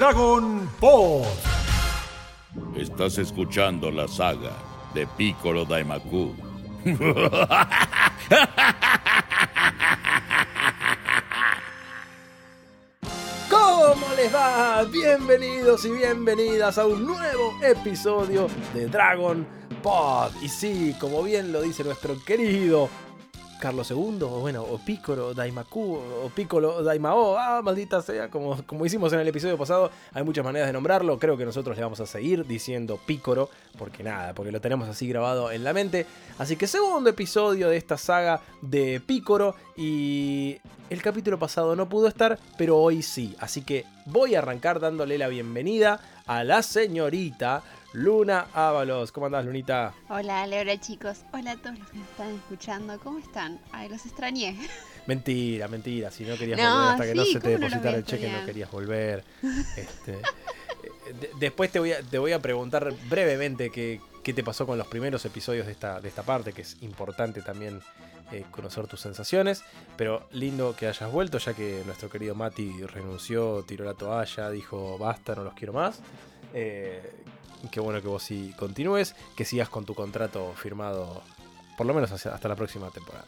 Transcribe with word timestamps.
Dragon 0.00 0.66
Ball. 0.80 1.26
Estás 2.74 3.18
escuchando 3.18 3.90
la 3.90 4.08
saga 4.08 4.52
de 4.94 5.06
Piccolo 5.06 5.66
Daimaku. 5.66 6.34
¿Cómo 13.50 14.06
les 14.16 14.34
va? 14.34 14.84
Bienvenidos 14.84 15.84
y 15.84 15.90
bienvenidas 15.90 16.78
a 16.78 16.86
un 16.86 17.04
nuevo 17.04 17.58
episodio 17.62 18.46
de 18.72 18.86
Dragon 18.86 19.46
Pod. 19.82 20.32
Y 20.40 20.48
sí, 20.48 20.96
como 20.98 21.22
bien 21.22 21.52
lo 21.52 21.60
dice 21.60 21.84
nuestro 21.84 22.16
querido 22.24 22.88
Carlos 23.60 23.90
II, 23.90 24.22
o 24.22 24.40
bueno, 24.40 24.62
o 24.62 24.78
Piccolo 24.78 25.34
Daimaku, 25.34 25.94
o 26.24 26.30
Piccolo 26.34 26.82
Daimao, 26.82 27.38
ah, 27.38 27.60
maldita 27.62 28.02
sea, 28.02 28.28
como, 28.28 28.60
como 28.64 28.84
hicimos 28.86 29.12
en 29.12 29.20
el 29.20 29.28
episodio 29.28 29.56
pasado, 29.56 29.90
hay 30.12 30.24
muchas 30.24 30.44
maneras 30.44 30.68
de 30.68 30.72
nombrarlo, 30.72 31.18
creo 31.18 31.36
que 31.36 31.44
nosotros 31.44 31.76
le 31.76 31.82
vamos 31.82 32.00
a 32.00 32.06
seguir 32.06 32.46
diciendo 32.46 32.98
Piccolo, 33.06 33.50
porque 33.78 34.02
nada, 34.02 34.32
porque 34.34 34.50
lo 34.50 34.60
tenemos 34.60 34.88
así 34.88 35.06
grabado 35.06 35.52
en 35.52 35.62
la 35.62 35.72
mente. 35.72 36.06
Así 36.38 36.56
que 36.56 36.66
segundo 36.66 37.10
episodio 37.10 37.68
de 37.68 37.76
esta 37.76 37.98
saga 37.98 38.40
de 38.62 39.00
Piccolo, 39.04 39.54
y 39.76 40.58
el 40.88 41.02
capítulo 41.02 41.38
pasado 41.38 41.76
no 41.76 41.88
pudo 41.88 42.08
estar, 42.08 42.38
pero 42.58 42.78
hoy 42.78 43.02
sí, 43.02 43.36
así 43.38 43.62
que 43.62 43.84
voy 44.06 44.34
a 44.34 44.38
arrancar 44.38 44.80
dándole 44.80 45.18
la 45.18 45.28
bienvenida 45.28 46.00
a 46.26 46.44
la 46.44 46.62
señorita 46.62 47.62
Luna 47.92 48.46
Ábalos. 48.54 49.10
¿Cómo 49.10 49.26
andás, 49.26 49.44
Lunita? 49.44 49.92
Hola, 50.08 50.44
hola 50.44 50.80
chicos. 50.80 51.24
Hola 51.32 51.52
a 51.52 51.56
todos 51.56 51.78
los 51.78 51.88
que 51.90 51.96
me 51.98 52.04
están 52.04 52.34
escuchando. 52.36 52.98
¿Cómo 53.00 53.18
están? 53.18 53.60
Ay, 53.72 53.88
los 53.88 54.06
extrañé. 54.06 54.56
Mentira, 55.06 55.66
mentira. 55.66 56.10
Si 56.10 56.24
no 56.24 56.36
querías 56.36 56.58
No, 56.60 56.72
volver 56.72 56.90
hasta 56.92 57.04
que 57.06 57.14
no 57.14 57.24
se 57.24 57.40
te 57.40 57.40
¿cómo 57.40 57.50
no 57.54 57.58
los 57.58 57.70
depositara 57.70 57.96
el 57.96 58.04
cheque, 58.04 58.30
no 58.30 58.46
querías 58.46 58.70
volver. 58.70 59.24
Este, 59.76 60.12
eh, 60.12 60.20
de- 61.20 61.30
después 61.40 61.72
te 61.72 61.80
voy, 61.80 61.92
a, 61.92 62.02
te 62.02 62.18
voy 62.18 62.30
a 62.32 62.38
preguntar 62.38 62.92
brevemente 63.08 63.70
qué, 63.70 64.00
qué 64.22 64.34
te 64.34 64.44
pasó 64.44 64.66
con 64.66 64.78
los 64.78 64.86
primeros 64.86 65.24
episodios 65.24 65.66
de 65.66 65.72
esta, 65.72 66.00
de 66.00 66.08
esta 66.08 66.22
parte, 66.22 66.52
que 66.52 66.62
es 66.62 66.76
importante 66.82 67.40
también 67.42 67.80
eh, 68.30 68.44
conocer 68.52 68.86
tus 68.86 69.00
sensaciones. 69.00 69.64
Pero 69.96 70.28
lindo 70.32 70.76
que 70.76 70.86
hayas 70.86 71.10
vuelto, 71.10 71.38
ya 71.38 71.54
que 71.54 71.82
nuestro 71.86 72.08
querido 72.08 72.36
Mati 72.36 72.70
renunció, 72.82 73.64
tiró 73.66 73.84
la 73.86 73.94
toalla, 73.94 74.50
dijo 74.50 74.96
basta, 74.98 75.34
no 75.34 75.42
los 75.44 75.54
quiero 75.54 75.72
más. 75.72 76.00
Eh, 76.54 77.10
qué 77.70 77.80
bueno 77.80 78.00
que 78.00 78.08
vos 78.08 78.22
sí 78.22 78.54
continúes, 78.58 79.14
que 79.36 79.44
sigas 79.44 79.68
con 79.68 79.84
tu 79.84 79.94
contrato 79.94 80.52
firmado 80.56 81.22
por 81.80 81.86
lo 81.86 81.94
menos 81.94 82.12
hasta 82.12 82.46
la 82.46 82.56
próxima 82.56 82.90
temporada. 82.90 83.24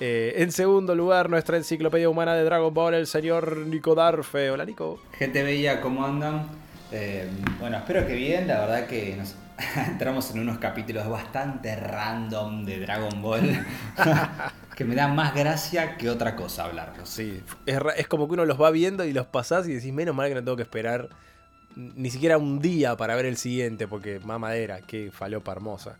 Eh, 0.00 0.36
en 0.38 0.50
segundo 0.50 0.94
lugar, 0.94 1.28
nuestra 1.28 1.58
enciclopedia 1.58 2.08
humana 2.08 2.34
de 2.34 2.42
Dragon 2.42 2.72
Ball, 2.72 2.94
el 2.94 3.06
señor 3.06 3.58
Nico 3.58 3.94
Darfe. 3.94 4.50
Hola, 4.50 4.64
Nico. 4.64 4.98
Gente 5.12 5.42
bella, 5.42 5.82
¿cómo 5.82 6.06
andan? 6.06 6.46
Eh, 6.90 7.28
bueno, 7.60 7.76
espero 7.76 8.06
que 8.06 8.14
bien. 8.14 8.48
La 8.48 8.60
verdad 8.60 8.86
que 8.86 9.14
nos 9.16 9.34
entramos 9.88 10.30
en 10.30 10.40
unos 10.40 10.56
capítulos 10.56 11.06
bastante 11.06 11.76
random 11.76 12.64
de 12.64 12.80
Dragon 12.80 13.20
Ball 13.20 13.62
que 14.74 14.86
me 14.86 14.94
da 14.94 15.08
más 15.08 15.34
gracia 15.34 15.98
que 15.98 16.08
otra 16.08 16.34
cosa 16.34 16.64
hablarlos. 16.64 17.10
Sí, 17.10 17.42
es, 17.66 17.78
es 17.98 18.08
como 18.08 18.26
que 18.26 18.32
uno 18.32 18.46
los 18.46 18.58
va 18.58 18.70
viendo 18.70 19.04
y 19.04 19.12
los 19.12 19.26
pasás 19.26 19.68
y 19.68 19.74
decís, 19.74 19.92
menos 19.92 20.14
mal 20.14 20.30
que 20.30 20.34
no 20.34 20.42
tengo 20.42 20.56
que 20.56 20.62
esperar 20.62 21.10
ni 21.76 22.10
siquiera 22.10 22.38
un 22.38 22.60
día 22.60 22.96
para 22.96 23.14
ver 23.14 23.26
el 23.26 23.36
siguiente, 23.36 23.88
porque 23.88 24.20
mamadera, 24.20 24.80
qué 24.80 25.10
falopa 25.10 25.52
hermosa. 25.52 25.96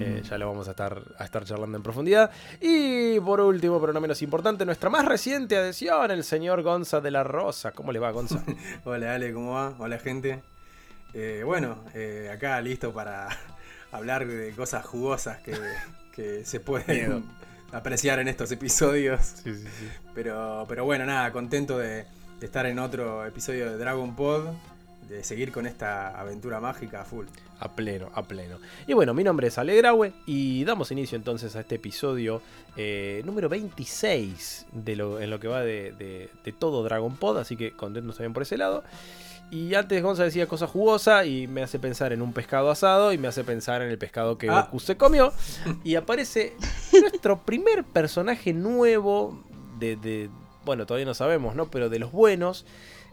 Eh, 0.00 0.22
ya 0.28 0.38
lo 0.38 0.48
vamos 0.48 0.66
a 0.68 0.70
estar, 0.70 1.02
a 1.18 1.24
estar 1.24 1.44
charlando 1.44 1.76
en 1.76 1.82
profundidad. 1.82 2.30
Y 2.60 3.20
por 3.20 3.40
último, 3.40 3.80
pero 3.80 3.92
no 3.92 4.00
menos 4.00 4.22
importante, 4.22 4.64
nuestra 4.64 4.90
más 4.90 5.04
reciente 5.04 5.56
adhesión, 5.56 6.10
el 6.10 6.24
señor 6.24 6.62
Gonza 6.62 7.00
de 7.00 7.10
la 7.10 7.22
Rosa. 7.22 7.72
¿Cómo 7.72 7.92
le 7.92 7.98
va, 7.98 8.10
Gonza? 8.10 8.42
Hola 8.84 9.14
Ale, 9.14 9.32
¿cómo 9.32 9.52
va? 9.52 9.74
Hola 9.78 9.98
gente. 9.98 10.42
Eh, 11.12 11.42
bueno, 11.44 11.84
eh, 11.94 12.30
acá 12.32 12.60
listo 12.60 12.92
para 12.92 13.28
hablar 13.92 14.26
de 14.26 14.52
cosas 14.52 14.84
jugosas 14.84 15.38
que, 15.42 15.54
que 16.12 16.44
se 16.44 16.60
pueden 16.60 17.24
apreciar 17.72 18.18
en 18.18 18.28
estos 18.28 18.50
episodios. 18.52 19.20
sí, 19.42 19.54
sí, 19.54 19.68
sí. 19.78 19.88
Pero, 20.14 20.64
pero 20.68 20.84
bueno, 20.84 21.04
nada, 21.04 21.30
contento 21.32 21.78
de, 21.78 22.06
de 22.40 22.46
estar 22.46 22.66
en 22.66 22.78
otro 22.78 23.24
episodio 23.26 23.70
de 23.70 23.78
Dragon 23.78 24.14
Pod, 24.16 24.54
de 25.08 25.22
seguir 25.24 25.52
con 25.52 25.66
esta 25.66 26.18
aventura 26.18 26.60
mágica 26.60 27.02
a 27.02 27.04
full. 27.04 27.26
A 27.60 27.74
pleno, 27.76 28.10
a 28.14 28.22
pleno. 28.24 28.58
Y 28.86 28.92
bueno, 28.94 29.14
mi 29.14 29.22
nombre 29.24 29.46
es 29.48 29.58
Ale 29.58 29.76
Graue 29.76 30.12
y 30.26 30.64
damos 30.64 30.90
inicio 30.90 31.16
entonces 31.16 31.54
a 31.56 31.60
este 31.60 31.76
episodio 31.76 32.42
eh, 32.76 33.22
número 33.24 33.48
26 33.48 34.66
de 34.72 34.96
lo, 34.96 35.20
en 35.20 35.30
lo 35.30 35.38
que 35.40 35.48
va 35.48 35.60
de, 35.62 35.92
de- 35.92 36.30
de 36.44 36.52
todo 36.52 36.82
Dragon 36.82 37.16
Pod, 37.16 37.38
así 37.38 37.56
que 37.56 37.72
contentos 37.72 38.16
también 38.16 38.32
por 38.32 38.42
ese 38.42 38.56
lado. 38.58 38.82
Y 39.50 39.74
antes 39.74 40.02
Gonza 40.02 40.24
decía 40.24 40.48
cosa 40.48 40.66
jugosa 40.66 41.24
y 41.26 41.46
me 41.46 41.62
hace 41.62 41.78
pensar 41.78 42.12
en 42.12 42.22
un 42.22 42.32
pescado 42.32 42.70
asado 42.70 43.12
y 43.12 43.18
me 43.18 43.28
hace 43.28 43.44
pensar 43.44 43.82
en 43.82 43.90
el 43.90 43.98
pescado 43.98 44.36
que 44.38 44.48
Ah. 44.50 44.62
Goku 44.62 44.80
se 44.80 44.96
comió. 44.96 45.32
Y 45.84 45.94
aparece 45.94 46.54
nuestro 47.00 47.40
primer 47.42 47.84
personaje 47.84 48.52
nuevo 48.52 49.42
de, 49.78 49.96
de- 49.96 50.30
bueno, 50.64 50.86
todavía 50.86 51.04
no 51.06 51.14
sabemos, 51.14 51.54
¿no? 51.54 51.66
Pero 51.70 51.88
de 51.90 51.98
los 51.98 52.10
buenos, 52.10 52.64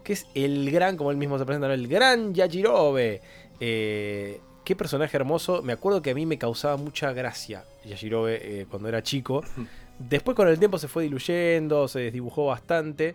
que 0.02 0.12
es 0.14 0.26
el 0.34 0.70
gran, 0.70 0.96
como 0.96 1.10
él 1.10 1.16
mismo 1.16 1.38
se 1.38 1.44
presenta, 1.44 1.72
el 1.72 1.88
gran 1.88 2.34
Yajirobe. 2.34 3.20
Eh, 3.60 4.40
qué 4.64 4.76
personaje 4.76 5.16
hermoso. 5.16 5.62
Me 5.62 5.72
acuerdo 5.72 6.02
que 6.02 6.10
a 6.10 6.14
mí 6.14 6.26
me 6.26 6.38
causaba 6.38 6.76
mucha 6.76 7.12
gracia 7.12 7.64
Yajirobe 7.84 8.40
eh, 8.62 8.66
cuando 8.68 8.88
era 8.88 9.02
chico. 9.02 9.42
Después 9.98 10.36
con 10.36 10.48
el 10.48 10.58
tiempo 10.58 10.78
se 10.78 10.88
fue 10.88 11.04
diluyendo, 11.04 11.86
se 11.88 12.00
desdibujó 12.00 12.46
bastante. 12.46 13.14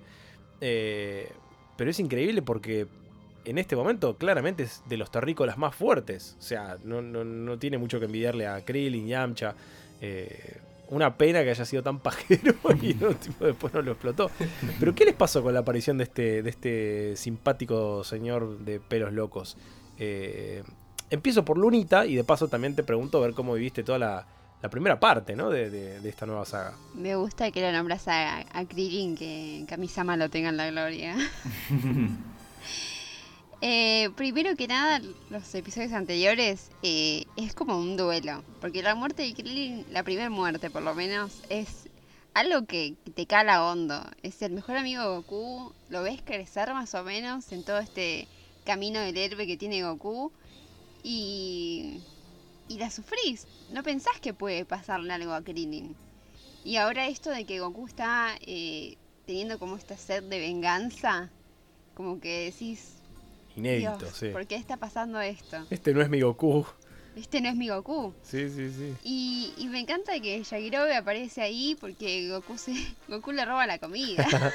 Eh, 0.61 1.29
pero 1.75 1.89
es 1.91 1.99
increíble 1.99 2.41
porque 2.41 2.87
en 3.45 3.57
este 3.57 3.75
momento 3.75 4.17
claramente 4.17 4.63
es 4.63 4.81
de 4.87 4.97
los 4.97 5.11
terrícolas 5.11 5.57
más 5.57 5.75
fuertes. 5.75 6.35
O 6.39 6.41
sea, 6.41 6.77
no, 6.83 7.01
no- 7.01 7.23
no 7.23 7.57
tiene 7.59 7.77
mucho 7.77 7.99
que 7.99 8.05
envidiarle 8.05 8.47
a 8.47 8.63
Krillin, 8.63 9.07
Yamcha. 9.07 9.53
Eh, 10.01 10.57
una 10.89 11.17
pena 11.17 11.43
que 11.43 11.49
haya 11.51 11.65
sido 11.65 11.83
tan 11.83 11.99
pajero 11.99 12.53
y 12.81 12.93
no, 12.93 13.09
tipo, 13.15 13.45
después 13.45 13.73
no 13.73 13.81
lo 13.81 13.91
explotó. 13.91 14.31
Pero 14.79 14.95
¿qué 14.95 15.05
les 15.05 15.13
pasó 15.15 15.43
con 15.43 15.53
la 15.53 15.59
aparición 15.61 15.97
de 15.97 16.05
este, 16.05 16.41
de 16.43 16.49
este 16.49 17.15
simpático 17.15 18.03
señor 18.03 18.59
de 18.59 18.79
pelos 18.79 19.11
locos? 19.13 19.57
Eh, 19.97 20.63
empiezo 21.09 21.43
por 21.45 21.57
Lunita 21.57 22.05
y 22.05 22.15
de 22.15 22.23
paso 22.23 22.47
también 22.47 22.75
te 22.75 22.83
pregunto 22.83 23.17
a 23.17 23.21
ver 23.21 23.33
cómo 23.33 23.53
viviste 23.55 23.83
toda 23.83 23.97
la, 23.99 24.27
la 24.61 24.69
primera 24.69 24.99
parte 24.99 25.35
¿no? 25.35 25.49
de, 25.49 25.69
de- 25.69 25.99
de 25.99 26.09
esta 26.09 26.25
nueva 26.25 26.45
saga. 26.45 26.73
Me 26.95 27.15
gusta 27.15 27.51
que 27.51 27.61
lo 27.61 27.71
nombras 27.71 28.07
a, 28.07 28.39
a 28.57 28.65
Krillin, 28.65 29.15
que 29.15 29.65
Kamisama 29.67 30.15
lo 30.17 30.29
tenga 30.29 30.49
en 30.49 30.57
la 30.57 30.69
gloria. 30.69 31.15
Eh, 33.59 34.11
primero 34.15 34.55
que 34.55 34.67
nada, 34.67 35.01
los 35.31 35.55
episodios 35.55 35.91
anteriores 35.91 36.69
eh, 36.83 37.25
es 37.37 37.55
como 37.55 37.77
un 37.79 37.97
duelo. 37.97 38.43
Porque 38.61 38.83
la 38.83 38.95
muerte 38.95 39.23
de 39.23 39.33
Krillin, 39.33 39.85
la 39.91 40.03
primera 40.03 40.29
muerte 40.29 40.69
por 40.69 40.83
lo 40.83 40.93
menos, 40.93 41.41
es 41.49 41.89
algo 42.33 42.67
que 42.67 42.95
te 43.15 43.25
cala 43.25 43.65
hondo. 43.65 44.03
Es 44.21 44.41
el 44.43 44.51
mejor 44.51 44.77
amigo 44.77 45.01
de 45.01 45.09
Goku. 45.09 45.73
Lo 45.89 46.03
ves 46.03 46.21
crecer 46.23 46.71
más 46.73 46.93
o 46.93 47.03
menos 47.03 47.51
en 47.51 47.63
todo 47.63 47.79
este 47.79 48.27
camino 48.63 48.99
del 48.99 49.17
héroe 49.17 49.47
que 49.47 49.57
tiene 49.57 49.83
Goku. 49.83 50.31
Y, 51.03 52.01
la 52.69 52.91
sufrís. 52.91 53.47
No 53.71 53.81
pensás 53.81 54.19
que 54.21 54.33
puede 54.33 54.65
pasarle 54.65 55.13
algo 55.13 55.33
a 55.33 55.41
Krillin. 55.41 55.95
Y 56.63 56.75
ahora 56.75 57.07
esto 57.07 57.31
de 57.31 57.45
que 57.45 57.59
Goku 57.59 57.87
está 57.87 58.35
eh, 58.41 58.97
teniendo 59.25 59.57
como 59.57 59.77
esta 59.77 59.97
sed 59.97 60.23
de 60.23 60.39
venganza, 60.39 61.31
como 61.95 62.19
que 62.19 62.51
decís, 62.51 62.96
Inédito, 63.57 63.97
Dios, 63.97 64.15
sí. 64.15 64.29
¿por 64.29 64.45
qué 64.45 64.55
está 64.55 64.77
pasando 64.77 65.19
esto? 65.19 65.65
Este 65.69 65.93
no 65.93 66.01
es 66.01 66.09
mi 66.09 66.21
Goku. 66.21 66.65
Este 67.15 67.41
no 67.41 67.49
es 67.49 67.55
mi 67.55 67.69
Goku. 67.69 68.13
Sí, 68.21 68.47
sí, 68.49 68.71
sí. 68.71 68.93
Y, 69.03 69.51
y 69.57 69.67
me 69.69 69.79
encanta 69.79 70.19
que 70.19 70.43
Yagirobe 70.43 70.95
aparece 70.95 71.41
ahí 71.41 71.75
porque 71.79 72.29
Goku 72.29 72.59
se 72.59 72.73
Goku 73.07 73.31
le 73.31 73.43
roba 73.43 73.65
la 73.67 73.79
comida. 73.79 74.25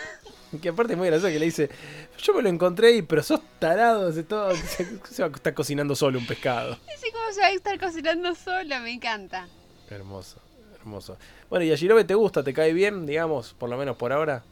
Que 0.61 0.69
aparte 0.69 0.93
es 0.93 0.99
muy 0.99 1.09
gracioso 1.09 1.33
que 1.33 1.39
le 1.39 1.47
dice, 1.47 1.71
yo 2.19 2.35
me 2.35 2.43
lo 2.43 2.51
encontré 2.51 2.89
ahí, 2.89 3.01
pero 3.01 3.23
sos 3.23 3.41
tarado, 3.59 4.13
se, 4.13 4.23
todo, 4.23 4.55
se, 4.57 4.85
se 5.11 5.23
va 5.23 5.31
a 5.31 5.33
estar 5.35 5.55
cocinando 5.55 5.97
solo 5.97 6.19
un 6.19 6.27
pescado. 6.27 6.79
Así 6.95 7.11
como 7.11 7.33
se 7.33 7.41
va 7.41 7.47
a 7.47 7.53
estar 7.53 7.81
cocinando 7.81 8.35
solo, 8.35 8.79
me 8.81 8.93
encanta. 8.93 9.49
Hermoso, 9.89 10.41
hermoso. 10.79 11.17
Bueno, 11.49 11.65
y 11.65 11.73
a 11.73 12.07
te 12.07 12.15
gusta, 12.15 12.45
te 12.45 12.53
cae 12.53 12.75
bien, 12.75 13.07
digamos, 13.07 13.55
por 13.55 13.71
lo 13.71 13.79
menos 13.79 13.97
por 13.97 14.13
ahora. 14.13 14.45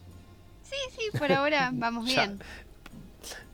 Sí, 0.62 0.76
sí, 0.96 1.18
por 1.18 1.30
ahora 1.30 1.70
vamos 1.72 2.10
Ya. 2.10 2.32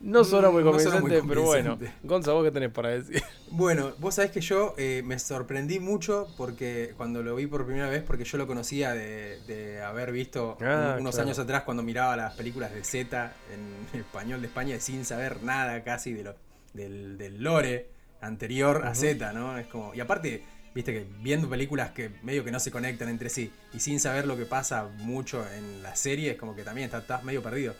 No 0.01 0.25
suena 0.25 0.51
muy 0.51 0.63
Mm, 0.63 0.71
no 0.71 0.79
suena 0.79 1.01
convincente, 1.01 1.21
muy 1.23 1.29
pero 1.29 1.43
bueno. 1.43 1.79
Gonza, 2.03 2.33
¿vos 2.33 2.45
qué 2.45 2.51
tenés 2.51 2.71
para 2.71 2.91
decir? 2.91 3.23
Bueno, 3.49 3.95
vos 3.99 4.17
sabés 4.17 4.33
que 4.33 4.41
yo 4.41 4.75
eh, 4.77 5.03
me 5.05 5.19
sorprendí 5.21 5.79
mucho 5.79 6.29
porque 6.37 6.95
cuando 6.97 7.23
lo 7.23 7.37
vi 7.37 7.47
por 7.47 7.65
primera 7.65 7.89
vez, 7.89 8.03
porque 8.03 8.25
yo 8.25 8.39
lo 8.39 8.47
conocía 8.47 8.93
de, 8.93 9.41
de 9.47 9.81
haber 9.83 10.11
visto 10.13 10.59
Ah, 10.61 10.95
un- 10.97 11.01
unos 11.01 11.13
claro. 11.15 11.27
años 11.29 11.39
atrás 11.39 11.63
cuando 11.63 11.83
miraba 11.85 12.17
las 12.17 12.33
películas 12.33 12.73
de 12.73 12.83
Z 12.83 13.33
en 13.53 13.87
español 14.01 14.41
de 14.41 14.49
España 14.49 14.81
sin 14.81 15.05
saber 15.05 15.43
nada 15.43 15.85
casi 15.85 16.13
de 16.13 16.25
lo, 16.25 16.35
del, 16.75 17.19
del 17.19 17.43
lore 17.43 17.89
anterior 18.21 18.83
a. 18.85 18.95
Z, 18.95 19.33
¿no? 19.33 19.57
Es 19.59 19.69
como, 19.69 19.95
y 19.95 20.01
aparte, 20.01 20.43
viste 20.75 20.93
que 20.93 21.07
viendo 21.23 21.49
películas 21.49 21.93
que 21.93 22.11
medio 22.23 22.45
que 22.45 22.51
no 22.51 22.59
se 22.61 22.71
conectan 22.73 23.09
entre 23.09 23.31
sí 23.31 23.53
y 23.73 23.79
sin 23.81 24.01
saber 24.01 24.27
lo 24.27 24.37
que 24.37 24.45
pasa 24.47 24.89
mucho 24.99 25.45
en 25.53 25.83
la 25.83 25.95
serie, 25.95 26.33
es 26.33 26.37
como 26.37 26.55
que 26.57 26.65
también 26.65 26.87
estás, 26.87 27.03
estás 27.03 27.23
medio 27.23 27.43
perdido. 27.43 27.75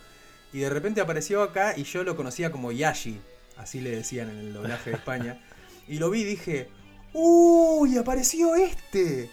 Y 0.57 0.61
de 0.61 0.71
repente 0.71 1.03
apareció 1.03 1.43
acá 1.43 1.75
y 1.77 1.83
yo 1.83 2.03
lo 2.03 2.17
conocía 2.17 2.51
como 2.51 2.73
Yashi, 2.73 3.21
así 3.59 3.79
le 3.83 3.91
decían 3.91 4.31
en 4.31 4.39
el 4.39 4.55
doblaje 4.55 4.89
de 4.89 4.97
España. 4.97 5.39
Y 5.87 5.99
lo 5.99 6.09
vi 6.09 6.23
y 6.23 6.25
dije, 6.25 6.69
¡Uy! 7.13 7.99
Apareció 7.99 8.55
este. 8.57 9.29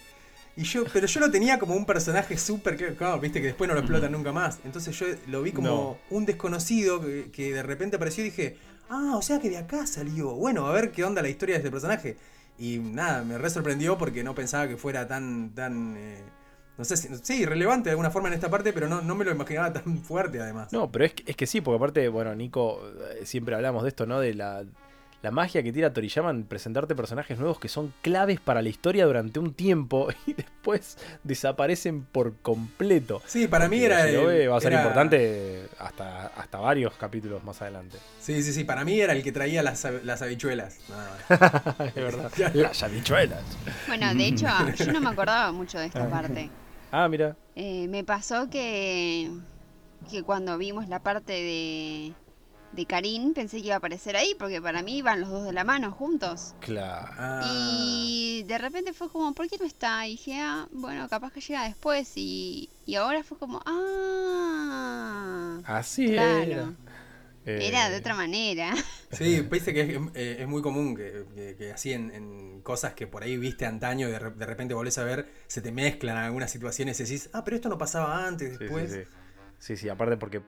Y 0.57 0.63
yo, 0.63 0.83
pero 0.91 1.07
yo 1.07 1.19
lo 1.21 1.31
tenía 1.31 1.57
como 1.59 1.75
un 1.75 1.85
personaje 1.85 2.37
súper, 2.37 2.75
que- 2.75 2.93
claro, 2.93 3.19
viste 3.21 3.39
que 3.39 3.47
después 3.47 3.69
no 3.69 3.73
lo 3.73 3.79
explotan 3.79 4.11
nunca 4.11 4.33
más. 4.33 4.59
Entonces 4.65 4.93
yo 4.99 5.05
lo 5.27 5.41
vi 5.41 5.51
como 5.53 5.67
No. 5.69 5.97
un 6.15 6.25
desconocido 6.25 6.99
que, 7.01 7.31
que 7.31 7.53
de 7.53 7.63
repente 7.63 7.95
apareció 7.95 8.21
y 8.23 8.29
dije, 8.31 8.57
ah, 8.89 9.13
o 9.15 9.21
sea 9.21 9.39
que 9.39 9.49
de 9.49 9.57
acá 9.57 9.87
salió. 9.87 10.31
Bueno, 10.35 10.67
a 10.67 10.73
ver 10.73 10.91
qué 10.91 11.05
onda 11.05 11.21
la 11.21 11.29
historia 11.29 11.53
de 11.55 11.59
este 11.59 11.71
personaje. 11.71 12.17
Y 12.59 12.79
nada, 12.79 13.23
me 13.23 13.37
re 13.37 13.49
sorprendió 13.49 13.97
porque 13.97 14.23
no 14.25 14.35
pensaba 14.35 14.67
que 14.67 14.75
fuera 14.77 15.07
tan, 15.07 15.55
tan, 15.55 15.95
eh, 15.97 16.21
no 16.77 16.85
sé 16.85 16.97
si, 16.97 17.07
sí, 17.21 17.45
relevante 17.45 17.89
de 17.89 17.91
alguna 17.91 18.09
forma 18.11 18.29
en 18.29 18.33
esta 18.35 18.49
parte, 18.49 18.73
pero 18.73 18.87
no, 18.87 19.01
no 19.01 19.15
me 19.15 19.25
lo 19.25 19.31
imaginaba 19.31 19.71
tan 19.73 19.97
fuerte 20.03 20.41
además. 20.41 20.71
No, 20.73 20.91
pero 20.91 21.05
es 21.05 21.13
que, 21.13 21.23
es 21.27 21.35
que 21.35 21.45
sí, 21.47 21.61
porque 21.61 21.77
aparte, 21.77 22.07
bueno, 22.09 22.33
Nico, 22.35 22.81
eh, 23.19 23.25
siempre 23.25 23.55
hablamos 23.55 23.83
de 23.83 23.89
esto, 23.89 24.05
¿no? 24.05 24.19
De 24.19 24.33
la, 24.33 24.63
la 25.21 25.31
magia 25.31 25.63
que 25.63 25.71
tira 25.71 25.93
Toriyama 25.93 26.31
en 26.31 26.43
presentarte 26.43 26.95
personajes 26.95 27.37
nuevos 27.39 27.57
que 27.59 27.69
son 27.69 27.93
claves 28.01 28.39
para 28.41 28.61
la 28.61 28.67
historia 28.69 29.05
durante 29.05 29.39
un 29.39 29.53
tiempo 29.53 30.09
y 30.25 30.33
después 30.33 30.97
desaparecen 31.23 32.03
por 32.03 32.35
completo. 32.41 33.21
Sí, 33.25 33.47
para 33.47 33.69
mí 33.69 33.81
era... 33.83 34.09
El- 34.09 34.51
va 34.51 34.57
a 34.57 34.59
ser 34.61 34.73
era- 34.73 34.81
importante 34.81 35.67
hasta, 35.79 36.27
hasta 36.27 36.57
varios 36.57 36.93
capítulos 36.95 37.41
más 37.43 37.61
adelante. 37.61 37.97
Sí, 38.19 38.43
sí, 38.43 38.51
sí, 38.51 38.63
para 38.65 38.83
mí 38.83 38.99
era 38.99 39.13
el 39.13 39.23
que 39.23 39.31
traía 39.31 39.63
las, 39.63 39.87
las 40.03 40.21
habichuelas. 40.21 40.79
nada 40.89 41.21
más. 41.29 41.87
es 41.87 41.95
verdad. 41.95 42.31
Las 42.53 42.83
habichuelas. 42.83 43.43
Bueno, 43.87 44.13
de 44.13 44.25
hecho, 44.25 44.47
yo 44.75 44.91
no 44.91 44.99
me 45.01 45.09
acordaba 45.09 45.51
mucho 45.53 45.79
de 45.79 45.85
esta 45.85 46.09
parte. 46.09 46.49
Ah, 46.95 47.07
mira. 47.09 47.35
Eh, 47.55 47.87
me 47.87 48.03
pasó 48.03 48.51
que, 48.51 49.31
que 50.11 50.21
cuando 50.21 50.59
vimos 50.59 50.87
la 50.87 51.01
parte 51.01 51.33
de, 51.33 52.13
de 52.71 52.85
Karin 52.85 53.33
pensé 53.33 53.61
que 53.61 53.65
iba 53.65 53.73
a 53.73 53.79
aparecer 53.79 54.15
ahí, 54.15 54.35
porque 54.37 54.61
para 54.61 54.83
mí 54.83 54.97
iban 54.97 55.21
los 55.21 55.31
dos 55.31 55.43
de 55.43 55.53
la 55.53 55.63
mano 55.63 55.91
juntos. 55.91 56.53
Claro. 56.59 57.07
Ah. 57.17 57.41
Y 57.51 58.43
de 58.43 58.59
repente 58.59 58.93
fue 58.93 59.09
como, 59.09 59.33
¿por 59.33 59.49
qué 59.49 59.57
no 59.57 59.65
está? 59.65 60.05
Y 60.05 60.11
dije, 60.11 60.39
ah, 60.39 60.67
bueno, 60.71 61.09
capaz 61.09 61.31
que 61.33 61.41
llega 61.41 61.63
después. 61.63 62.11
Y, 62.15 62.69
y 62.85 62.93
ahora 62.93 63.23
fue 63.23 63.39
como, 63.39 63.59
ah, 63.65 65.61
Así 65.65 66.09
claro. 66.11 66.43
era. 66.43 66.73
Eh, 67.45 67.67
Era 67.67 67.89
de 67.89 67.97
otra 67.97 68.13
manera. 68.15 68.73
Sí, 69.13 69.41
viste 69.41 69.73
que 69.75 69.81
es, 69.81 69.97
eh, 70.15 70.37
es 70.39 70.47
muy 70.47 70.63
común 70.63 70.95
que, 70.95 71.25
que- 71.35 71.55
que 71.55 71.71
así 71.71 71.93
en, 71.93 72.09
en 72.11 72.61
cosas 72.61 72.93
que 72.95 73.05
por 73.05 73.21
ahí 73.21 73.37
viste 73.37 73.65
antaño 73.67 74.07
y 74.07 74.11
de, 74.11 74.17
re- 74.17 74.31
de 74.31 74.45
repente 74.47 74.73
volvés 74.73 74.97
a 74.97 75.03
ver, 75.03 75.27
se 75.45 75.61
te 75.61 75.71
mezclan 75.71 76.17
algunas 76.17 76.49
situaciones 76.49 76.99
y 76.99 77.03
decís, 77.03 77.29
ah, 77.33 77.43
pero 77.43 77.55
esto 77.55 77.69
no 77.69 77.77
pasaba 77.77 78.25
antes, 78.27 78.57
después. 78.57 78.91
sí, 78.91 78.99
sí. 79.01 79.07
Sí, 79.59 79.77
sí, 79.77 79.89
aparte 79.89 80.17
porque 80.17 80.41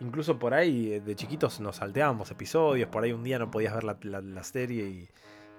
incluso 0.00 0.38
por 0.38 0.52
ahí 0.52 0.92
eh, 0.92 1.00
de 1.00 1.16
chiquitos 1.16 1.60
nos 1.60 1.76
salteábamos 1.76 2.30
episodios, 2.30 2.90
por 2.90 3.04
ahí 3.04 3.12
un 3.12 3.24
día 3.24 3.38
no 3.38 3.50
podías 3.50 3.72
ver 3.74 3.84
la, 3.84 3.96
la- 4.02 4.20
la 4.20 4.44
serie 4.44 4.84
y, 4.86 5.08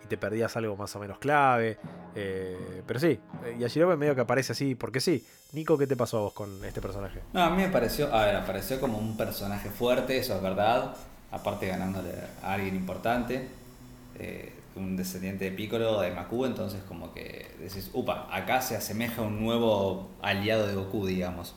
y 0.04 0.08
te 0.08 0.18
perdías 0.18 0.56
algo 0.58 0.76
más 0.78 0.96
o 0.96 1.00
menos 1.00 1.18
clave. 1.20 1.78
eh, 2.16 2.82
pero 2.86 3.00
sí, 3.00 3.20
eh, 3.46 3.56
Yashirobe 3.60 3.96
medio 3.98 4.16
que 4.16 4.22
aparece 4.22 4.52
así, 4.54 4.76
porque 4.76 5.00
sí. 5.00 5.26
Nico, 5.54 5.78
¿qué 5.78 5.86
te 5.88 5.98
pasó 5.98 6.18
a 6.18 6.22
vos 6.22 6.34
con 6.34 6.64
este 6.64 6.82
personaje? 6.82 7.20
No, 7.34 7.44
a 7.44 7.50
mí 7.50 7.62
me 7.62 7.70
pareció, 7.70 8.14
a 8.14 8.26
ver, 8.26 8.36
apareció 8.38 8.80
como 8.80 8.98
un 8.98 9.18
personaje 9.18 9.70
fuerte, 9.70 10.18
eso 10.18 10.36
es 10.36 10.42
verdad. 10.42 10.96
Aparte 11.32 11.68
ganándole 11.68 12.12
a 12.44 12.54
alguien 12.54 12.76
importante, 12.76 13.48
eh, 14.20 14.54
un 14.76 14.96
descendiente 14.98 15.46
de 15.46 15.52
Piccolo, 15.52 16.00
de 16.02 16.12
Maku, 16.12 16.46
entonces 16.46 16.82
como 16.88 17.14
que 17.14 17.52
decís, 17.60 17.90
upa, 17.94 18.28
acá 18.32 18.62
se 18.62 18.76
asemeja 18.76 19.22
a 19.22 19.26
un 19.26 19.44
nuevo 19.44 20.10
aliado 20.22 20.68
de 20.68 20.76
Goku, 20.76 21.06
digamos. 21.06 21.56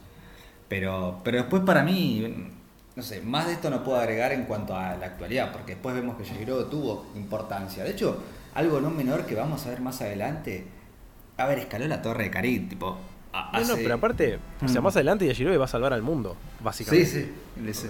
Pero, 0.69 1.20
pero 1.25 1.38
después 1.38 1.62
para 1.62 1.82
mí, 1.82 2.50
no 2.96 3.02
sé, 3.02 3.20
más 3.23 3.46
de 3.46 3.55
esto 3.55 3.70
no 3.70 3.82
puedo 3.82 3.99
agregar 3.99 4.32
en 4.32 4.44
cuanto 4.44 4.75
a 4.76 4.96
la 4.96 5.06
actualidad, 5.06 5.52
porque 5.52 5.73
después 5.73 5.94
vemos 5.94 6.17
que 6.17 6.25
Yashiro 6.25 6.67
tuvo 6.67 7.06
importancia. 7.17 7.82
De 7.85 7.91
hecho, 7.91 8.23
algo 8.55 8.81
no 8.81 8.91
menor 8.91 9.26
que 9.26 9.35
vamos 9.35 9.67
a 9.67 9.70
ver 9.70 9.81
más 9.81 10.00
adelante, 10.00 10.67
a 11.37 11.46
ver, 11.46 11.58
escaló 11.58 11.87
la 11.88 12.00
torre 12.02 12.25
de 12.25 12.31
Karin, 12.31 12.69
tipo... 12.69 12.96
a- 13.32 13.58
No, 13.61 13.67
no, 13.67 13.75
pero 13.76 13.94
aparte, 13.94 14.38
o 14.64 14.69
sea, 14.69 14.81
Mm. 14.81 14.85
más 14.85 14.94
adelante 14.96 15.26
Yashirobe 15.26 15.56
va 15.58 15.64
a 15.64 15.69
salvar 15.69 15.93
al 15.93 16.02
mundo, 16.02 16.37
Sí, 16.58 16.64
básicamente. 16.64 17.06
sí, 17.11 17.32
le- 17.62 17.75
sí. 17.75 17.88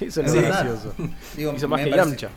Eso 0.04 0.20
es 0.22 0.34
Es 0.34 0.42
gracioso. 0.42 0.92
Digo, 1.36 1.52
Hizo 1.54 1.68
más 1.68 1.80
que 1.82 1.90
parece-. 1.90 2.28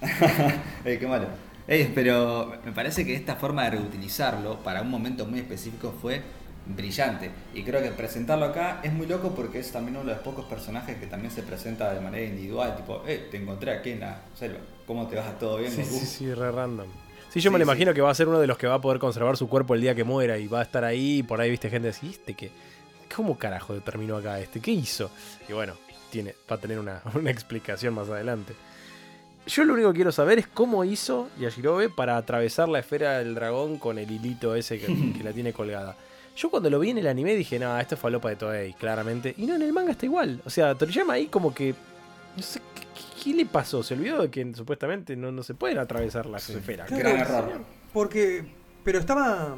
Eh, 0.84 0.96
qué 0.98 1.06
malo. 1.06 1.26
Eh, 1.68 1.90
pero 1.94 2.54
me 2.64 2.72
parece 2.72 3.04
que 3.06 3.14
esta 3.14 3.36
forma 3.36 3.64
de 3.64 3.70
reutilizarlo 3.72 4.58
para 4.64 4.82
un 4.82 4.90
momento 4.90 5.26
muy 5.26 5.38
específico 5.40 5.94
fue 6.00 6.22
brillante. 6.66 7.30
Y 7.54 7.62
creo 7.62 7.82
que 7.82 7.90
presentarlo 7.90 8.46
acá 8.46 8.80
es 8.82 8.92
muy 8.92 9.06
loco 9.06 9.34
porque 9.34 9.58
es 9.58 9.72
también 9.72 9.96
uno 9.96 10.06
de 10.08 10.14
los 10.14 10.22
pocos 10.22 10.44
personajes 10.44 10.96
que 10.96 11.06
también 11.06 11.32
se 11.32 11.42
presenta 11.42 11.92
de 11.92 12.00
manera 12.00 12.24
individual. 12.24 12.76
Tipo, 12.76 13.02
eh, 13.06 13.28
te 13.30 13.36
encontré 13.36 13.72
aquí 13.72 13.90
en 13.90 14.00
la 14.00 14.22
selva. 14.38 14.58
¿Cómo 14.86 15.06
te 15.06 15.16
vas? 15.16 15.38
¿Todo 15.38 15.58
bien? 15.58 15.72
Sí, 15.72 15.82
Goku?" 15.82 15.98
sí, 15.98 16.06
sí, 16.06 16.34
re 16.34 16.50
random. 16.50 16.86
Sí, 17.30 17.40
yo 17.40 17.50
me 17.50 17.58
lo 17.58 17.64
sí. 17.64 17.70
imagino 17.70 17.94
que 17.94 18.00
va 18.00 18.10
a 18.10 18.14
ser 18.14 18.28
uno 18.28 18.40
de 18.40 18.46
los 18.46 18.58
que 18.58 18.66
va 18.66 18.74
a 18.74 18.80
poder 18.80 18.98
conservar 18.98 19.36
su 19.36 19.48
cuerpo 19.48 19.74
el 19.74 19.80
día 19.80 19.94
que 19.94 20.04
muera 20.04 20.38
y 20.38 20.48
va 20.48 20.60
a 20.60 20.62
estar 20.62 20.84
ahí. 20.84 21.18
y 21.18 21.22
Por 21.22 21.40
ahí 21.40 21.50
viste 21.50 21.70
gente 21.70 21.88
decir, 21.88 22.10
¿este 22.10 22.34
qué? 22.34 22.50
¿Cómo 23.14 23.38
carajo 23.38 23.74
terminó 23.80 24.16
acá 24.16 24.38
este? 24.38 24.60
¿Qué 24.60 24.70
hizo? 24.70 25.10
Y 25.48 25.52
bueno, 25.52 25.74
tiene, 26.10 26.34
va 26.50 26.56
a 26.56 26.58
tener 26.58 26.78
una, 26.78 27.02
una 27.14 27.30
explicación 27.30 27.94
más 27.94 28.08
adelante. 28.08 28.54
Yo 29.46 29.64
lo 29.64 29.74
único 29.74 29.90
que 29.90 29.96
quiero 29.96 30.12
saber 30.12 30.38
es 30.38 30.46
cómo 30.46 30.84
hizo 30.84 31.28
Yashirobe 31.40 31.88
para 31.88 32.16
atravesar 32.16 32.68
la 32.68 32.78
esfera 32.78 33.18
del 33.18 33.34
dragón 33.34 33.78
con 33.78 33.98
el 33.98 34.08
hilito 34.10 34.54
ese 34.54 34.78
que, 34.78 34.86
que 35.18 35.24
la 35.24 35.32
tiene 35.32 35.52
colgada. 35.52 35.96
Yo 36.36 36.50
cuando 36.50 36.70
lo 36.70 36.78
vi 36.80 36.90
en 36.90 36.98
el 36.98 37.06
anime 37.06 37.34
dije, 37.34 37.58
no, 37.58 37.78
esto 37.78 37.94
es 37.94 38.00
falopa 38.00 38.28
de 38.30 38.36
Toei, 38.36 38.72
claramente. 38.74 39.34
Y 39.36 39.46
no, 39.46 39.54
en 39.54 39.62
el 39.62 39.72
manga 39.72 39.92
está 39.92 40.06
igual. 40.06 40.40
O 40.44 40.50
sea, 40.50 40.74
Toriyama 40.74 41.14
ahí 41.14 41.26
como 41.26 41.52
que... 41.54 41.74
No 42.36 42.42
sé, 42.42 42.60
¿qué, 42.74 42.80
qué- 42.82 43.22
qué 43.24 43.34
le 43.34 43.44
pasó? 43.46 43.82
Se 43.82 43.92
olvidó 43.94 44.22
de 44.22 44.30
que 44.30 44.54
supuestamente 44.54 45.14
no, 45.16 45.30
no 45.30 45.42
se 45.42 45.52
pueden 45.54 45.78
atravesar 45.78 46.24
las 46.26 46.48
esferas. 46.48 46.88
Claro, 46.88 47.08
error. 47.10 47.60
Porque, 47.92 48.44
pero 48.82 48.98
estaba, 48.98 49.56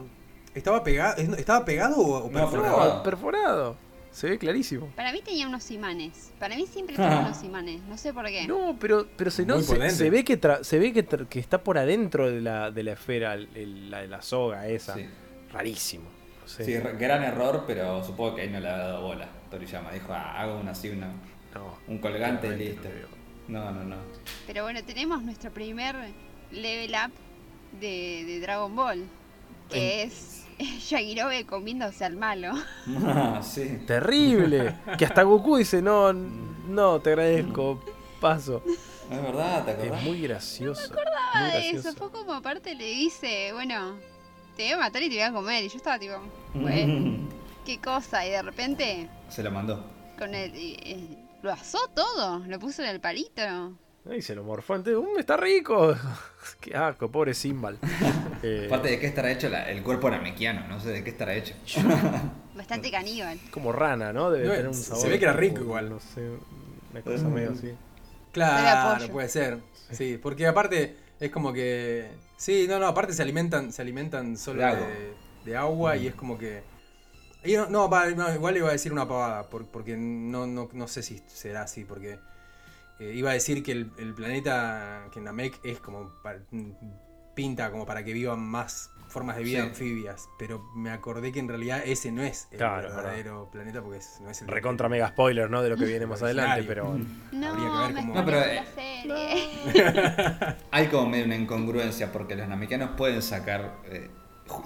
estaba 0.54 0.82
pegado, 0.82 1.22
¿estaba 1.36 1.64
pegado 1.64 1.96
o, 2.00 2.30
perforado? 2.30 2.94
No, 2.96 3.02
perforado. 3.04 3.76
Se 4.10 4.28
ve 4.28 4.38
clarísimo. 4.38 4.88
Para 4.96 5.12
mí 5.12 5.22
tenía 5.22 5.46
unos 5.46 5.70
imanes. 5.70 6.32
Para 6.40 6.56
mí 6.56 6.66
siempre 6.66 6.96
tenía 6.96 7.20
unos 7.20 7.42
imanes. 7.44 7.80
No 7.88 7.96
sé 7.96 8.12
por 8.12 8.26
qué. 8.26 8.46
No, 8.48 8.76
pero, 8.80 9.06
pero 9.16 9.30
se, 9.30 9.46
no, 9.46 9.60
se, 9.62 10.10
ve 10.10 10.24
que 10.24 10.40
tra- 10.40 10.64
se 10.64 10.78
ve 10.80 10.92
que, 10.92 11.08
tra- 11.08 11.28
que 11.28 11.38
está 11.38 11.62
por 11.62 11.78
adentro 11.78 12.28
de 12.28 12.40
la, 12.40 12.72
de 12.72 12.82
la 12.82 12.92
esfera, 12.92 13.34
el- 13.34 13.48
el- 13.54 13.90
la, 13.92 14.04
la 14.08 14.20
soga 14.22 14.66
esa. 14.66 14.94
Sí. 14.96 15.06
Rarísimo. 15.52 16.04
No 16.44 16.48
sé. 16.48 16.64
Sí, 16.64 16.72
gran 16.98 17.22
error, 17.24 17.64
pero 17.66 18.04
supongo 18.04 18.36
que 18.36 18.42
ahí 18.42 18.50
no 18.50 18.60
le 18.60 18.68
ha 18.68 18.76
dado 18.76 19.02
bola. 19.02 19.26
Toriyama 19.50 19.90
dijo, 19.92 20.12
ah, 20.12 20.40
hago 20.40 20.58
una 20.60 20.70
así, 20.72 20.90
una, 20.90 21.08
No. 21.54 21.76
un 21.88 21.98
colgante 21.98 22.46
y 22.48 22.56
listo. 22.56 22.88
no. 23.48 23.60
No, 23.64 23.70
no, 23.72 23.84
no. 23.84 23.96
Pero 24.46 24.62
bueno, 24.62 24.80
tenemos 24.84 25.22
nuestro 25.22 25.50
primer 25.50 25.94
level 26.50 26.92
up 26.92 27.12
de, 27.80 28.24
de 28.26 28.40
Dragon 28.40 28.74
Ball. 28.74 29.04
Que 29.70 30.02
es 30.04 30.44
Yagirobe 30.90 31.44
comiéndose 31.46 32.04
al 32.04 32.16
malo. 32.16 32.52
sí. 33.42 33.80
Terrible. 33.86 34.76
que 34.98 35.04
hasta 35.04 35.22
Goku 35.22 35.56
dice, 35.56 35.82
no, 35.82 36.12
no, 36.12 37.00
te 37.00 37.10
agradezco, 37.10 37.82
paso. 38.20 38.62
Es 39.10 39.22
verdad, 39.22 39.64
¿te 39.64 39.72
acordás? 39.72 39.98
Es 40.00 40.04
muy 40.04 40.20
gracioso. 40.22 40.92
muy 40.92 41.02
Ah, 41.34 41.48
eso 41.56 41.72
gracioso. 41.82 41.96
fue 41.98 42.10
como 42.10 42.32
aparte 42.34 42.74
le 42.74 42.84
dice, 42.86 43.50
bueno, 43.52 43.96
te 44.56 44.62
voy 44.64 44.72
a 44.72 44.76
matar 44.78 45.02
y 45.02 45.08
te 45.10 45.16
voy 45.16 45.24
a 45.24 45.32
comer. 45.32 45.64
Y 45.64 45.68
yo 45.68 45.76
estaba 45.76 45.98
tipo, 45.98 46.14
bueno, 46.54 47.28
qué 47.66 47.78
cosa. 47.78 48.26
Y 48.26 48.30
de 48.30 48.42
repente, 48.42 49.08
Se 49.28 49.42
lo 49.42 49.50
mandó. 49.50 49.84
con 50.18 50.34
el. 50.34 50.54
y- 50.56 50.74
y- 50.84 51.18
lo 51.42 51.52
asó 51.52 51.78
todo, 51.94 52.38
lo 52.46 52.58
puso 52.58 52.82
en 52.82 52.88
el 52.88 53.00
palito. 53.00 53.76
Ay, 54.10 54.22
se 54.22 54.34
lo 54.34 54.44
morfó 54.44 54.74
antes. 54.74 54.94
"Mm, 54.96 55.18
está 55.18 55.36
rico. 55.36 55.94
Qué 56.60 56.74
asco, 56.74 57.10
pobre 57.10 57.34
Simbal. 57.34 57.78
Eh, 58.46 58.64
Aparte 58.66 58.90
de 58.90 59.00
qué 59.00 59.06
estará 59.06 59.30
hecho 59.32 59.48
la- 59.48 59.70
el 59.70 59.82
cuerpo 59.82 60.10
namequiano, 60.10 60.68
no 60.68 60.78
sé 60.78 60.90
de 60.90 61.02
qué 61.02 61.08
estará 61.08 61.34
hecho. 61.34 61.54
Bastante 62.54 62.90
caníbal. 62.90 63.38
como 63.50 63.72
rana, 63.72 64.12
¿no? 64.12 64.30
Debe 64.30 64.44
No, 64.46 64.52
tener 64.52 64.68
un 64.68 64.74
se 64.74 64.82
sabor. 64.84 65.08
ve 65.08 65.18
que 65.18 65.24
era 65.24 65.32
rico 65.32 65.54
como, 65.54 65.64
igual. 65.66 65.88
No 65.88 65.98
sé, 66.00 66.28
una 66.92 67.00
cosa 67.02 67.28
medio 67.28 67.52
así. 67.52 67.72
Claro, 68.32 69.08
puede 69.08 69.28
ser. 69.30 69.60
Sí, 69.90 70.18
porque 70.22 70.46
aparte 70.46 70.96
es 71.20 71.30
como 71.30 71.52
que. 71.54 72.10
Sí, 72.36 72.66
no, 72.68 72.78
no, 72.78 72.86
aparte 72.86 73.14
se 73.14 73.22
alimentan, 73.22 73.72
se 73.72 73.80
alimentan 73.80 74.36
solo 74.36 74.60
De 74.60 75.14
de, 75.44 75.56
agua. 75.56 75.96
y 75.96 76.06
es 76.08 76.14
como 76.14 76.38
que. 76.38 76.62
y 77.44 77.54
no, 77.54 77.66
no, 77.66 77.88
va, 77.90 78.06
no, 78.10 78.32
igual 78.34 78.56
iba 78.56 78.68
a 78.68 78.72
decir 78.72 78.92
una 78.92 79.06
pavada, 79.08 79.48
por- 79.50 79.66
porque 79.66 79.96
no, 79.96 80.46
no, 80.46 80.68
no 80.72 80.88
sé 80.88 81.02
si 81.02 81.22
será 81.26 81.62
así, 81.62 81.84
porque 81.84 82.18
eh, 83.00 83.12
iba 83.14 83.30
a 83.30 83.34
decir 83.34 83.62
que 83.62 83.72
el, 83.72 83.90
el 83.98 84.14
planeta, 84.14 85.08
que 85.12 85.20
Namek 85.20 85.60
es 85.64 85.80
como 85.80 86.12
pinta 87.34 87.70
como 87.70 87.84
para 87.84 88.04
que 88.04 88.12
vivan 88.12 88.40
más 88.40 88.90
formas 89.08 89.36
de 89.36 89.42
vida 89.44 89.60
Sí. 89.62 89.68
anfibias, 89.68 90.28
pero 90.38 90.60
me 90.74 90.90
acordé 90.90 91.30
que 91.32 91.38
en 91.40 91.48
realidad 91.48 91.82
ese 91.84 92.10
no 92.10 92.22
es 92.22 92.48
el 92.52 92.58
Claro, 92.58 92.88
verdadero 92.88 93.48
planeta 93.52 93.80
porque 93.82 93.98
es- 93.98 94.20
no 94.20 94.30
es 94.30 94.40
el 94.42 94.48
Recontra 94.48 94.88
mega 94.88 95.08
spoiler, 95.08 95.50
¿no? 95.50 95.62
De 95.62 95.68
lo 95.68 95.76
que 95.76 95.84
viene 95.84 96.06
más 96.06 96.22
adelante, 96.22 96.64
pero. 96.66 96.96
No, 97.32 97.48
Habría 97.48 97.70
que 97.70 97.78
ver 97.78 97.92
me 97.92 98.00
cómo- 98.00 98.14
No, 98.14 98.24
pero, 98.24 98.40
eh. 98.40 98.64
Hay 100.70 100.88
como 100.88 101.08
medio 101.08 101.24
una 101.26 101.36
incongruencia 101.36 102.10
porque 102.12 102.34
los 102.36 102.48
namequianos 102.48 102.90
pueden 102.96 103.22
sacar 103.22 103.76
eh, 103.86 104.10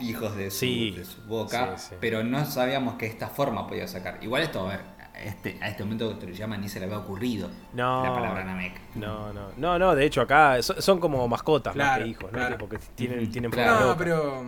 hijos 0.01 0.37
de 0.37 0.51
su, 0.51 0.59
Sí. 0.59 0.91
de 0.93 1.05
su 1.05 1.23
boca, 1.23 1.77
Sí, 1.79 1.89
sí. 1.91 1.95
pero 2.01 2.25
no 2.25 2.45
sabíamos 2.45 2.95
que 2.95 3.07
esta 3.07 3.29
forma 3.29 3.67
podía 3.67 3.87
sacar. 3.87 4.19
Igual 4.23 4.43
esto, 4.43 4.69
a 4.69 4.81
este, 5.25 5.59
a 5.61 5.69
este 5.69 5.83
momento 5.85 6.17
Toriyama 6.17 6.57
ni 6.57 6.69
se 6.69 6.79
le 6.79 6.87
había 6.87 6.99
ocurrido 6.99 7.51
No. 7.73 8.05
la 8.05 8.13
palabra 8.15 8.45
Namek. 8.45 8.95
No, 8.95 9.33
no, 9.33 9.49
no, 9.57 9.79
no, 9.79 9.95
de 9.95 10.05
hecho 10.07 10.21
acá 10.21 10.61
so- 10.63 10.81
son, 10.81 11.01
como 11.01 11.27
mascotas 11.29 11.75
más 11.75 11.87
Claro, 11.87 12.05
que 12.05 12.11
hijos, 12.11 12.33
¿no? 12.33 12.59
Porque 12.59 12.79
tienen, 12.95 13.31
tienen 13.31 13.51
Claro. 13.51 13.87
No, 13.87 13.97
pero. 13.97 14.45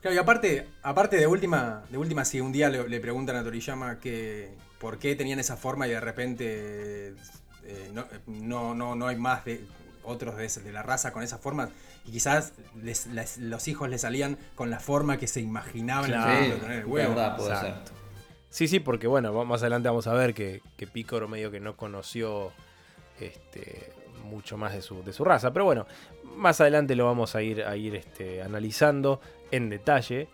Claro, 0.00 0.14
y 0.14 0.18
aparte, 0.18 0.68
aparte 0.84 1.16
de 1.16 1.26
última, 1.26 1.82
de 1.90 1.98
última, 1.98 2.24
si 2.24 2.40
un 2.40 2.52
día 2.52 2.68
le, 2.68 2.88
le 2.88 3.00
preguntan 3.00 3.34
a 3.36 3.42
Toriyama 3.42 3.98
que 3.98 4.54
por 4.78 4.98
qué 4.98 5.16
tenían 5.16 5.40
esa 5.40 5.56
forma 5.56 5.88
y 5.88 5.90
de 5.90 6.00
repente 6.00 7.14
eh, 7.64 7.90
no, 7.92 8.04
no, 8.26 8.74
no, 8.76 8.94
no 8.94 9.06
hay 9.08 9.16
más 9.16 9.44
de 9.44 9.64
otros 10.08 10.36
de, 10.36 10.72
la 10.72 10.82
raza 10.82 11.12
con 11.12 11.22
esa 11.22 11.38
forma, 11.38 11.70
y 12.04 12.10
quizás 12.12 12.52
les- 12.82 13.06
les- 13.08 13.38
los 13.38 13.68
hijos 13.68 13.88
le 13.88 13.98
salían 13.98 14.36
con 14.54 14.70
la 14.70 14.80
forma 14.80 15.16
que 15.18 15.26
se 15.26 15.40
imaginaban 15.40 16.10
de 16.10 16.56
tener 16.56 16.78
el 16.80 16.86
huevo. 16.86 17.10
verdad, 17.14 17.36
puede 17.36 17.52
Exacto. 17.52 17.92
Sí, 18.50 18.66
sí, 18.66 18.80
porque 18.80 19.06
bueno, 19.06 19.44
más 19.44 19.60
adelante 19.62 19.88
vamos 19.88 20.06
a 20.06 20.14
ver 20.14 20.32
que, 20.34 20.62
que 20.76 20.86
Picoro 20.86 21.28
medio 21.28 21.50
que 21.50 21.60
no 21.60 21.76
conoció 21.76 22.50
este, 23.20 23.92
mucho 24.24 24.56
más 24.56 24.72
de 24.72 24.82
su, 24.82 25.02
de 25.04 25.12
su 25.12 25.24
raza. 25.24 25.52
Pero 25.52 25.64
bueno, 25.66 25.86
más 26.36 26.60
adelante 26.60 26.94
lo 26.96 27.04
vamos 27.04 27.34
a 27.34 27.42
ir, 27.42 27.62
a 27.62 27.76
ir 27.76 27.94
este, 27.94 28.42
analizando 28.42 29.20
en 29.50 29.68
detalle. 29.68 30.28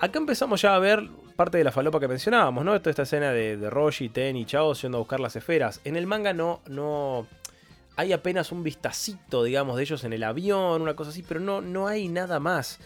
Acá 0.00 0.18
empezamos 0.18 0.60
ya 0.62 0.74
a 0.74 0.78
ver 0.78 1.08
parte 1.36 1.58
de 1.58 1.64
la 1.64 1.72
falopa 1.72 2.00
que 2.00 2.08
mencionábamos, 2.08 2.64
¿no? 2.64 2.78
Toda 2.80 2.90
esta 2.90 3.02
escena 3.02 3.30
de, 3.30 3.56
de 3.56 3.70
Roshi, 3.70 4.08
Ten 4.08 4.36
y 4.36 4.44
Chao 4.46 4.72
yendo 4.74 4.98
a 4.98 5.00
buscar 5.00 5.20
las 5.20 5.36
esferas. 5.36 5.80
En 5.84 5.96
el 5.96 6.06
manga 6.06 6.32
no, 6.32 6.60
no. 6.66 7.26
Hay 7.96 8.12
apenas 8.12 8.52
un 8.52 8.62
vistacito, 8.62 9.44
digamos, 9.44 9.76
de 9.76 9.82
ellos 9.82 10.04
en 10.04 10.12
el 10.12 10.24
avión, 10.24 10.82
una 10.82 10.96
cosa 10.96 11.10
así, 11.10 11.22
pero 11.22 11.40
no, 11.40 11.60
no 11.60 11.86
hay 11.86 12.08
nada 12.08 12.40
más. 12.40 12.80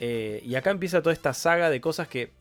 Eh, 0.00 0.42
y 0.44 0.54
acá 0.54 0.70
empieza 0.70 1.02
toda 1.02 1.12
esta 1.12 1.34
saga 1.34 1.70
de 1.70 1.80
cosas 1.80 2.08
que 2.08 2.32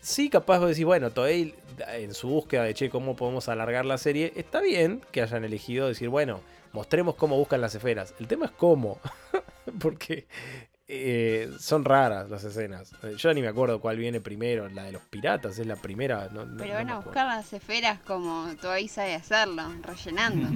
sí, 0.00 0.30
capaz 0.30 0.58
vos 0.58 0.68
decís, 0.68 0.84
bueno, 0.84 1.10
Toei 1.10 1.54
en 1.88 2.14
su 2.14 2.28
búsqueda 2.28 2.64
de 2.64 2.74
che, 2.74 2.90
cómo 2.90 3.16
podemos 3.16 3.48
alargar 3.48 3.84
la 3.84 3.98
serie, 3.98 4.32
está 4.36 4.60
bien 4.60 5.02
que 5.12 5.22
hayan 5.22 5.44
elegido 5.44 5.88
decir, 5.88 6.08
bueno, 6.08 6.40
mostremos 6.72 7.16
cómo 7.16 7.36
buscan 7.36 7.60
las 7.60 7.74
esferas. 7.74 8.14
El 8.20 8.26
tema 8.26 8.46
es 8.46 8.52
cómo, 8.52 9.00
porque 9.80 10.26
eh, 10.88 11.50
son 11.58 11.84
raras 11.84 12.30
las 12.30 12.44
escenas. 12.44 12.92
Eh, 13.02 13.14
Yo 13.18 13.34
ni 13.34 13.42
me 13.42 13.48
acuerdo 13.48 13.80
cuál 13.80 13.96
viene 13.96 14.20
primero, 14.20 14.68
la 14.68 14.84
de 14.84 14.92
los 14.92 15.02
piratas, 15.02 15.58
es 15.58 15.66
la 15.66 15.76
primera. 15.76 16.28
No, 16.32 16.44
no- 16.46 16.56
Pero 16.58 16.70
no 16.70 16.74
van 16.78 16.90
a 16.90 16.98
buscar 17.00 17.26
las 17.26 17.52
esferas 17.52 17.98
como 18.06 18.46
Toei 18.60 18.86
sabe 18.86 19.14
hacerlo, 19.14 19.64
rellenando. 19.82 20.48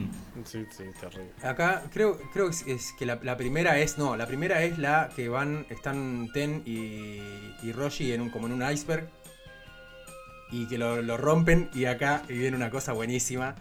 Sí, 0.44 0.64
sí, 0.70 0.84
terrible. 1.00 1.32
Acá 1.42 1.82
creo, 1.92 2.18
creo 2.32 2.46
que 2.46 2.52
es, 2.52 2.66
es 2.66 2.92
que 2.98 3.06
la, 3.06 3.18
la 3.22 3.36
primera 3.36 3.78
es. 3.78 3.98
No, 3.98 4.16
la 4.16 4.26
primera 4.26 4.62
es 4.62 4.78
la 4.78 5.08
que 5.16 5.28
van. 5.28 5.66
Están 5.68 6.28
Ten 6.32 6.62
y, 6.64 7.20
y 7.62 7.72
Roshi 7.72 8.12
en 8.12 8.20
un, 8.20 8.30
como 8.30 8.46
en 8.46 8.52
un 8.52 8.70
iceberg. 8.70 9.08
Y 10.52 10.66
que 10.68 10.78
lo, 10.78 11.02
lo 11.02 11.16
rompen. 11.16 11.70
Y 11.74 11.84
acá 11.86 12.22
viene 12.28 12.56
una 12.56 12.70
cosa 12.70 12.92
buenísima. 12.92 13.54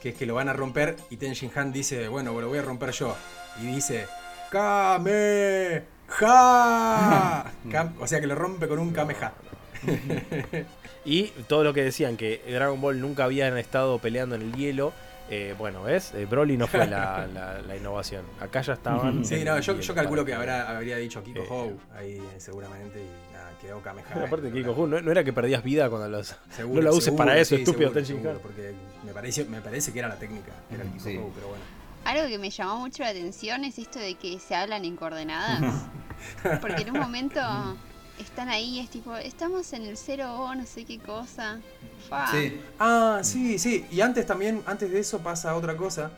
Que 0.00 0.10
es 0.10 0.14
que 0.16 0.26
lo 0.26 0.34
van 0.34 0.48
a 0.48 0.52
romper. 0.54 0.96
Y 1.10 1.16
Ten 1.18 1.32
Shin 1.34 1.50
Han 1.54 1.72
dice: 1.72 2.08
Bueno, 2.08 2.38
lo 2.40 2.48
voy 2.48 2.58
a 2.58 2.62
romper 2.62 2.90
yo. 2.92 3.14
Y 3.62 3.66
dice: 3.66 4.06
¡Kame! 4.50 5.93
¡Ja! 6.08 7.50
O 8.00 8.06
sea 8.06 8.20
que 8.20 8.26
lo 8.26 8.34
rompe 8.34 8.68
con 8.68 8.78
un 8.78 8.92
Kameha. 8.92 9.32
Y 11.06 11.24
todo 11.48 11.64
lo 11.64 11.74
que 11.74 11.84
decían 11.84 12.16
que 12.16 12.42
Dragon 12.50 12.80
Ball 12.80 12.98
nunca 12.98 13.24
habían 13.24 13.58
estado 13.58 13.98
peleando 13.98 14.36
en 14.36 14.40
el 14.42 14.52
hielo. 14.54 14.94
eh, 15.28 15.54
bueno, 15.58 15.82
¿ves? 15.82 16.12
Eh, 16.14 16.24
Broly 16.24 16.56
no 16.56 16.66
fue 16.66 16.86
la, 16.86 17.26
la- 17.26 17.60
la 17.60 17.76
innovación. 17.76 18.24
Acá 18.40 18.62
ya 18.62 18.72
estaban. 18.72 19.22
Sí, 19.24 19.44
no, 19.44 19.58
yo, 19.60 19.94
calculo 19.94 20.24
que 20.24 20.32
habrá, 20.32 20.66
habría 20.74 20.96
dicho 20.96 21.22
Kiko 21.22 21.40
Eh, 21.42 21.46
Hou 21.50 21.78
ahí 21.94 22.12
eh, 22.16 22.22
seguramente. 22.38 23.00
Y 23.00 23.32
nada, 23.34 23.50
quedó 23.60 23.80
Kameha. 23.82 24.06
Pero 24.14 24.24
aparte, 24.28 24.50
Kiko 24.50 24.72
Hu, 24.72 24.86
¿no, 24.86 25.00
no 25.02 25.10
era 25.10 25.22
que 25.24 25.34
perdías 25.34 25.62
vida 25.62 25.90
cuando 25.90 26.08
los. 26.08 26.36
Seguro, 26.50 26.80
no 26.80 26.82
la 26.82 26.90
uses 26.92 27.04
seguro, 27.04 27.18
para 27.24 27.38
eso, 27.38 27.54
sí, 27.56 27.62
estúpido 27.62 27.90
seguro, 27.92 28.06
seguro. 28.06 28.38
Porque 28.42 28.72
me 29.04 29.12
parece, 29.12 29.44
me 29.44 29.60
parece 29.60 29.92
que 29.92 29.98
era 29.98 30.08
la 30.08 30.16
técnica, 30.18 30.52
era 30.72 30.84
el 30.84 30.88
Kiko 30.90 31.04
Sí. 31.04 31.16
Hou, 31.18 31.32
pero 31.34 31.48
bueno. 31.48 31.64
Algo 32.04 32.28
que 32.28 32.38
me 32.38 32.50
llamó 32.50 32.78
mucho 32.78 33.02
la 33.02 33.10
atención 33.10 33.64
es 33.64 33.78
esto 33.78 33.98
de 33.98 34.14
que 34.14 34.38
se 34.38 34.54
hablan 34.54 34.84
en 34.84 34.96
coordenadas. 34.96 35.86
Porque 36.60 36.82
en 36.82 36.90
un 36.90 37.00
momento 37.00 37.40
están 38.18 38.48
ahí, 38.48 38.78
es 38.78 38.90
tipo, 38.90 39.16
estamos 39.16 39.72
en 39.72 39.84
el 39.84 39.96
0 39.96 40.54
no 40.54 40.66
sé 40.66 40.84
qué 40.84 40.98
cosa. 40.98 41.60
Sí. 42.30 42.60
Ah, 42.78 43.20
sí, 43.22 43.58
sí. 43.58 43.86
Y 43.90 44.00
antes 44.00 44.26
también, 44.26 44.62
antes 44.66 44.90
de 44.90 45.00
eso 45.00 45.20
pasa 45.20 45.56
otra 45.56 45.76
cosa, 45.76 46.10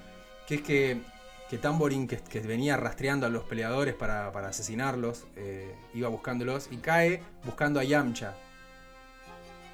que 0.46 0.56
es 0.56 0.62
que, 0.62 1.00
que 1.48 1.58
Tamborin, 1.58 2.06
que, 2.06 2.18
que 2.18 2.40
venía 2.40 2.76
rastreando 2.76 3.26
a 3.26 3.28
los 3.28 3.44
peleadores 3.44 3.94
para, 3.94 4.32
para 4.32 4.48
asesinarlos, 4.48 5.24
eh, 5.36 5.74
iba 5.94 6.08
buscándolos 6.08 6.68
y 6.70 6.78
cae 6.78 7.22
buscando 7.44 7.80
a 7.80 7.84
Yamcha. 7.84 8.34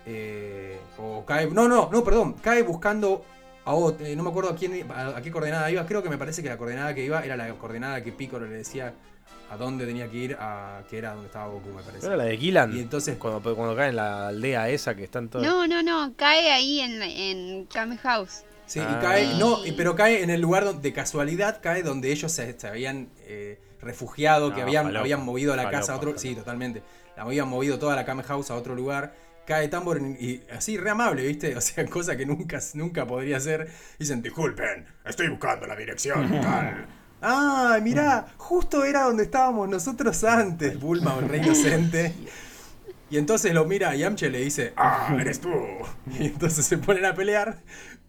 Eh, 0.05 0.79
o 0.99 1.25
cae. 1.25 1.47
No, 1.49 1.69
no, 1.69 1.89
no, 1.91 2.05
perdón. 2.05 2.35
Cae 2.35 2.63
buscando 2.63 3.25
a 3.65 3.75
otro. 3.75 4.05
eh, 4.07 4.17
no 4.17 4.23
me 4.23 4.31
acuerdo 4.31 4.51
a 4.51 4.57
quién 4.57 4.91
a, 4.91 5.17
a 5.17 5.23
qué 5.23 5.31
coordenada 5.31 5.71
iba. 5.71 5.85
Creo 5.87 6.03
que 6.03 6.09
me 6.09 6.19
parece 6.19 6.43
que 6.43 6.49
la 6.49 6.57
coordenada 6.59 6.95
que 6.95 7.05
iba 7.05 7.25
era 7.25 7.37
la 7.37 7.49
coordenada 7.55 8.03
que 8.03 8.13
Piccolo 8.13 8.47
le 8.47 8.55
decía 8.57 8.95
a 9.51 9.57
dónde 9.57 9.85
tenía 9.87 10.09
que 10.11 10.17
ir, 10.17 10.37
a, 10.41 10.83
que 10.89 10.97
era 10.99 11.13
donde 11.13 11.27
estaba 11.27 11.47
Goku, 11.49 11.69
me 11.71 11.83
parece. 11.83 12.07
¿No 12.07 12.15
era 12.15 12.17
la 12.17 12.25
de 12.25 12.37
Gilan? 12.39 12.75
Y 12.77 12.81
entonces. 12.81 13.17
Cuando, 13.19 13.55
cuando 13.55 13.77
caen 13.77 13.91
en 13.91 13.97
la 13.97 14.29
aldea 14.29 14.69
esa 14.71 14.95
que 14.95 15.05
están 15.05 15.29
todos. 15.29 15.45
No, 15.45 15.67
no, 15.67 15.83
no, 15.83 16.15
cae 16.17 16.51
ahí 16.51 16.81
en, 16.81 17.03
en 17.03 17.67
Kame 17.67 17.99
House. 17.99 18.45
Sí, 18.67 18.81
Ah. 18.81 18.97
y 18.99 19.03
cae, 19.03 19.35
no, 19.39 19.65
Y- 19.67 19.73
pero 19.73 19.95
cae 19.95 20.23
en 20.23 20.31
el 20.31 20.41
lugar 20.41 20.65
donde 20.65 20.81
de 20.83 20.93
casualidad 20.95 21.61
cae 21.61 21.83
donde 21.83 22.11
ellos 22.11 22.33
se, 22.33 22.59
se 22.59 22.67
habían 22.67 23.11
eh, 23.27 23.61
refugiado, 23.83 24.55
que 24.55 24.63
habían, 24.63 24.85
falopa, 24.85 25.01
habían 25.01 25.25
movido 25.25 25.55
la 25.55 25.65
falopa, 25.65 25.79
casa 25.81 25.93
a 25.93 25.97
otro, 25.97 26.11
falopa. 26.11 26.21
sí, 26.23 26.35
totalmente. 26.35 26.83
La 27.17 27.25
habían 27.25 27.49
movido 27.49 27.79
toda 27.79 27.95
la 27.95 28.07
Kame 28.07 28.23
House 28.23 28.51
a 28.51 28.55
otro 28.55 28.75
lugar. 28.75 29.15
Cae 29.47 29.69
Tambor 29.69 30.01
y 30.01 30.43
así 30.51 30.77
re 30.77 30.91
amable, 30.91 31.27
¿viste? 31.27 31.57
O 31.57 31.61
sea, 31.61 31.85
cosa 31.87 32.17
que 32.17 32.27
nunca, 32.27 32.61
nunca 32.75 33.07
podría 33.07 33.41
ser. 33.41 33.71
Dicen, 33.99 34.23
disculpen, 34.23 34.87
estoy 35.05 35.29
buscando 35.29 35.67
la 35.67 35.77
dirección, 35.77 36.29
tal. 36.43 36.87
Ah, 37.21 37.79
mirá, 37.81 38.27
justo 38.37 38.85
era 38.85 39.03
donde 39.03 39.25
estábamos 39.25 39.69
nosotros 39.69 40.25
antes, 40.25 40.79
Bulma, 40.79 41.17
el 41.19 41.29
rey 41.29 41.41
inocente. 41.41 42.13
Y 43.11 43.19
entonces 43.19 43.53
lo 43.53 43.67
mira 43.67 43.91
a 43.91 43.95
Yamcha 43.95 44.27
y 44.27 44.31
le 44.31 44.41
dice, 44.41 44.73
ah, 44.77 45.15
eres 45.21 45.41
tú. 45.41 45.51
Y 46.19 46.27
entonces 46.27 46.65
se 46.65 46.79
ponen 46.79 47.05
a 47.05 47.15
pelear. 47.15 47.59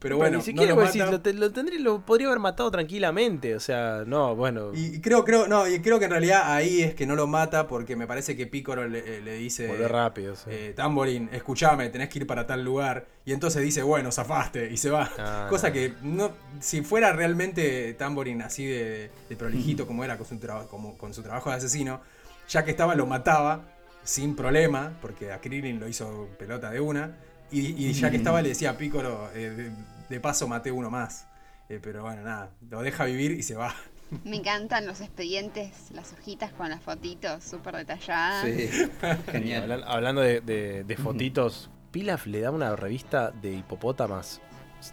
Pero 0.03 0.17
bueno, 0.17 0.37
ni 0.37 0.43
siquiera 0.43 0.75
no 0.75 0.81
lo 0.81 0.85
decís, 0.85 1.01
lo, 1.09 1.21
te- 1.21 1.33
lo 1.33 1.51
tendría, 1.51 1.79
lo 1.79 2.05
podría 2.05 2.27
haber 2.27 2.39
matado 2.39 2.69
tranquilamente. 2.69 3.55
O 3.55 3.59
sea, 3.59 4.03
no, 4.05 4.35
bueno. 4.35 4.71
Y 4.75 4.99
creo, 5.01 5.23
creo, 5.25 5.47
no, 5.47 5.67
y 5.67 5.79
creo 5.81 5.97
que 5.97 6.05
en 6.05 6.11
realidad 6.11 6.53
ahí 6.53 6.81
es 6.83 6.93
que 6.93 7.07
no 7.07 7.15
lo 7.15 7.25
mata 7.25 7.67
porque 7.67 7.95
me 7.95 8.05
parece 8.05 8.35
que 8.37 8.45
Piccolo 8.45 8.87
le, 8.87 8.99
eh, 8.99 9.21
le 9.21 9.33
dice. 9.35 9.65
volver 9.67 9.91
rápido. 9.91 10.35
sí. 10.35 10.43
eh, 10.49 10.73
Tamborin, 10.75 11.29
escúchame, 11.31 11.89
tenés 11.89 12.09
que 12.09 12.19
ir 12.19 12.27
para 12.27 12.45
tal 12.45 12.63
lugar. 12.63 13.05
Y 13.25 13.31
entonces 13.31 13.63
dice, 13.63 13.81
bueno, 13.81 14.11
zafaste, 14.11 14.69
y 14.71 14.77
se 14.77 14.89
va. 14.89 15.09
Ah, 15.17 15.47
Cosa 15.49 15.69
no. 15.69 15.73
que 15.73 15.93
no, 16.03 16.31
si 16.59 16.81
fuera 16.81 17.13
realmente 17.13 17.93
Tamborin 17.93 18.41
así 18.41 18.65
de, 18.65 19.09
de 19.29 19.35
prolijito 19.37 19.87
como 19.87 20.03
era 20.03 20.17
con 20.17 20.27
su, 20.27 20.37
como, 20.69 20.97
con 20.97 21.13
su 21.13 21.23
trabajo 21.23 21.49
de 21.49 21.55
asesino, 21.55 22.01
ya 22.49 22.65
que 22.65 22.71
estaba 22.71 22.93
lo 22.93 23.05
mataba 23.05 23.61
sin 24.03 24.35
problema, 24.35 24.91
porque 25.01 25.31
a 25.31 25.39
Krillin 25.39 25.79
lo 25.79 25.87
hizo 25.87 26.27
pelota 26.37 26.69
de 26.69 26.81
una. 26.81 27.15
Y, 27.51 27.87
y 27.87 27.93
ya 27.93 28.09
que 28.09 28.17
estaba 28.17 28.41
le 28.41 28.49
decía 28.49 28.71
a 28.71 28.77
Piccolo, 28.77 29.29
eh, 29.35 29.69
de, 30.09 30.19
paso 30.19 30.47
maté 30.47 30.71
uno 30.71 30.89
más. 30.89 31.27
Eh, 31.69 31.79
pero 31.81 32.03
bueno, 32.03 32.21
nada, 32.23 32.51
lo 32.69 32.81
deja 32.81 33.05
vivir 33.05 33.31
y 33.31 33.43
se 33.43 33.55
va. 33.55 33.73
Me 34.23 34.35
encantan 34.37 34.85
los 34.85 35.01
expedientes, 35.01 35.91
las 35.91 36.13
hojitas 36.13 36.51
con 36.53 36.69
las 36.69 36.81
fotitos 36.81 37.43
súper 37.43 37.77
detalladas. 37.77 38.45
Sí. 38.45 38.69
Genial. 39.31 39.63
hablan- 39.63 39.83
hablando 39.87 40.21
de, 40.21 40.41
de- 40.41 40.83
de 40.83 40.97
fotitos, 40.97 41.69
Pilaf 41.91 42.25
le 42.27 42.41
da 42.41 42.51
una 42.51 42.75
revista 42.75 43.31
de 43.31 43.53
hipopótamas 43.53 44.41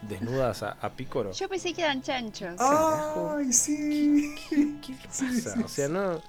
desnudas 0.03 0.63
a, 0.63 0.73
a 0.81 0.91
Picoro. 0.91 1.33
Yo 1.33 1.49
pensé 1.49 1.73
que 1.75 1.83
eran 1.83 2.01
chanchos. 2.03 2.55
¡Ay, 2.61 3.53
sí! 3.53 4.35
¿Qué 4.49 4.57
le 4.57 4.97
Sí, 5.11 5.25
pasa? 5.43 5.55
sí, 5.57 5.63
O 5.65 5.69
sea, 5.69 5.89
no. 5.89 6.23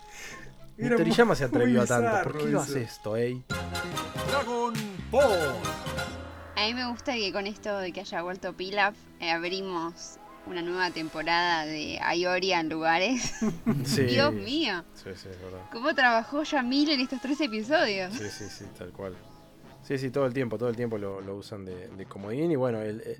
Ni 0.78 0.90
Toriyama 0.90 1.36
se 1.36 1.44
atrevió 1.44 1.84
a 1.84 1.86
tanto. 1.86 2.24
¿Por 2.24 2.40
qué 2.40 2.46
lo 2.46 2.60
hace 2.62 2.82
esto, 2.82 3.16
ey? 3.16 3.44
Dragon 4.30 4.74
Ball. 5.12 5.54
A 6.62 6.66
mí 6.68 6.74
me 6.76 6.88
gusta 6.88 7.14
que 7.14 7.32
con 7.34 7.48
esto 7.48 7.78
de 7.80 7.92
que 7.92 8.02
haya 8.02 8.22
vuelto 8.22 8.54
Pilaf, 8.54 8.96
eh, 9.20 9.32
abrimos 9.32 10.18
una 10.46 10.62
nueva 10.62 10.92
temporada 10.92 11.66
de 11.66 12.00
Ayoria 12.02 12.60
en 12.60 12.70
lugares. 12.70 13.34
Sí. 13.86 14.04
Dios 14.04 14.32
mío, 14.34 14.84
Sí, 14.94 15.10
sí, 15.16 15.28
es 15.30 15.42
verdad. 15.42 15.62
¿cómo 15.72 15.94
trabajó 15.96 16.44
Yamil 16.44 16.92
en 16.92 17.00
estos 17.02 17.20
tres 17.22 17.42
episodios? 17.42 18.14
Sí, 18.14 18.30
sí, 18.30 18.46
sí, 18.50 18.66
tal 18.78 18.92
cual. 18.92 19.16
Sí, 19.84 19.98
sí, 19.98 20.12
todo 20.12 20.26
el 20.28 20.34
tiempo, 20.34 20.58
todo 20.60 20.70
el 20.70 20.76
tiempo 20.76 20.98
lo, 21.00 21.20
lo 21.22 21.36
usan 21.36 21.66
de, 21.66 21.88
de 21.88 22.06
comodín. 22.06 22.52
Y 22.52 22.56
bueno, 22.56 22.80
el, 22.82 23.02
eh, 23.02 23.18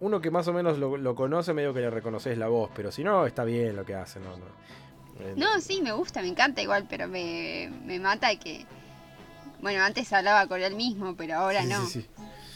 uno 0.00 0.20
que 0.22 0.30
más 0.30 0.48
o 0.48 0.52
menos 0.54 0.78
lo, 0.78 0.96
lo 0.96 1.14
conoce, 1.14 1.52
medio 1.52 1.74
que 1.74 1.80
le 1.80 1.90
reconoces 1.90 2.38
la 2.38 2.48
voz, 2.48 2.70
pero 2.74 2.90
si 2.90 3.04
no, 3.04 3.26
está 3.26 3.44
bien 3.44 3.76
lo 3.76 3.84
que 3.84 3.94
hace, 3.94 4.18
¿no? 4.20 4.36
no. 4.36 4.46
Eh, 5.20 5.34
No, 5.36 5.60
sí, 5.60 5.82
me 5.82 5.92
gusta, 5.92 6.22
me 6.22 6.28
encanta 6.28 6.62
igual, 6.62 6.86
pero 6.88 7.06
me, 7.06 7.70
me 7.84 7.98
mata 8.00 8.34
que... 8.36 8.64
Bueno, 9.60 9.82
antes 9.82 10.12
hablaba 10.12 10.46
con 10.46 10.60
él 10.62 10.74
mismo, 10.74 11.16
pero 11.16 11.34
ahora 11.36 11.62
sí, 11.62 11.68
no. 11.68 11.86
sí, 11.86 12.02
sí. 12.02 12.06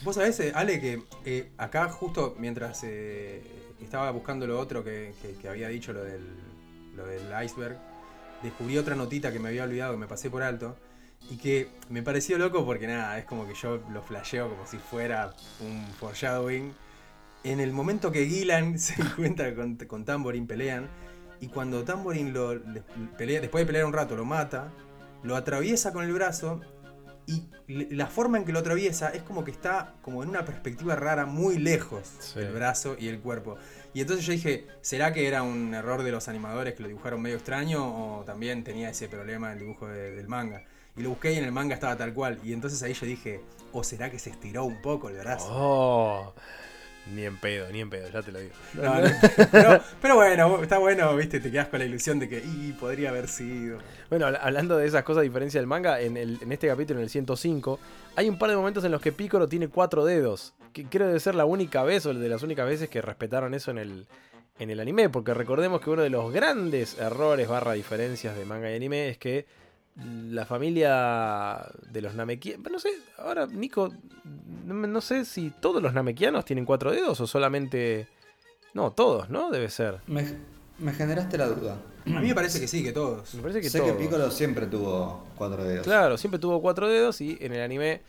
Vos 0.02 0.14
sabés, 0.14 0.40
eh, 0.40 0.52
Ale, 0.54 0.80
que 0.80 1.02
eh, 1.25 1.50
acá 1.59 1.88
justo 1.90 2.35
mientras 2.38 2.80
eh, 2.85 3.42
estaba 3.83 4.11
buscando 4.11 4.47
lo 4.47 4.59
otro 4.59 4.83
que, 4.83 5.12
había 5.49 5.69
dicho, 5.69 5.92
lo 5.92 6.02
del, 6.02 6.26
lo 6.97 7.07
del 7.07 7.23
iceberg, 7.45 7.76
descubrí 8.42 8.78
otra 8.78 8.95
notita 8.95 9.30
que 9.33 9.38
me 9.38 9.50
había 9.50 9.64
olvidado, 9.64 9.92
que 9.92 9.99
me 9.99 10.07
pasé 10.07 10.30
por 10.30 10.42
alto, 10.42 10.76
Y 11.30 11.37
que 11.37 11.69
me 11.90 12.02
pareció 12.02 12.38
loco 12.38 12.64
porque 12.64 12.87
nada, 12.87 13.19
es 13.19 13.26
como 13.26 13.47
que 13.47 13.54
yo 13.54 13.80
lo 13.92 14.02
flasheo 14.02 14.49
como 14.49 14.66
si 14.66 14.78
fuera 14.78 15.35
un 15.61 15.87
foreshadowing. 15.99 16.73
En 17.45 17.61
el 17.61 17.73
momento 17.73 18.11
que 18.11 18.26
Gillan 18.26 18.78
se 18.78 19.00
encuentra 19.00 19.54
con, 19.54 19.76
con 19.76 20.04
Tamborin, 20.07 20.47
pelean. 20.47 20.88
Y 21.40 21.49
cuando 21.49 21.85
Tamborin 21.85 22.33
lo 22.33 22.54
le- 22.54 22.83
pelea, 23.19 23.40
después 23.42 23.62
de 23.62 23.66
pelear 23.66 23.85
un 23.85 23.92
rato, 23.92 24.16
lo 24.16 24.25
mata, 24.25 24.73
lo 25.23 25.37
atraviesa 25.37 25.92
con 25.92 26.04
el 26.04 26.12
brazo. 26.14 26.61
Y 27.26 27.94
la 27.94 28.08
forma 28.08 28.36
en 28.38 28.44
que 28.44 28.52
lo 28.52 28.58
atraviesa 28.58 29.10
es 29.10 29.22
como 29.22 29.44
que 29.44 29.50
está 29.52 29.94
como 30.02 30.22
en 30.24 30.28
una 30.30 30.44
perspectiva 30.44 30.96
rara, 30.96 31.26
muy 31.26 31.58
lejos 31.58 32.02
Sí. 32.18 32.40
el 32.40 32.52
brazo 32.52 32.96
y 32.98 33.06
el 33.08 33.20
cuerpo. 33.20 33.56
Y 33.94 34.00
entonces 34.00 34.26
yo 34.26 34.32
dije, 34.32 34.66
¿será 34.80 35.12
que 35.12 35.28
era 35.28 35.42
un 35.42 35.72
error 35.74 36.02
de 36.02 36.10
los 36.10 36.28
animadores 36.28 36.74
que 36.74 36.82
lo 36.82 36.88
dibujaron 36.88 37.22
medio 37.22 37.36
extraño 37.36 38.18
o 38.20 38.24
también 38.24 38.64
tenía 38.64 38.90
ese 38.90 39.08
problema 39.08 39.52
el 39.52 39.60
dibujo 39.60 39.86
de- 39.86 40.16
del 40.16 40.26
manga? 40.28 40.64
Y 40.96 41.02
lo 41.02 41.10
busqué 41.10 41.32
y 41.32 41.36
en 41.38 41.44
el 41.44 41.52
manga 41.52 41.74
estaba 41.74 41.96
tal 41.96 42.12
cual. 42.12 42.40
Y 42.42 42.52
entonces 42.52 42.82
ahí 42.82 42.92
yo 42.94 43.06
dije, 43.06 43.40
¿o 43.72 43.84
será 43.84 44.10
que 44.10 44.18
se 44.18 44.30
estiró 44.30 44.64
un 44.64 44.82
poco 44.82 45.08
el 45.08 45.16
brazo? 45.18 45.46
Oh, 45.50 46.34
ni 47.14 47.25
en 47.25 47.37
pedo, 47.38 47.66
ni 47.73 47.80
en 47.80 47.90
pedo, 47.90 48.09
ya 48.11 48.23
te 48.23 48.30
lo 48.33 48.38
digo. 48.40 48.52
No, 48.75 49.00
no, 49.00 49.11
pero, 49.52 49.80
pero 50.00 50.14
bueno, 50.16 50.62
está 50.62 50.78
bueno, 50.78 51.14
viste, 51.16 51.40
te 51.40 51.50
quedas 51.50 51.69
con 51.69 51.78
la 51.80 51.85
ilusión 51.87 52.19
de 52.19 52.28
que 52.28 52.38
y 52.38 52.73
podría 52.78 53.09
haber 53.11 53.26
sido. 53.28 53.78
Bueno, 54.09 54.26
habl- 54.28 54.38
hablando 54.40 54.76
de 54.76 54.87
esas 54.87 55.02
cosas 55.02 55.21
a 55.21 55.23
diferencia 55.25 55.61
del 55.61 55.66
manga, 55.66 56.00
en, 56.00 56.16
el- 56.16 56.38
en 56.40 56.52
este 56.52 56.69
capítulo, 56.69 57.00
en 57.00 57.04
el 57.04 57.11
105, 57.11 57.78
hay 58.16 58.28
un 58.28 58.38
par 58.38 58.50
de 58.50 58.57
momentos 58.57 58.85
en 58.85 58.92
los 58.92 59.00
que 59.00 59.12
Piccolo 59.12 59.49
tiene 59.49 59.69
cuatro 59.69 60.04
dedos. 60.04 60.54
Que 60.73 60.85
creo 60.85 61.09
debe 61.09 61.19
ser 61.21 61.35
la 61.35 61.45
única 61.47 61.83
vez 61.83 62.07
o 62.07 62.14
de 62.14 62.28
las 62.28 62.42
únicas 62.45 62.66
veces 62.66 62.88
que 62.88 63.02
respetaron 63.02 63.54
eso 63.54 63.73
en 63.73 63.78
el, 63.78 64.07
en 64.61 64.71
el 64.71 64.78
anime. 64.78 65.09
Porque 65.09 65.35
recordemos 65.35 65.80
que 65.80 65.90
uno 65.90 66.02
de 66.02 66.11
los 66.11 66.33
grandes 66.33 66.97
errores 66.99 67.49
barra 67.49 67.73
diferencias 67.73 68.37
de 68.37 68.45
manga 68.45 68.71
y 68.71 68.76
anime 68.76 69.09
es 69.09 69.19
que 69.19 69.47
la 70.04 70.47
familia 70.47 71.66
de 71.90 72.02
los 72.02 72.14
Namekianos... 72.14 72.71
No 72.71 72.78
sé, 72.78 72.90
ahora 73.19 73.47
Nico, 73.47 73.92
no, 74.66 75.00
sé 75.00 75.25
si 75.25 75.50
todos 75.50 75.83
los 75.83 75.92
Namekianos 75.92 76.45
tienen 76.45 76.64
cuatro 76.64 76.92
dedos 76.92 77.21
o 77.21 77.26
solamente... 77.26 78.09
No, 78.73 78.92
todos, 78.92 79.30
¿no? 79.30 79.50
Debe 79.50 79.69
ser. 79.69 79.99
Me, 80.07 80.25
me 80.78 80.92
generaste 80.92 81.37
la 81.37 81.49
duda. 81.49 81.76
A 82.07 82.21
mí 82.21 82.28
me 82.28 82.35
parece 82.35 82.61
que 82.61 82.69
sí, 82.69 82.83
que 82.83 82.92
todos. 82.92 83.35
Me 83.35 83.42
parece 83.42 83.61
que 83.61 83.69
sé 83.69 83.78
todos. 83.78 83.92
que 83.92 83.99
Piccolo 83.99 84.30
siempre 84.30 84.66
tuvo 84.66 85.26
cuatro 85.37 85.64
dedos. 85.64 85.85
Claro, 85.85 86.16
siempre 86.16 86.38
tuvo 86.38 86.62
cuatro 86.62 86.88
dedos 86.88 87.21
y 87.21 87.37
en 87.40 87.52
el 87.52 87.62
anime, 87.62 88.02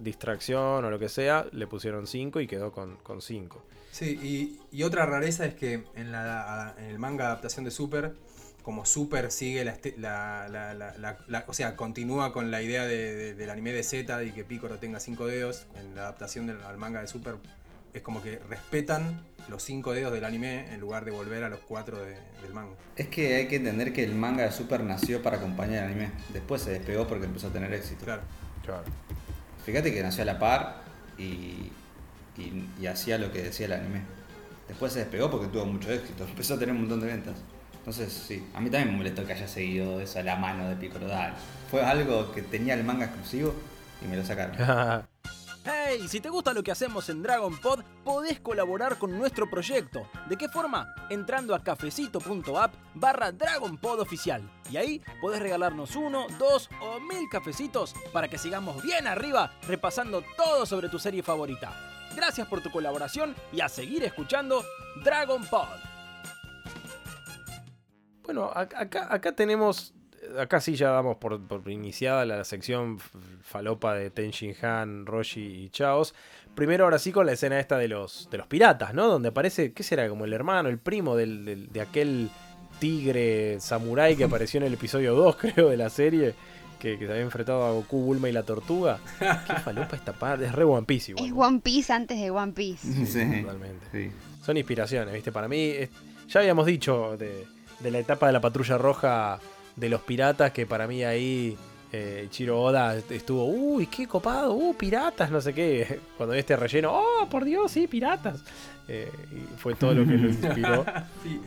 distracción 0.00 0.84
o 0.84 0.90
lo 0.90 0.98
que 0.98 1.08
sea, 1.08 1.46
le 1.52 1.66
pusieron 1.66 2.06
cinco 2.06 2.40
y 2.40 2.46
quedó 2.46 2.70
con, 2.70 2.96
con 2.96 3.20
cinco. 3.22 3.64
Sí, 3.90 4.18
y, 4.22 4.76
y 4.76 4.82
otra 4.82 5.06
rareza 5.06 5.46
es 5.46 5.54
que 5.54 5.84
en, 5.94 6.12
la, 6.12 6.74
en 6.78 6.84
el 6.84 6.98
manga 6.98 7.26
adaptación 7.26 7.64
de 7.64 7.70
Super, 7.70 8.14
como 8.62 8.84
Super 8.84 9.30
sigue 9.30 9.64
la, 9.64 9.76
la- 9.96 10.48
la- 10.48 10.74
la- 10.74 10.98
la- 10.98 11.18
la- 11.26 11.44
o 11.46 11.54
sea, 11.54 11.76
continúa 11.76 12.32
con 12.32 12.50
la 12.50 12.60
idea 12.62 12.84
de- 12.86 13.14
de- 13.14 13.34
del 13.34 13.50
anime 13.50 13.72
de 13.72 13.82
Z 13.82 14.22
y 14.24 14.32
que 14.32 14.44
Piccolo 14.44 14.78
tenga 14.78 15.00
cinco 15.00 15.26
dedos, 15.26 15.66
en 15.76 15.94
la 15.94 16.02
adaptación 16.02 16.46
del, 16.46 16.60
al 16.62 16.76
manga 16.76 17.00
de 17.00 17.06
Super 17.08 17.36
es 17.94 18.02
como 18.02 18.22
que 18.22 18.38
respetan 18.50 19.24
los 19.48 19.62
cinco 19.62 19.94
dedos 19.94 20.12
del 20.12 20.24
anime 20.24 20.72
en 20.74 20.78
lugar 20.80 21.06
de 21.06 21.10
volver 21.10 21.42
a 21.44 21.48
los 21.48 21.60
cuatro 21.60 21.98
de- 22.04 22.18
del 22.42 22.52
manga. 22.52 22.74
Es 22.96 23.08
que 23.08 23.36
hay 23.36 23.48
que 23.48 23.56
entender 23.56 23.94
que 23.94 24.04
el 24.04 24.14
manga 24.14 24.44
de 24.44 24.52
Super 24.52 24.82
nació 24.82 25.22
para 25.22 25.38
acompañar 25.38 25.84
el 25.84 25.92
anime. 25.92 26.10
Después 26.34 26.60
se 26.62 26.70
despegó 26.72 27.08
porque 27.08 27.24
empezó 27.24 27.46
a 27.48 27.50
tener 27.52 27.72
éxito. 27.72 28.04
Claro. 28.04 28.22
Claro. 28.62 28.84
Fíjate 29.64 29.92
que 29.94 30.02
nació 30.02 30.22
a 30.22 30.26
la 30.26 30.38
par 30.38 30.82
y, 31.16 31.72
y, 32.36 32.68
y 32.78 32.86
hacía 32.86 33.16
lo 33.18 33.32
que 33.32 33.42
decía 33.42 33.66
el 33.66 33.72
anime. 33.72 34.02
Después 34.68 34.92
se 34.92 34.98
despegó 35.00 35.30
porque 35.30 35.46
tuvo 35.46 35.64
mucho 35.64 35.90
éxito. 35.90 36.24
Empezó 36.28 36.54
a 36.54 36.58
tener 36.58 36.74
un 36.74 36.82
montón 36.82 37.00
de 37.00 37.06
ventas. 37.06 37.36
Entonces, 37.88 38.12
sí, 38.12 38.46
a 38.52 38.60
mí 38.60 38.68
también 38.68 38.90
me 38.90 38.98
molestó 38.98 39.24
que 39.24 39.32
haya 39.32 39.48
seguido 39.48 39.98
eso 39.98 40.18
a 40.18 40.22
la 40.22 40.36
mano 40.36 40.68
de 40.68 40.76
Piccolo 40.76 41.06
Dale. 41.06 41.32
Fue 41.70 41.82
algo 41.82 42.30
que 42.32 42.42
tenía 42.42 42.74
el 42.74 42.84
manga 42.84 43.06
exclusivo 43.06 43.54
y 44.04 44.08
me 44.08 44.16
lo 44.16 44.24
sacaron. 44.24 45.08
Hey, 45.64 46.06
si 46.08 46.20
te 46.20 46.30
gusta 46.30 46.54
lo 46.54 46.62
que 46.62 46.70
hacemos 46.70 47.10
en 47.10 47.22
Dragon 47.22 47.54
Pod, 47.58 47.82
podés 48.02 48.40
colaborar 48.40 48.96
con 48.96 49.18
nuestro 49.18 49.50
proyecto. 49.50 50.08
¿De 50.26 50.36
qué 50.36 50.48
forma? 50.48 50.94
Entrando 51.10 51.54
a 51.54 51.62
cafecito.app 51.62 52.74
barra 52.94 53.32
Dragon 53.32 53.76
Pod 53.76 54.00
oficial. 54.00 54.48
Y 54.70 54.78
ahí 54.78 55.02
podés 55.20 55.40
regalarnos 55.40 55.94
uno, 55.94 56.26
dos 56.38 56.70
o 56.80 57.00
mil 57.00 57.28
cafecitos 57.30 57.94
para 58.14 58.28
que 58.28 58.38
sigamos 58.38 58.82
bien 58.82 59.06
arriba 59.06 59.52
repasando 59.66 60.22
todo 60.38 60.64
sobre 60.64 60.88
tu 60.88 60.98
serie 60.98 61.22
favorita. 61.22 61.74
Gracias 62.16 62.46
por 62.48 62.62
tu 62.62 62.70
colaboración 62.70 63.34
y 63.52 63.60
a 63.60 63.68
seguir 63.68 64.04
escuchando 64.04 64.64
Dragon 65.04 65.44
Pod. 65.44 65.87
Bueno, 68.28 68.52
ac- 68.52 68.74
acá, 68.76 69.08
acá 69.10 69.32
tenemos. 69.32 69.94
Acá 70.38 70.60
sí 70.60 70.74
ya 70.74 70.90
damos 70.90 71.16
por, 71.16 71.40
por 71.40 71.70
iniciada 71.70 72.26
la 72.26 72.44
sección 72.44 72.98
falopa 73.40 73.94
de 73.94 74.10
Tenshin 74.10 74.54
Han, 74.62 75.06
Roshi 75.06 75.40
y 75.64 75.70
Chaos. 75.70 76.14
Primero, 76.54 76.84
ahora 76.84 76.98
sí, 76.98 77.10
con 77.10 77.24
la 77.24 77.32
escena 77.32 77.58
esta 77.58 77.78
de 77.78 77.88
los, 77.88 78.28
de 78.30 78.36
los 78.36 78.46
piratas, 78.46 78.92
¿no? 78.92 79.06
Donde 79.06 79.28
aparece, 79.30 79.72
¿qué 79.72 79.82
será? 79.82 80.06
Como 80.10 80.26
el 80.26 80.32
hermano, 80.34 80.68
el 80.68 80.78
primo 80.78 81.16
del, 81.16 81.44
del- 81.46 81.72
de 81.72 81.80
aquel 81.80 82.28
tigre 82.80 83.58
samurái 83.60 84.16
que 84.16 84.24
apareció 84.24 84.58
en 84.58 84.66
el 84.66 84.74
episodio 84.74 85.14
2, 85.14 85.36
creo, 85.40 85.68
de 85.70 85.76
la 85.76 85.88
serie. 85.90 86.34
Que, 86.78 86.96
que 86.96 87.06
se 87.06 87.10
había 87.12 87.24
enfrentado 87.24 87.64
a 87.64 87.72
Goku, 87.72 87.98
Bulma 88.02 88.28
y 88.28 88.32
la 88.32 88.44
tortuga. 88.44 89.00
Qué 89.18 89.54
falopa 89.54 89.96
esta 89.96 90.12
parte. 90.12 90.44
Es 90.44 90.52
re 90.52 90.62
One 90.62 90.86
Piece 90.86 91.10
igual. 91.10 91.26
Es 91.26 91.32
One 91.34 91.60
Piece 91.60 91.92
antes 91.92 92.20
de 92.20 92.30
One 92.30 92.52
Piece. 92.52 92.86
Sí, 93.06 93.42
Totalmente. 93.42 93.86
sí. 93.90 94.12
Son 94.44 94.56
inspiraciones, 94.56 95.12
¿viste? 95.12 95.32
Para 95.32 95.48
mí, 95.48 95.60
es- 95.70 95.90
ya 96.28 96.38
habíamos 96.40 96.66
dicho 96.66 97.16
de, 97.16 97.46
de 97.80 97.90
la 97.90 97.98
etapa 97.98 98.26
de 98.26 98.32
la 98.32 98.40
patrulla 98.40 98.78
roja 98.78 99.38
de 99.76 99.88
los 99.88 100.00
piratas, 100.02 100.52
que 100.52 100.66
para 100.66 100.86
mí 100.86 101.04
ahí 101.04 101.56
eh, 101.92 102.26
Chiro 102.30 102.60
Oda 102.60 102.96
estuvo, 102.96 103.44
uy, 103.46 103.86
qué 103.86 104.06
copado, 104.06 104.52
uh, 104.52 104.74
piratas, 104.74 105.30
no 105.30 105.40
sé 105.40 105.54
qué. 105.54 106.00
Cuando 106.16 106.34
este 106.34 106.56
relleno, 106.56 106.92
oh, 106.92 107.28
por 107.28 107.44
Dios, 107.44 107.70
sí, 107.72 107.86
piratas. 107.86 108.42
Eh, 108.88 109.10
y 109.32 109.56
fue 109.58 109.74
todo 109.74 109.94
lo 109.94 110.04
que 110.04 110.12
lo 110.16 110.28
inspiró. 110.28 110.84
Sí, 111.22 111.40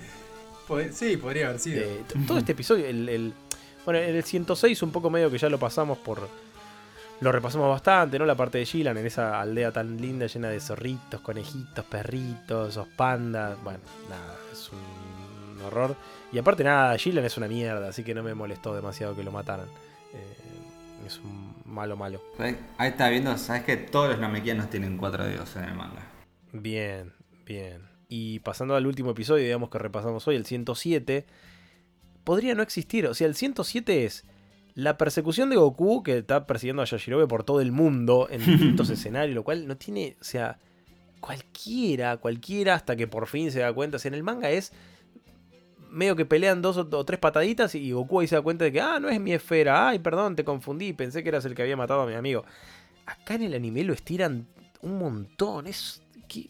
pod- 0.67 0.91
sí, 0.91 1.17
podría 1.17 1.48
haber 1.48 1.60
sido. 1.60 1.82
Eh, 1.84 2.04
todo 2.28 2.38
este 2.38 2.54
episodio, 2.54 2.86
el, 2.88 3.10
el- 3.10 3.34
bueno, 3.84 4.00
en 4.00 4.15
el 4.15 4.24
106 4.24 4.82
un 4.84 4.91
poco 4.91 5.10
medio 5.10 5.30
que 5.30 5.38
ya 5.38 5.50
lo 5.50 5.58
pasamos 5.60 5.98
por... 5.98 6.30
Lo 7.20 7.32
repasamos 7.32 7.70
bastante, 7.70 8.17
¿no? 8.17 8.26
La 8.26 8.34
parte 8.36 8.58
de 8.58 8.65
Gilan 8.65 8.98
en 8.98 9.06
esa 9.06 9.39
aldea 9.41 9.72
tan 9.72 9.98
linda, 10.02 10.26
llena 10.26 10.50
de 10.50 10.60
zorritos, 10.60 11.22
conejitos, 11.22 11.86
perritos, 11.86 12.70
esos 12.70 12.88
pandas. 12.88 13.62
Bueno, 13.63 13.80
nada, 14.10 14.36
es 14.52 14.70
un 14.72 15.62
horror. 15.65 15.96
Y 16.32 16.38
aparte 16.38 16.63
nada, 16.63 16.98
Gilan 16.98 17.26
es 17.26 17.38
una 17.38 17.48
mierda, 17.48 17.89
así 17.89 18.04
que 18.04 18.13
no 18.13 18.24
me 18.24 18.34
molestó 18.34 18.74
demasiado 18.74 19.15
que 19.15 19.24
lo 19.24 19.32
mataran. 19.32 19.67
Eh, 20.13 21.06
es 21.06 21.20
un 21.20 21.54
malo 21.65 21.98
malo. 21.98 22.22
Ahí 22.38 22.58
ahí 22.78 22.89
está 22.89 23.10
viendo, 23.10 23.38
sabes 23.38 23.63
que 23.63 23.78
todos 23.78 24.10
los 24.10 24.20
namekianos 24.20 24.70
tienen 24.70 24.98
cuatro 24.98 25.26
dedos 25.26 25.56
en 25.56 25.65
el 25.65 25.76
manga. 25.76 26.08
Bien, 26.54 27.13
bien. 27.46 27.89
Y 28.08 28.39
pasando 28.39 28.76
al 28.76 28.86
último 28.86 29.12
episodio, 29.12 29.44
digamos 29.44 29.70
que 29.70 29.80
repasamos 29.80 30.28
hoy, 30.28 30.36
el 30.36 30.46
107, 30.46 31.26
podría 32.24 32.56
no 32.56 32.63
existir. 32.63 33.08
O 33.08 33.13
sea, 33.13 33.28
el 33.28 33.36
107 33.36 34.06
es 34.06 34.26
la 34.74 34.98
persecución 34.98 35.50
de 35.50 35.58
Goku 35.58 36.04
que 36.04 36.17
está 36.17 36.46
persiguiendo 36.46 36.82
a 36.82 36.86
Yashirobe 36.86 37.28
por 37.28 37.44
todo 37.44 37.62
el 37.62 37.72
mundo 37.72 38.28
en 38.30 38.39
distintos 38.46 38.89
escenarios, 38.89 39.36
lo 39.36 39.44
cual 39.44 39.67
no 39.67 39.78
tiene, 39.78 40.17
o 40.20 40.24
sea, 40.24 40.60
cualquiera, 41.20 42.17
cualquiera, 42.17 42.76
hasta 42.76 42.96
que 42.96 43.08
por 43.08 43.28
fin 43.28 43.52
se 43.52 43.60
da 43.60 43.74
cuenta. 43.74 43.98
O 43.98 44.00
sea, 44.00 44.10
en 44.10 44.15
el 44.15 44.24
manga 44.24 44.50
es 44.50 44.74
medio 45.92 46.16
que 46.16 46.26
pelean 46.26 46.62
dos 46.62 46.78
o, 46.78 46.88
o 46.92 47.06
tres 47.06 47.20
pataditas 47.20 47.76
y 47.76 47.92
Goku 47.92 48.22
ahí 48.22 48.28
se 48.28 48.36
da 48.36 48.42
cuenta 48.42 48.66
de 48.66 48.72
que, 48.72 48.82
ah, 48.82 49.00
no 49.00 49.10
es 49.10 49.20
mi 49.20 49.34
esfera, 49.34 49.90
ay, 49.90 50.00
perdón, 50.00 50.36
te 50.36 50.44
confundí, 50.44 50.94
pensé 50.94 51.22
que 51.22 51.30
eras 51.30 51.46
el 51.46 51.54
que 51.54 51.62
había 51.62 51.78
matado 51.78 52.02
a 52.02 52.08
mi 52.08 52.14
amigo. 52.16 52.44
Acá 53.06 53.36
en 53.36 53.44
el 53.44 53.54
anime 53.54 53.84
lo 53.84 53.94
estiran 53.94 54.48
un 54.82 54.98
montón, 54.98 55.68
es 55.68 56.02
que- 56.28 56.50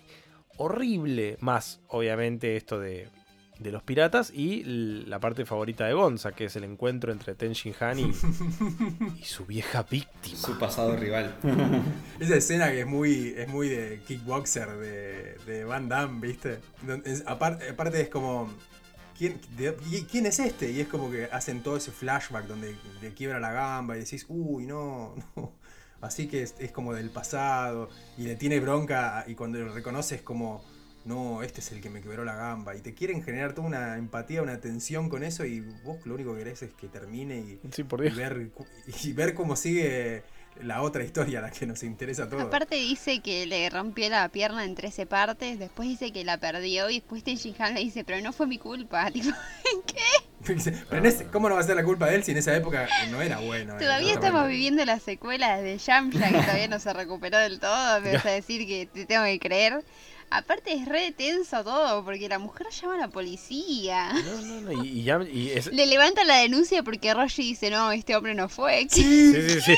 horrible. 0.58 1.38
Más, 1.40 1.80
obviamente, 1.88 2.56
esto 2.56 2.80
de, 2.80 3.08
de 3.58 3.72
los 3.72 3.82
piratas 3.84 4.32
y 4.34 4.64
la 5.08 5.20
parte 5.20 5.46
favorita 5.46 5.86
de 5.88 5.94
Gonza, 5.94 6.34
que 6.34 6.46
es 6.46 6.56
el 6.56 6.64
encuentro 6.66 7.12
entre 7.12 7.34
Tenshin 7.34 7.74
Han 7.80 8.00
y, 8.00 8.04
y 9.22 9.24
su 9.24 9.46
vieja 9.46 9.84
víctima. 9.90 10.38
Su 10.38 10.60
pasado 10.60 10.96
rival. 10.96 11.36
Esa 12.20 12.36
escena 12.36 12.70
que 12.72 12.82
es 12.82 12.86
muy, 12.88 13.34
es 13.36 13.48
muy 13.48 13.70
de 13.70 14.02
kickboxer 14.08 14.70
de, 14.78 15.36
de 15.48 15.64
Van 15.66 15.90
Damme, 15.90 16.20
¿viste? 16.28 16.60
Aparte 17.26 18.02
es 18.02 18.10
como. 18.10 18.52
¿Quién, 19.22 19.40
de- 19.56 19.78
y- 19.92 20.02
¿Quién 20.06 20.26
es 20.26 20.40
este? 20.40 20.72
Y 20.72 20.80
es 20.80 20.88
como 20.88 21.12
que 21.12 21.26
hacen 21.26 21.62
todo 21.62 21.78
ese 21.78 21.92
flashback 21.92 22.48
donde 22.48 22.76
le 23.02 23.14
quiebra 23.14 23.40
la 23.40 23.52
gamba 23.52 23.96
y 23.96 24.00
decís, 24.00 24.26
uy, 24.30 24.66
no, 24.66 25.14
no. 25.36 25.54
Así 26.02 26.28
que 26.28 26.42
es, 26.42 26.56
es 26.58 26.72
como 26.72 26.96
del 26.96 27.12
pasado 27.12 27.90
y 28.18 28.24
le 28.24 28.36
tiene 28.36 28.60
bronca 28.60 29.24
y 29.28 29.36
cuando 29.36 29.60
lo 29.60 29.72
reconoce 29.72 30.16
es 30.16 30.24
como, 30.24 30.64
no, 31.06 31.44
este 31.44 31.60
es 31.62 31.72
el 31.72 31.82
que 31.82 31.92
me 31.92 32.02
quebró 32.02 32.26
la 32.26 32.34
gamba. 32.36 32.76
Y 32.76 32.82
te 32.82 32.96
quieren 32.96 33.22
generar 33.22 33.54
toda 33.54 33.68
una 33.68 33.96
empatía, 34.00 34.42
una 34.42 34.60
tensión 34.60 35.08
con 35.08 35.24
eso 35.24 35.46
y 35.46 35.60
vos 35.84 36.04
lo 36.08 36.16
único 36.16 36.32
que 36.34 36.40
querés 36.40 36.64
es 36.64 36.74
que 36.74 36.88
termine 36.88 37.38
y, 37.38 37.60
Sí, 37.72 37.84
por 37.84 38.00
y 38.00 38.06
Dios. 38.06 38.16
ver, 38.16 38.50
cu- 38.50 38.66
y 39.04 39.14
ver 39.14 39.36
cómo 39.36 39.56
sigue 39.56 40.24
la 40.62 40.82
otra 40.82 41.04
historia, 41.04 41.42
la 41.42 41.50
que 41.52 41.66
nos 41.66 41.82
interesa 41.84 42.24
a 42.24 42.30
todos. 42.30 42.44
Aparte 42.44 42.76
dice 42.76 43.20
que 43.22 43.46
le 43.46 43.70
rompió 43.70 44.10
la 44.10 44.28
pierna 44.30 44.64
en 44.66 44.76
13 44.76 45.06
partes, 45.06 45.58
después 45.58 45.88
dice 45.90 46.12
que 46.12 46.24
la 46.24 46.38
perdió 46.38 46.90
y 46.90 46.96
después 47.00 47.24
Tenshin 47.24 47.56
Han 47.60 47.74
le 47.74 47.80
dice, 47.82 48.04
pero 48.04 48.22
no 48.22 48.32
fue 48.34 48.46
mi 48.48 48.58
culpa. 48.58 49.10
Tipo, 49.12 49.30
¿qué? 49.88 49.96
Pero 50.44 50.98
en 50.98 51.06
ese- 51.06 51.26
¿cómo 51.28 51.50
no 51.50 51.56
va 51.56 51.62
a 51.62 51.64
ser 51.64 51.76
la 51.76 51.84
culpa 51.84 52.08
de 52.08 52.16
él 52.16 52.24
si 52.24 52.32
en 52.32 52.38
esa 52.38 52.56
época 52.56 52.88
no 53.12 53.22
era 53.22 53.38
bueno? 53.40 53.76
eh, 53.76 53.80
Todavía 53.80 54.14
estamos 54.14 54.48
viviendo 54.48 54.84
las 54.86 55.04
secuelas 55.04 55.62
de 55.62 55.78
Yamcha 55.78 56.30
que 56.32 56.40
todavía 56.40 56.68
no 56.68 56.80
se 56.80 56.92
recuperó 56.94 57.38
del 57.38 57.60
todo. 57.60 58.02
Me 58.02 58.14
vas 58.14 58.26
a 58.26 58.32
decir 58.32 58.66
que 58.68 58.88
te 58.88 59.06
tengo 59.06 59.24
que 59.26 59.38
creer. 59.40 59.84
Aparte 60.32 60.74
es 60.74 60.88
re 60.88 61.12
tenso 61.12 61.64
todo 61.64 62.04
porque 62.04 62.28
la 62.28 62.40
mujer 62.40 62.66
llama 62.72 62.96
a 62.96 63.00
la 63.00 63.08
policía. 63.10 64.14
No, 64.14 64.42
no, 64.42 64.62
no. 64.62 64.84
Y, 64.84 65.02
y 65.02 65.04
ya. 65.04 65.20
Y 65.32 65.52
es, 65.52 65.68
Le 65.72 65.86
levanta 65.86 66.24
la 66.24 66.38
denuncia 66.38 66.82
porque 66.82 67.14
Roger 67.14 67.46
dice, 67.46 67.70
no, 67.70 67.92
este 67.92 68.16
hombre 68.16 68.34
no 68.34 68.50
fue. 68.50 68.88
Sí, 68.90 69.04
sí, 69.34 69.50
sí, 69.50 69.62
sí. 69.62 69.76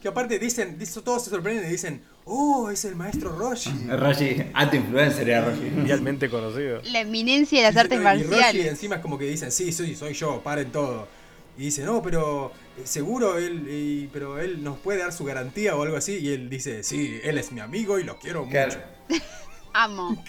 Que 0.00 0.08
aparte 0.08 0.38
dicen, 0.38 0.78
dice- 0.78 1.00
todos 1.02 1.24
se 1.24 1.30
sorprenden 1.30 1.66
y 1.66 1.72
dicen, 1.72 2.02
oh, 2.24 2.70
es 2.70 2.84
el 2.84 2.94
maestro 2.96 3.36
Roshi. 3.36 3.70
Roshi, 3.88 4.42
alto 4.54 4.76
influencer 4.76 5.28
era 5.28 5.44
Roshi. 5.46 5.62
Mundialmente 5.70 6.28
conocido. 6.30 6.80
La 6.84 7.00
eminencia 7.00 7.58
de 7.58 7.64
las 7.64 7.74
Y- 7.74 7.78
artes 7.78 7.98
y 8.00 8.02
Roshi 8.04 8.24
marciales. 8.24 8.66
encima 8.66 8.96
es 8.96 9.00
como 9.02 9.18
que 9.18 9.24
dicen, 9.26 9.50
sí, 9.50 9.72
soy, 9.72 9.94
soy 9.96 10.12
yo, 10.14 10.40
paren 10.42 10.70
todo. 10.70 11.08
Y 11.56 11.62
dice, 11.62 11.82
no, 11.84 12.00
pero 12.02 12.52
eh, 12.76 12.82
seguro 12.84 13.36
él, 13.38 13.66
y- 13.68 14.08
pero 14.12 14.38
él 14.38 14.62
nos 14.62 14.78
puede 14.78 15.00
dar 15.00 15.12
su 15.12 15.24
garantía 15.24 15.74
o 15.74 15.82
algo 15.82 15.96
así. 15.96 16.16
Y 16.18 16.28
él 16.28 16.48
dice, 16.48 16.84
sí, 16.84 17.18
él 17.24 17.36
es 17.38 17.50
mi 17.50 17.60
amigo 17.60 17.98
y 17.98 18.04
lo 18.04 18.18
quiero 18.18 18.46
Claro. 18.48 18.74
mucho. 19.08 19.24
Amo. 19.72 20.24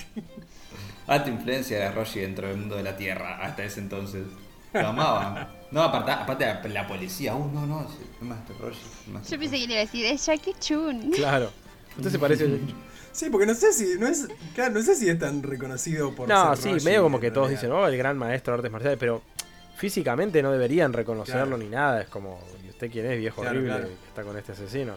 Alta 1.08 1.30
influencia 1.30 1.78
de 1.80 1.92
Roshi 1.92 2.20
dentro 2.20 2.48
del 2.48 2.58
mundo 2.58 2.76
de 2.76 2.84
la 2.84 2.96
Tierra 2.98 3.40
hasta 3.44 3.64
ese 3.64 3.80
entonces. 3.80 4.24
Lo 4.74 4.88
amaban. 4.88 5.48
No, 5.72 5.84
aparte, 5.84 6.12
aparte 6.12 6.46
la, 6.46 6.82
la 6.82 6.88
policía. 6.88 7.36
Uh, 7.36 7.52
no, 7.52 7.66
no, 7.66 7.82
es 7.82 7.88
el 8.22 8.28
maestro 8.28 8.56
Roshi. 8.60 8.80
el 9.08 9.14
maestro 9.14 9.36
Yo 9.38 9.40
pensé 9.42 9.56
que 9.60 9.68
le 9.68 9.74
iba 9.74 9.82
a 9.82 9.86
decir, 9.86 10.06
es 10.06 10.26
Jackie 10.26 10.54
Chun. 10.60 11.12
Claro. 11.12 11.52
Usted 11.98 12.10
se 12.12 12.20
parece. 12.20 12.60
Sí, 13.12 13.30
porque 13.30 13.46
no 13.46 13.54
sé 13.54 13.74
si, 13.74 13.98
no 14.00 14.08
es, 14.08 14.28
claro, 14.56 14.74
no 14.76 14.82
sé 14.82 14.96
si 14.96 15.10
es 15.10 15.18
tan 15.20 15.42
reconocido 15.44 16.14
por 16.16 16.28
No, 16.30 16.56
ser 16.56 16.64
sí, 16.64 16.72
Roshi, 16.74 16.86
medio 16.86 17.04
como 17.04 17.20
que 17.20 17.32
todos 17.32 17.50
dicen, 17.50 17.72
oh, 17.72 17.86
el 17.88 17.98
gran 17.98 18.18
maestro 18.18 18.54
de 18.54 18.58
artes 18.60 18.72
marciales, 18.72 19.00
pero 19.00 19.22
físicamente 19.78 20.42
no 20.44 20.52
deberían 20.52 20.94
reconocerlo 20.94 21.46
Claro. 21.46 21.58
ni 21.58 21.68
nada. 21.70 22.02
Es 22.02 22.08
como, 22.08 22.40
¿y 22.66 22.70
usted 22.70 22.90
quién 22.92 23.06
es, 23.12 23.18
viejo 23.18 23.42
Claro, 23.42 23.58
horrible, 23.58 23.76
claro. 23.76 23.88
que 23.90 24.08
está 24.10 24.24
con 24.24 24.38
este 24.38 24.52
asesino? 24.54 24.94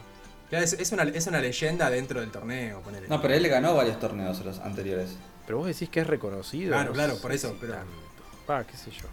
Claro, 0.49 0.63
es, 0.65 0.73
es 0.73 0.91
una, 0.91 1.03
es 1.03 1.27
una 1.27 1.39
leyenda 1.41 1.89
dentro 1.89 2.19
del 2.21 2.29
torneo, 2.31 2.81
ponele. 2.81 3.07
No, 3.07 3.21
pero 3.21 3.33
él 3.33 3.47
ganó 3.47 3.75
varios 3.75 3.99
torneos 3.99 4.43
los 4.45 4.59
anteriores. 4.59 5.17
Pero 5.45 5.57
vos 5.57 5.67
decís 5.67 5.89
que 5.89 6.01
es 6.01 6.07
reconocido. 6.07 6.71
Claro, 6.71 6.89
no 6.89 6.93
claro, 6.93 7.17
por 7.17 7.31
eso, 7.31 7.55
pero- 7.59 7.73
tanto. 7.73 7.91
Pa, 8.45 8.63
qué 8.63 8.77
sé 8.77 8.91
yo. 8.91 9.07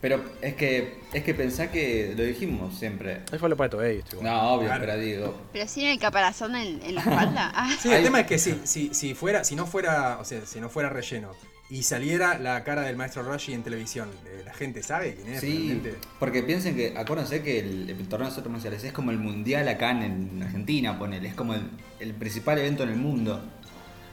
Pero 0.00 0.22
es 0.42 0.54
que 0.54 0.98
es 1.12 1.24
que 1.24 1.32
pensá 1.34 1.70
que 1.70 2.12
lo 2.16 2.22
dijimos 2.22 2.78
siempre. 2.78 3.22
Ahí 3.32 3.38
fue 3.38 3.48
lo 3.48 3.62
estoy 3.64 4.02
igual. 4.12 4.24
No, 4.24 4.52
obvio, 4.54 4.66
Claro. 4.68 4.84
pero 4.86 4.98
digo. 4.98 5.40
Pero 5.52 5.66
sin 5.66 5.86
el 5.86 5.98
caparazón 5.98 6.54
en, 6.54 6.82
en 6.82 6.94
la 6.96 7.00
espalda. 7.00 7.52
Ah, 7.56 7.74
Sí, 7.80 7.90
el 7.92 8.04
tema 8.04 8.20
es 8.20 8.26
que 8.26 8.38
si, 8.38 8.60
si, 8.64 8.92
si 8.94 9.14
fuera, 9.14 9.42
si 9.44 9.56
no 9.56 9.66
fuera, 9.66 10.18
o 10.20 10.24
sea, 10.24 10.44
si 10.44 10.60
no 10.60 10.68
fuera 10.68 10.90
relleno 10.90 11.32
y 11.70 11.82
saliera 11.82 12.38
la 12.38 12.62
cara 12.62 12.82
del 12.82 12.96
maestro 12.96 13.22
Roshi 13.24 13.52
en 13.54 13.62
televisión, 13.64 14.08
eh, 14.26 14.42
la 14.44 14.54
gente 14.54 14.82
sabe 14.84 15.14
quién 15.16 15.28
es 15.34 15.40
Sí, 15.40 15.56
realmente. 15.56 15.94
porque 16.20 16.42
piensen 16.44 16.76
que, 16.76 16.94
acuérdense 16.96 17.42
que 17.42 17.58
el, 17.58 17.90
el 17.90 18.08
torneo 18.08 18.28
de 18.30 18.36
artes 18.36 18.52
marciales 18.52 18.84
es 18.84 18.92
como 18.92 19.10
el 19.10 19.18
mundial 19.18 19.66
acá 19.66 19.90
en, 19.90 20.02
en 20.02 20.42
Argentina, 20.44 20.96
ponele, 20.98 21.26
es 21.28 21.34
como 21.34 21.54
el, 21.54 21.62
el 21.98 22.12
principal 22.14 22.58
evento 22.58 22.82
en 22.84 22.90
el 22.90 22.96
mundo. 22.96 23.42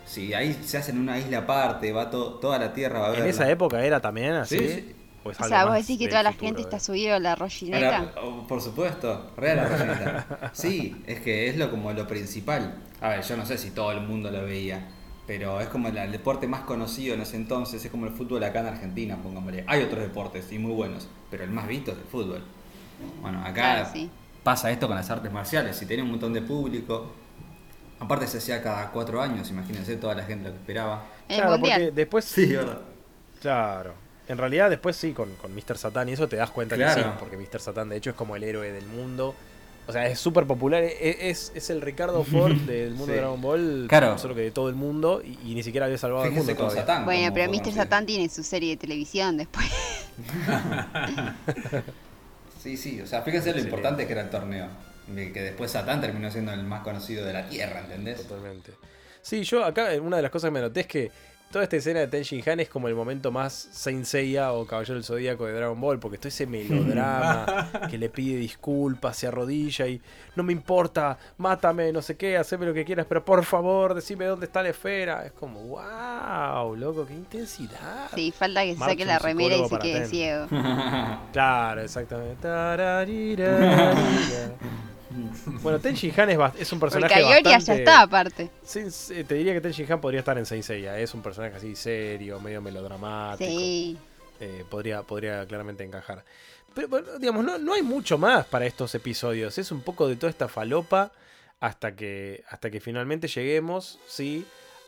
Si 0.05 0.33
ahí 0.33 0.57
se 0.65 0.77
hace 0.77 0.91
en 0.91 0.97
una 0.99 1.17
isla 1.19 1.39
aparte, 1.39 1.91
va 1.91 2.09
to- 2.09 2.35
toda 2.35 2.57
la 2.57 2.73
tierra 2.73 2.99
va 2.99 3.07
a 3.07 3.11
ver. 3.11 3.19
En 3.21 3.27
esa 3.27 3.49
época 3.49 3.83
era 3.85 3.99
también 3.99 4.31
así. 4.33 4.57
Sí, 4.57 4.67
sí. 4.69 4.95
¿O 5.23 5.31
es 5.31 5.39
o 5.39 5.43
algo 5.43 5.49
sea, 5.49 5.65
vos 5.65 5.75
decís 5.75 5.97
que 5.97 6.07
toda 6.07 6.23
la 6.23 6.31
futuro, 6.31 6.47
gente 6.47 6.61
eh? 6.61 6.63
está 6.63 6.79
subido 6.79 7.15
a 7.15 7.19
la 7.19 7.35
Roshineta. 7.35 8.13
por 8.47 8.61
supuesto, 8.61 9.31
real 9.37 9.57
la 9.57 9.67
Rosineta. 9.69 10.51
Sí, 10.53 11.01
es 11.07 11.21
que 11.21 11.47
es 11.49 11.57
lo 11.57 11.69
como 11.71 11.91
lo 11.93 12.07
principal. 12.07 12.75
A 13.01 13.09
ver, 13.09 13.21
yo 13.23 13.37
no 13.37 13.45
sé 13.45 13.57
si 13.57 13.71
todo 13.71 13.91
el 13.91 14.01
mundo 14.01 14.31
lo 14.31 14.43
veía, 14.45 14.87
pero 15.25 15.61
es 15.61 15.67
como 15.67 15.87
el 15.87 16.11
deporte 16.11 16.47
más 16.47 16.61
conocido 16.61 17.15
en 17.15 17.21
ese 17.21 17.37
entonces, 17.37 17.83
es 17.83 17.91
como 17.91 18.05
el 18.05 18.11
fútbol 18.13 18.43
acá 18.43 18.59
en 18.61 18.67
Argentina, 18.67 19.17
pongámosle. 19.21 19.63
Hay 19.67 19.83
otros 19.83 20.01
deportes 20.01 20.51
y 20.51 20.59
muy 20.59 20.73
buenos, 20.73 21.07
pero 21.31 21.43
el 21.43 21.49
más 21.51 21.67
visto 21.67 21.91
es 21.91 21.97
el 21.97 22.03
fútbol. 22.03 22.43
Bueno, 23.21 23.39
acá 23.39 23.53
Claro, 23.53 23.89
sí. 23.93 24.09
pasa 24.43 24.71
esto 24.71 24.87
con 24.87 24.95
las 24.95 25.09
artes 25.09 25.31
marciales, 25.31 25.75
si 25.77 25.85
tiene 25.85 26.03
un 26.03 26.11
montón 26.11 26.33
de 26.33 26.41
público. 26.41 27.13
Aparte 27.99 28.27
se 28.27 28.39
hacía 28.39 28.61
cada 28.61 28.91
cuatro 28.91 29.21
años, 29.21 29.49
imagínense 29.49 29.95
toda 29.95 30.15
la 30.15 30.23
gente 30.23 30.45
lo 30.45 30.51
que 30.51 30.57
esperaba. 30.59 31.05
El 31.29 31.37
Claro, 31.37 31.51
mundial. 31.51 31.81
porque 31.83 31.95
después. 31.95 32.25
Sí, 32.25 32.47
verdad. 32.47 32.81
Claro. 33.41 33.93
En 34.27 34.37
realidad, 34.37 34.69
después 34.69 34.95
sí, 34.95 35.11
con, 35.13 35.35
con 35.35 35.53
Mr. 35.53 35.77
Satan 35.77 36.07
y 36.09 36.13
eso 36.13 36.27
te 36.29 36.37
das 36.37 36.49
cuenta 36.51 36.75
que 36.77 36.83
Claro. 36.83 37.03
sí, 37.03 37.09
porque 37.19 37.37
Mr. 37.37 37.59
Satan 37.59 37.89
de 37.89 37.97
hecho 37.97 38.11
es 38.11 38.15
como 38.15 38.35
el 38.35 38.43
héroe 38.43 38.71
del 38.71 38.85
mundo. 38.85 39.35
O 39.85 39.91
sea, 39.91 40.07
es 40.07 40.17
súper 40.17 40.45
popular. 40.47 40.81
e- 40.81 41.29
Es, 41.29 41.51
es 41.55 41.69
el 41.69 41.81
Ricardo 41.81 42.23
Ford 42.31 42.53
del 42.53 42.91
mundo 42.91 43.05
Sí. 43.07 43.11
de 43.11 43.17
Dragon 43.17 43.41
Ball, 43.41 43.85
Claro. 43.89 44.17
solo 44.17 44.33
que 44.33 44.39
de 44.41 44.51
todo 44.51 44.69
el 44.69 44.75
mundo, 44.75 45.21
y, 45.21 45.37
y 45.51 45.55
ni 45.55 45.61
siquiera 45.63 45.87
había 45.87 45.97
salvado 45.97 46.23
al 46.23 46.31
mundo 46.31 46.55
todavía. 46.55 46.81
Satán. 46.81 47.03
Bueno, 47.03 47.33
pero 47.33 47.51
Mr. 47.51 47.57
conocido. 47.59 47.83
Satan 47.83 48.05
tiene 48.05 48.29
su 48.29 48.43
serie 48.43 48.69
de 48.71 48.77
televisión 48.77 49.35
después. 49.37 49.65
Sí, 52.61 52.77
sí, 52.77 53.01
o 53.01 53.05
sea, 53.07 53.23
fíjense 53.23 53.47
lo 53.49 53.57
Excelente. 53.57 53.75
importante 53.75 54.05
que 54.07 54.13
era 54.13 54.21
el 54.21 54.29
torneo. 54.29 54.67
Que 55.13 55.41
después 55.41 55.69
Satán 55.69 55.99
terminó 55.99 56.31
siendo 56.31 56.53
el 56.53 56.63
más 56.63 56.81
conocido 56.81 57.25
de 57.25 57.33
la 57.33 57.49
Tierra, 57.49 57.81
¿entendés? 57.81 58.25
Totalmente. 58.25 58.71
Sí, 59.21 59.43
yo 59.43 59.65
acá 59.65 59.93
eh, 59.93 59.99
una 59.99 60.15
de 60.15 60.21
las 60.23 60.31
cosas 60.31 60.47
que 60.47 60.51
me 60.53 60.61
noté 60.61 60.79
es 60.81 60.87
que 60.87 61.11
toda 61.53 61.65
esta 61.65 61.75
escena 61.75 61.99
de 61.99 62.07
Tenshin 62.07 62.41
Han 62.49 62.61
es 62.61 62.67
como 62.67 62.87
el 62.87 62.95
momento 62.95 63.31
más 63.31 63.69
Saint 63.71 64.05
Seiya 64.05 64.53
o 64.53 64.65
Caballero 64.65 64.95
del 64.95 65.03
Zodíaco 65.03 65.45
de 65.45 65.53
Dragon 65.53 65.79
Ball, 65.79 65.99
porque 65.99 66.17
todo 66.17 66.29
ese 66.29 66.47
melodrama 66.47 67.69
que 67.91 67.99
le 67.99 68.09
pide 68.09 68.37
disculpas, 68.37 69.17
se 69.17 69.27
arrodilla 69.27 69.85
y 69.85 70.01
no 70.35 70.41
me 70.41 70.51
importa, 70.51 71.15
mátame, 71.37 71.91
no 71.91 72.01
sé 72.01 72.17
qué, 72.17 72.37
haceme 72.37 72.65
lo 72.65 72.73
que 72.73 72.83
quieras, 72.83 73.05
pero 73.07 73.23
por 73.23 73.45
favor, 73.45 73.93
decime 73.93 74.25
dónde 74.25 74.47
está 74.47 74.63
la 74.63 74.69
esfera. 74.69 75.27
Es 75.27 75.31
como, 75.33 75.61
wow, 75.61 76.75
loco, 76.75 77.05
qué 77.05 77.13
intensidad. 77.13 78.09
Sí, 78.15 78.33
falta 78.35 78.63
que 78.63 78.73
se 78.73 78.79
saque 78.79 79.05
la 79.05 79.19
remera 79.19 79.55
y 79.55 79.69
se 79.69 79.77
quede 79.77 79.99
Ten. 79.99 80.09
ciego. 80.09 80.47
Claro, 81.33 81.81
exactamente. 81.81 82.47
Tararira. 85.13 85.59
bueno, 85.61 85.79
Tenshin 85.79 86.19
Han 86.19 86.29
es, 86.29 86.37
es 86.59 86.73
un 86.73 86.79
Porque 86.79 86.95
personaje 86.95 87.23
Ayori 87.25 87.43
ya 87.43 87.51
bastante... 87.51 87.81
está 87.83 88.01
aparte. 88.01 88.49
Sí, 88.63 88.89
sí, 88.91 89.23
te 89.23 89.35
diría 89.35 89.53
que 89.53 89.61
Tenshin 89.61 89.91
Han 89.91 90.01
podría 90.01 90.19
estar 90.19 90.37
en 90.37 90.45
Saint 90.45 90.63
Seiya. 90.63 90.97
Es 90.99 91.13
un 91.13 91.21
personaje 91.21 91.55
así 91.55 91.75
serio, 91.75 92.39
medio 92.39 92.61
melodramático. 92.61 93.49
Sí. 93.49 93.97
Eh, 94.39 94.65
podría, 94.69 95.03
podría 95.03 95.45
claramente 95.45 95.83
encajar. 95.83 96.23
Pero 96.73 96.87
bueno, 96.87 97.19
digamos, 97.19 97.45
no, 97.45 97.57
no 97.57 97.73
hay 97.73 97.83
mucho 97.83 98.17
más 98.17 98.45
para 98.45 98.65
estos 98.65 98.93
episodios. 98.95 99.57
Es 99.57 99.71
un 99.71 99.81
poco 99.81 100.07
de 100.07 100.15
toda 100.15 100.29
esta 100.29 100.47
falopa 100.47 101.11
hasta 101.59 101.95
que, 101.95 102.43
hasta 102.49 102.69
que 102.69 102.79
finalmente 102.79 103.27
lleguemos, 103.27 103.99
sí, 104.07 104.45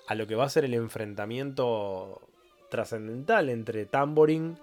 a 0.07 0.15
lo 0.15 0.27
que 0.27 0.35
va 0.35 0.45
a 0.45 0.49
ser 0.49 0.65
el 0.65 0.73
enfrentamiento 0.73 2.21
trascendental 2.69 3.49
entre 3.49 3.85
Tamborin, 3.85 4.57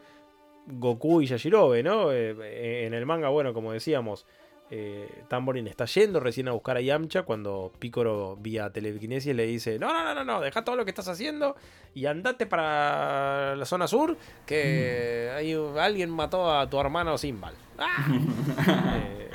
Goku 0.66 1.22
y 1.22 1.27
Yashirobe, 1.27 1.83
¿no? 1.83 2.12
Eh, 2.12 2.87
en 2.87 2.94
el 2.94 3.07
manga, 3.07 3.29
bueno, 3.31 3.55
como 3.55 3.72
decíamos, 3.72 4.27
eh, 4.75 5.25
Tamborin 5.29 5.67
está 5.67 5.85
yendo 5.85 6.19
recién 6.19 6.49
a 6.49 6.53
buscar 6.53 6.79
a 6.79 6.81
Yamcha 6.81 7.25
cuando 7.25 7.71
Picoro 7.79 8.37
vía 8.37 8.71
telequinesis 8.71 9.37
le 9.37 9.45
dice, 9.45 9.79
no, 9.79 9.93
no, 9.93 10.03
no, 10.03 10.15
no, 10.15 10.25
no, 10.25 10.41
deja 10.41 10.65
todo 10.65 10.77
lo 10.77 10.85
que 10.87 10.91
estás 10.91 11.09
haciendo 11.09 11.55
y 11.95 12.07
andate 12.07 12.47
para 12.47 13.55
la 13.55 13.65
zona 13.67 13.87
sur 13.87 14.17
que 14.47 15.31
hay, 15.37 15.53
alguien 15.79 16.09
mató 16.09 16.51
a 16.59 16.71
tu 16.71 16.81
hermano 16.81 17.19
Simbal. 17.19 17.55
¡Ah! 17.79 18.07
Eh, 19.05 19.31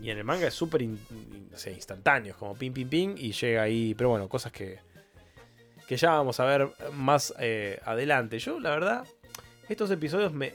y 0.00 0.10
en 0.10 0.18
el 0.18 0.24
manga 0.24 0.46
es 0.46 0.54
súper 0.54 0.82
in- 0.82 0.98
in- 1.10 1.48
no 1.50 1.56
sé, 1.56 1.72
instantáneo, 1.72 2.32
es 2.32 2.36
como 2.36 2.54
ping, 2.54 2.72
ping, 2.72 2.86
ping 2.86 3.14
y 3.16 3.32
llega 3.32 3.62
ahí, 3.62 3.94
pero 3.94 4.10
bueno, 4.10 4.28
cosas 4.28 4.52
que, 4.52 4.78
que 5.88 5.96
ya 5.96 6.10
vamos 6.10 6.38
a 6.40 6.44
ver 6.44 6.68
más 6.92 7.34
eh, 7.38 7.80
adelante. 7.84 8.38
Yo, 8.38 8.60
la 8.60 8.70
verdad, 8.70 9.06
estos 9.68 9.90
episodios 9.90 10.32
me... 10.32 10.52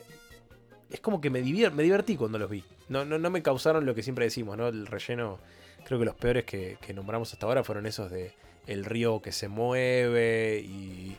Es 0.91 0.99
como 1.01 1.19
que 1.19 1.29
me, 1.31 1.41
divier- 1.43 1.71
me 1.71 1.81
divertí 1.83 2.15
cuando 2.15 2.37
los 2.37 2.49
vi. 2.49 2.63
No, 2.89 3.05
no, 3.05 3.17
no 3.17 3.29
me 3.29 3.41
causaron 3.41 3.85
lo 3.85 3.95
que 3.95 4.03
siempre 4.03 4.25
decimos, 4.25 4.57
¿no? 4.57 4.67
El 4.67 4.87
relleno, 4.87 5.37
creo 5.85 5.99
que 5.99 6.05
los 6.05 6.15
peores 6.15 6.43
que, 6.45 6.77
que 6.81 6.93
nombramos 6.93 7.31
hasta 7.33 7.45
ahora 7.45 7.63
fueron 7.63 7.85
esos 7.85 8.09
de 8.11 8.33
el 8.67 8.85
río 8.85 9.21
que 9.21 9.31
se 9.31 9.47
mueve 9.47 10.59
y, 10.63 11.15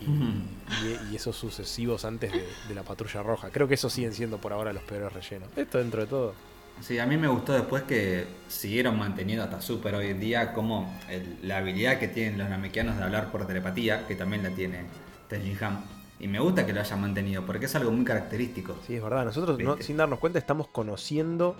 y, 0.00 0.04
y- 0.04 1.12
y 1.12 1.16
esos 1.16 1.36
sucesivos 1.36 2.04
antes 2.04 2.32
de, 2.32 2.44
de 2.68 2.74
la 2.74 2.82
patrulla 2.82 3.22
roja. 3.22 3.50
Creo 3.50 3.68
que 3.68 3.74
esos 3.74 3.92
siguen 3.92 4.12
siendo 4.12 4.38
por 4.38 4.52
ahora 4.52 4.72
los 4.72 4.82
peores 4.82 5.12
rellenos. 5.12 5.48
Esto 5.56 5.78
dentro 5.78 6.00
de 6.02 6.06
todo. 6.06 6.34
Sí, 6.80 6.98
a 6.98 7.04
mí 7.06 7.18
me 7.18 7.28
gustó 7.28 7.52
después 7.52 7.82
que 7.82 8.24
siguieron 8.48 8.98
manteniendo 8.98 9.44
hasta 9.44 9.60
súper 9.60 9.94
hoy 9.94 10.06
en 10.08 10.20
día 10.20 10.52
como 10.54 10.98
el- 11.10 11.36
la 11.42 11.58
habilidad 11.58 11.98
que 11.98 12.08
tienen 12.08 12.38
los 12.38 12.48
namekianos 12.48 12.96
de 12.96 13.04
hablar 13.04 13.30
por 13.30 13.46
telepatía, 13.46 14.06
que 14.06 14.14
también 14.14 14.42
la 14.42 14.50
tiene 14.50 14.84
Tenjin 15.28 15.62
Han. 15.62 15.99
Y 16.20 16.28
me 16.28 16.38
gusta 16.38 16.66
que 16.66 16.72
lo 16.72 16.80
hayan 16.80 17.00
mantenido, 17.00 17.44
porque 17.46 17.64
es 17.66 17.74
algo 17.74 17.90
muy 17.90 18.04
característico. 18.04 18.76
Sí, 18.86 18.94
es 18.96 19.02
verdad. 19.02 19.24
Nosotros, 19.24 19.58
no- 19.58 19.76
sin 19.80 19.96
darnos 19.96 20.18
cuenta, 20.18 20.38
estamos 20.38 20.68
conociendo, 20.68 21.56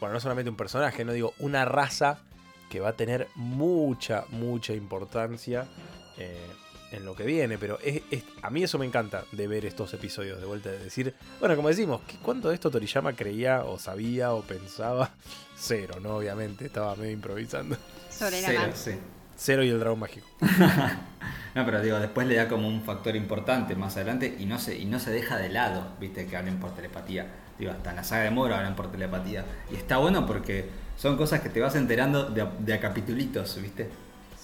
bueno, 0.00 0.12
no 0.14 0.20
solamente 0.20 0.50
un 0.50 0.56
personaje, 0.56 1.04
no 1.04 1.12
digo, 1.12 1.32
una 1.38 1.64
raza 1.64 2.18
que 2.68 2.80
va 2.80 2.90
a 2.90 2.92
tener 2.92 3.28
mucha, 3.34 4.24
mucha 4.30 4.74
importancia 4.74 5.66
eh, 6.18 6.46
en 6.90 7.06
lo 7.06 7.14
que 7.16 7.24
viene. 7.24 7.56
Pero 7.56 7.78
es, 7.82 8.02
es- 8.10 8.24
a 8.42 8.50
mí 8.50 8.62
eso 8.62 8.78
me 8.78 8.84
encanta 8.84 9.24
de 9.32 9.46
ver 9.46 9.64
estos 9.64 9.94
episodios 9.94 10.38
de 10.40 10.46
vuelta, 10.46 10.70
de 10.70 10.78
decir, 10.78 11.14
bueno, 11.40 11.56
como 11.56 11.68
decimos, 11.68 12.02
¿qué- 12.06 12.18
¿cuánto 12.22 12.48
de 12.50 12.54
esto 12.54 12.70
Toriyama 12.70 13.14
creía 13.14 13.64
o 13.64 13.78
sabía 13.78 14.32
o 14.34 14.42
pensaba? 14.42 15.10
Cero, 15.56 15.94
¿no? 16.02 16.16
Obviamente, 16.16 16.66
estaba 16.66 16.94
medio 16.96 17.12
improvisando. 17.12 17.76
Sobre 18.10 18.42
la 18.42 18.48
Cero, 18.48 18.72
sí. 18.74 18.90
Cero 19.42 19.64
y 19.64 19.70
el 19.70 19.80
dragón 19.80 19.98
mágico. 20.00 20.26
No, 21.54 21.66
pero 21.66 21.82
digo, 21.82 22.00
después 22.00 22.26
le 22.26 22.36
da 22.36 22.48
como 22.48 22.66
un 22.66 22.80
factor 22.80 23.14
importante 23.14 23.76
más 23.76 23.96
adelante 23.96 24.34
y 24.38 24.46
no 24.46 24.58
se, 24.58 24.78
y 24.78 24.86
no 24.86 24.98
se 24.98 25.10
deja 25.10 25.36
de 25.36 25.50
lado, 25.50 25.86
viste, 26.00 26.26
que 26.26 26.34
hablen 26.34 26.58
por 26.58 26.74
telepatía. 26.74 27.26
Digo, 27.58 27.72
hasta 27.72 27.90
en 27.90 27.96
la 27.96 28.04
saga 28.04 28.22
de 28.22 28.30
Moro 28.30 28.54
hablan 28.54 28.74
por 28.74 28.90
telepatía. 28.90 29.44
Y 29.70 29.76
está 29.76 29.98
bueno 29.98 30.24
porque 30.24 30.70
son 30.96 31.18
cosas 31.18 31.40
que 31.40 31.50
te 31.50 31.60
vas 31.60 31.74
enterando 31.76 32.30
de 32.30 32.40
a, 32.40 32.46
de 32.58 32.72
a 32.72 32.80
capitulitos, 32.80 33.60
viste. 33.60 33.90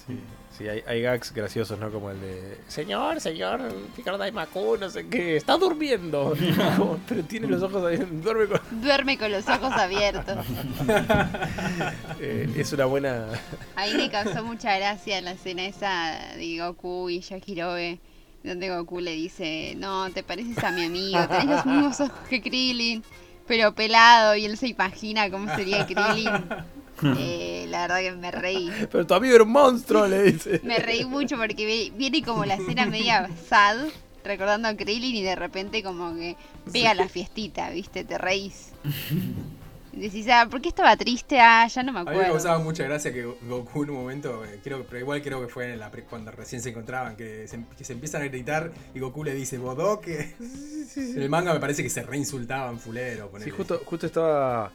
Sí, 0.06 0.20
sí 0.58 0.68
hay, 0.68 0.82
hay 0.86 1.02
gags 1.02 1.32
graciosos, 1.32 1.78
¿no? 1.78 1.90
Como 1.90 2.10
el 2.10 2.20
de 2.20 2.58
Señor, 2.66 3.20
señor, 3.20 3.60
Ricardo 3.96 4.18
Daimaku, 4.18 4.76
no 4.76 4.90
sé 4.90 5.06
qué, 5.06 5.36
está 5.36 5.56
durmiendo. 5.56 6.34
Como, 6.76 6.98
Pero 7.08 7.22
tiene 7.22 7.46
los 7.46 7.62
ojos 7.62 7.84
ahí, 7.84 7.96
duerme 7.96 8.46
con... 8.46 8.60
Duerme 8.82 9.16
con 9.16 9.30
los 9.30 9.48
ojos 9.48 9.72
abiertos. 9.72 10.36
Eh, 12.20 12.50
es 12.56 12.72
una 12.72 12.86
buena... 12.86 13.26
Ahí 13.76 13.94
me 13.94 14.10
causó 14.10 14.42
mucha 14.42 14.76
gracia 14.76 15.20
la 15.20 15.32
escena 15.32 15.66
esa 15.66 16.34
de 16.36 16.58
Goku 16.58 17.08
y 17.10 17.20
Yajirobe, 17.20 18.00
donde 18.42 18.70
Goku 18.70 19.00
le 19.00 19.12
dice, 19.12 19.74
no, 19.76 20.10
te 20.10 20.24
pareces 20.24 20.62
a 20.64 20.72
mi 20.72 20.84
amigo, 20.84 21.20
tenés 21.28 21.46
los 21.46 21.66
mismos 21.66 22.00
ojos 22.00 22.18
que 22.28 22.42
Krillin, 22.42 23.04
pero 23.46 23.72
pelado, 23.72 24.34
y 24.34 24.46
él 24.46 24.56
se 24.56 24.68
imagina 24.68 25.30
cómo 25.30 25.54
sería 25.54 25.86
Krillin. 25.86 26.30
Eh, 27.18 27.66
la 27.68 27.82
verdad 27.82 28.00
que 28.00 28.12
me 28.12 28.30
reí. 28.30 28.70
Pero 28.90 29.06
tu 29.06 29.14
amigo 29.14 29.34
era 29.34 29.44
un 29.44 29.50
monstruo, 29.52 30.06
le 30.06 30.22
dice. 30.22 30.60
Me 30.64 30.78
reí 30.78 31.04
mucho 31.04 31.36
porque 31.36 31.64
vi- 31.66 31.90
viene 31.96 32.22
como 32.22 32.44
la 32.44 32.54
escena 32.54 32.86
media 32.86 33.28
sad, 33.48 33.76
recordando 34.24 34.68
a 34.68 34.74
Krillin 34.74 35.14
y 35.16 35.22
de 35.22 35.36
repente 35.36 35.82
como 35.82 36.14
que 36.14 36.36
pega 36.72 36.94
la 36.94 37.08
fiestita, 37.08 37.70
¿viste? 37.70 38.04
Te 38.04 38.18
reís. 38.18 38.70
Decís, 39.92 40.26
ah, 40.30 40.46
¿por 40.48 40.60
qué 40.60 40.68
estaba 40.68 40.96
triste? 40.96 41.40
Ah, 41.40 41.66
ya 41.66 41.82
no 41.82 41.92
me 41.92 42.00
A 42.00 42.02
mí 42.04 42.10
me 42.10 42.16
acuerdo. 42.16 42.32
causaba 42.34 42.58
mucha 42.60 42.84
gracia 42.84 43.12
que 43.12 43.24
Goku 43.24 43.82
en 43.82 43.90
un 43.90 43.96
momento, 43.96 44.44
eh, 44.44 44.60
creo, 44.62 44.84
pero 44.86 45.00
igual 45.00 45.22
creo 45.22 45.40
que 45.40 45.48
fue 45.48 45.72
en 45.72 45.80
la 45.80 45.90
pre- 45.90 46.04
cuando 46.04 46.30
recién 46.30 46.62
se 46.62 46.68
encontraban, 46.70 47.16
que 47.16 47.48
se, 47.48 47.58
que 47.76 47.84
se 47.84 47.94
empiezan 47.94 48.22
a 48.22 48.26
gritar 48.26 48.70
y 48.94 49.00
Goku 49.00 49.24
le 49.24 49.34
dice 49.34 49.58
Bodoque. 49.58 50.34
En 50.96 51.20
el 51.22 51.28
manga 51.28 51.52
me 51.52 51.58
parece 51.58 51.82
que 51.82 51.90
se 51.90 52.02
reinsultaban 52.02 52.78
fulero. 52.78 53.30
Sí, 53.42 53.50
justo, 53.50 53.80
justo 53.84 54.06
estaba... 54.06 54.70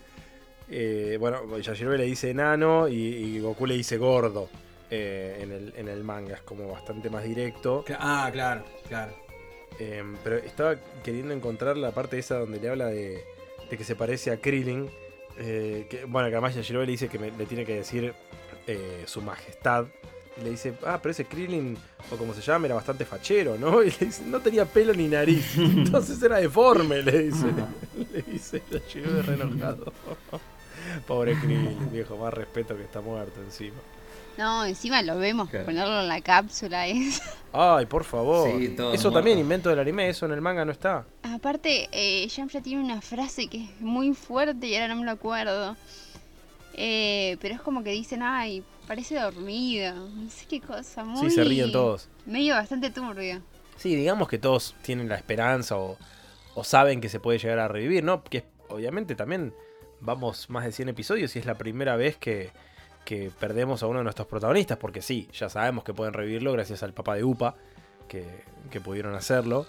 eh, 0.70 1.18
bueno, 1.20 1.58
Yajirobe 1.58 1.98
le 1.98 2.06
dice 2.06 2.30
enano 2.32 2.88
y, 2.88 2.94
y 2.96 3.40
Goku 3.40 3.66
le 3.66 3.76
dice 3.76 3.98
gordo 3.98 4.50
eh, 4.90 5.40
en, 5.42 5.52
el, 5.52 5.74
en 5.78 5.88
el 5.88 6.04
manga. 6.04 6.36
Es 6.36 6.42
como 6.42 6.68
bastante 6.72 7.10
más 7.10 7.24
directo. 7.24 7.84
Ah, 8.00 8.30
claro, 8.32 8.64
claro. 8.88 9.14
Eh, 9.80 10.04
pero 10.24 10.38
estaba 10.38 10.76
queriendo 11.04 11.34
encontrar 11.34 11.78
la 11.78 11.92
parte 11.92 12.20
esa 12.20 12.38
donde 12.40 12.60
le 12.60 12.70
habla 12.70 12.88
de, 12.88 13.24
de 13.70 13.78
que 13.78 13.84
se 13.84 13.96
parece 13.96 14.32
a 14.32 14.38
Krillin. 14.38 14.90
eh, 15.40 15.88
que, 15.90 16.06
bueno, 16.06 16.30
que 16.30 16.36
además 16.36 16.54
Yajirobe 16.56 16.86
le 16.86 16.92
dice 16.92 17.08
que 17.10 17.18
me- 17.20 17.32
le 17.32 17.46
tiene 17.46 17.66
que 17.66 17.76
decir 17.76 18.14
su 19.06 19.22
majestad. 19.22 19.86
Y 20.40 20.44
le 20.44 20.50
dice, 20.52 20.74
ah, 20.86 20.98
pero 21.02 21.12
ese 21.12 21.26
Krillin, 21.26 21.78
o 22.12 22.16
como 22.16 22.34
se 22.34 22.42
llama, 22.42 22.66
era 22.66 22.74
bastante 22.76 23.04
fachero, 23.06 23.56
¿no? 23.58 23.84
Y 23.84 23.92
le 23.92 24.06
dice, 24.08 24.24
no 24.26 24.40
tenía 24.40 24.66
pelo 24.66 24.94
ni 24.94 25.08
nariz. 25.08 25.54
Entonces 25.58 26.22
era 26.24 26.38
deforme, 26.38 27.02
le 27.04 27.24
dice. 27.24 27.46
le 28.14 28.22
dice 28.24 28.62
Yajirobe 28.72 29.22
re 29.24 29.34
enojado. 29.36 29.92
Pobre 31.08 31.36
Krillin, 31.40 31.92
viejo, 31.92 32.18
más 32.18 32.34
respeto 32.34 32.76
que 32.76 32.84
está 32.84 33.02
muerto 33.02 33.42
encima. 33.42 33.78
No, 34.38 34.66
encima 34.66 35.02
lo 35.04 35.18
vemos 35.20 35.48
Claro. 35.50 35.66
ponerlo 35.66 36.02
en 36.02 36.08
la 36.08 36.22
cápsula. 36.22 36.88
Es... 36.88 37.22
Ay, 37.52 37.86
por 37.86 38.04
favor. 38.04 38.50
Sí, 38.60 38.70
todo 38.70 38.94
eso 38.94 39.04
muerto. 39.04 39.12
también 39.20 39.38
invento 39.38 39.70
del 39.70 39.78
anime, 39.80 40.10
eso 40.10 40.26
en 40.26 40.32
el 40.32 40.42
manga 40.42 40.66
no 40.66 40.72
está. 40.72 41.06
Aparte, 41.22 41.88
eh, 41.92 42.28
Yamcha 42.28 42.62
tiene 42.62 42.84
una 42.84 43.00
frase 43.02 43.48
que 43.48 43.64
es 43.66 43.82
muy 43.82 44.14
fuerte 44.16 44.68
y 44.68 44.76
ahora 44.76 44.88
no 44.96 45.02
me 45.02 45.06
lo 45.06 45.12
acuerdo. 45.12 45.76
Eh, 46.76 47.38
pero 47.42 47.54
es 47.56 47.62
como 47.62 47.84
que 47.84 47.92
dicen, 47.92 48.24
ay, 48.24 48.64
parece 48.88 49.16
dormido. 49.20 49.94
No 49.94 50.30
sé 50.30 50.46
qué 50.48 50.60
cosa, 50.60 51.04
muy... 51.04 51.30
Sí, 51.30 51.36
se 51.36 51.44
ríen 51.44 51.72
todos. 51.72 52.10
Medio 52.26 52.56
bastante 52.56 52.90
turbio. 52.90 53.42
Sí, 53.78 53.96
digamos 53.96 54.28
que 54.28 54.40
todos 54.40 54.74
tienen 54.82 55.10
la 55.10 55.16
esperanza 55.16 55.78
o, 55.78 55.98
o 56.56 56.64
saben 56.64 57.02
que 57.02 57.10
se 57.10 57.20
puede 57.20 57.38
llegar 57.38 57.60
a 57.60 57.68
revivir, 57.68 58.04
¿no? 58.04 58.24
Que 58.24 58.46
obviamente 58.70 59.14
también 59.16 59.54
vamos 60.04 60.50
más 60.50 60.66
de 60.66 60.72
100 60.72 60.90
episodios 60.90 61.36
y 61.36 61.40
es 61.40 61.46
la 61.46 61.56
primera 61.56 61.96
vez 61.96 62.18
que, 62.18 62.52
que 63.06 63.32
perdemos 63.40 63.84
a 63.84 63.88
uno 63.88 64.00
de 64.00 64.04
nuestros 64.04 64.28
protagonistas, 64.28 64.78
porque 64.78 65.02
sí, 65.02 65.30
ya 65.34 65.50
sabemos 65.50 65.84
que 65.84 65.94
pueden 65.94 66.14
revivirlo 66.14 66.52
gracias 66.52 66.84
al 66.84 66.94
papá 66.94 67.16
de 67.16 67.24
Upa, 67.24 67.56
que, 68.08 68.44
que 68.70 68.82
pudieron 68.82 69.16
hacerlo, 69.16 69.66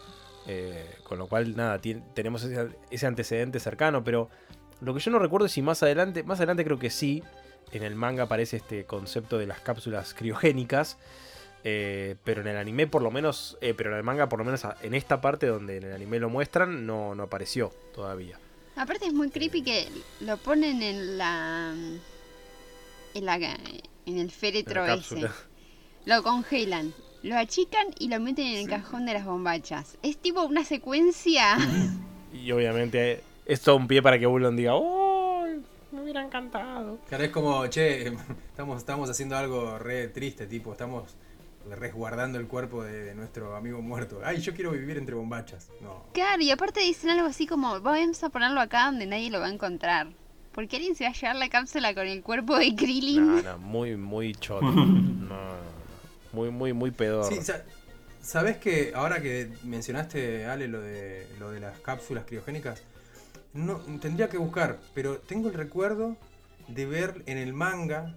eh, 0.47 0.97
con 1.05 1.19
lo 1.19 1.27
cual, 1.27 1.57
nada, 1.57 1.81
tenemos 2.15 2.43
ese, 2.45 2.69
ese 2.91 3.07
antecedente 3.07 3.61
cercano, 3.61 4.05
pero 4.05 4.29
lo 4.81 4.93
que 4.93 5.01
yo 5.01 5.11
no 5.11 5.19
recuerdo 5.19 5.47
es 5.47 5.53
si 5.53 5.63
más 5.63 5.83
adelante, 5.83 6.23
más 6.23 6.39
adelante 6.39 6.65
creo 6.65 6.79
que 6.79 6.91
sí, 6.91 7.23
en 7.73 7.83
el 7.83 7.95
manga 7.95 8.25
aparece 8.25 8.57
este 8.57 8.85
concepto 8.85 9.39
de 9.39 9.47
las 9.47 9.61
cápsulas 9.61 10.15
criogénicas, 10.15 10.99
eh, 11.67 12.17
pero 12.25 12.43
en 12.43 12.49
el 12.49 12.57
anime 12.59 12.87
por 12.87 13.03
lo 13.03 13.11
menos, 13.11 13.57
eh, 13.61 13.73
pero 13.75 13.91
en 13.91 13.97
el 13.97 14.03
manga 14.03 14.29
por 14.29 14.39
lo 14.39 14.45
menos 14.45 14.67
en 14.83 14.95
esta 14.95 15.21
parte 15.21 15.47
donde 15.47 15.79
en 15.79 15.85
el 15.85 15.93
anime 15.95 16.19
lo 16.19 16.29
muestran, 16.29 16.87
no, 16.87 17.15
no 17.15 17.23
apareció 17.23 17.71
todavía. 17.95 18.39
Aparte 18.77 19.07
es 19.07 19.13
muy 19.13 19.31
creepy 19.31 19.63
que 19.63 19.89
lo 20.21 20.37
ponen 20.37 20.83
en 20.83 21.19
la... 21.19 21.75
En, 23.15 23.25
la, 23.25 23.37
en 23.37 24.19
el 24.19 24.31
féretro 24.31 24.85
En 24.87 24.99
ese. 24.99 25.29
Lo 26.05 26.23
congelan. 26.23 26.93
Lo 27.23 27.37
achican 27.37 27.87
y 27.99 28.09
lo 28.09 28.21
meten 28.21 28.47
en 28.47 28.57
el 28.57 28.69
cajón 28.69 29.07
de 29.07 29.15
las 29.15 29.25
bombachas. 29.25 29.97
Es 30.03 30.19
tipo 30.19 30.43
una 30.43 30.65
secuencia... 30.65 31.57
Y 32.35 32.51
obviamente 32.51 33.23
es 33.47 33.61
todo 33.61 33.77
un 33.77 33.87
pie 33.87 34.03
para 34.03 34.19
que 34.19 34.27
Bulon 34.27 34.57
diga, 34.57 34.75
¡Oh! 34.75 35.47
Me 35.93 36.03
hubiera 36.03 36.25
encantado. 36.25 36.99
Claro, 37.09 37.23
es 37.23 37.31
como, 37.31 37.65
che, 37.69 38.09
estamos, 38.51 38.79
estamos 38.79 39.09
haciendo 39.09 39.37
algo 39.37 39.79
re 39.79 40.09
triste, 40.09 40.49
tipo, 40.49 40.73
estamos 40.73 41.15
resguardando 41.71 42.39
el 42.39 42.47
cuerpo 42.47 42.83
de, 42.83 43.03
de 43.05 43.15
nuestro 43.15 43.57
amigo 43.57 43.81
muerto. 43.83 44.21
Ay, 44.25 44.39
yo 44.41 44.55
quiero 44.55 44.71
vivir 44.73 44.97
entre 44.99 45.15
bombachas. 45.15 45.69
No. 45.81 46.05
Claro, 46.13 46.43
y 46.43 46.51
aparte 46.51 46.81
dicen 46.81 47.11
algo 47.11 47.27
así 47.27 47.47
como, 47.47 47.81
vamos 47.81 48.23
a 48.23 48.29
ponerlo 48.31 48.61
acá 48.61 48.87
donde 48.87 49.07
nadie 49.07 49.31
lo 49.31 49.41
va 49.41 49.47
a 49.47 49.51
encontrar. 49.53 50.09
Porque 50.53 50.77
alguien 50.77 50.95
se 50.95 51.05
va 51.05 51.11
a 51.11 51.15
llevar 51.15 51.37
la 51.37 51.49
cápsula 51.49 51.95
con 51.95 52.07
el 52.07 52.23
cuerpo 52.23 52.57
de 52.57 52.75
Krillin. 52.77 53.27
No, 53.37 53.43
no, 53.43 53.59
muy, 53.59 53.97
muy 53.97 54.35
choto. 54.35 54.67
No. 55.25 55.75
Muy, 56.33 56.51
muy, 56.51 56.73
muy 56.73 56.91
pedor. 56.91 57.33
Sí, 57.33 57.41
sa- 57.43 57.65
¿sabés 58.21 58.57
que 58.59 58.93
ahora 58.95 59.23
que 59.23 59.51
mencionaste, 59.65 60.47
Ale, 60.47 60.69
lo 60.69 60.81
de, 60.81 61.27
lo 61.39 61.51
de 61.51 61.61
las 61.61 61.79
cápsulas 61.81 62.25
criogénicas? 62.25 62.83
No, 63.53 63.79
tendría 64.01 64.29
que 64.29 64.37
buscar, 64.37 64.81
pero 64.95 65.19
tengo 65.19 65.49
el 65.49 65.55
recuerdo 65.55 66.17
de 66.69 66.87
ver 66.87 67.23
en 67.27 67.39
el 67.39 67.53
manga 67.53 68.17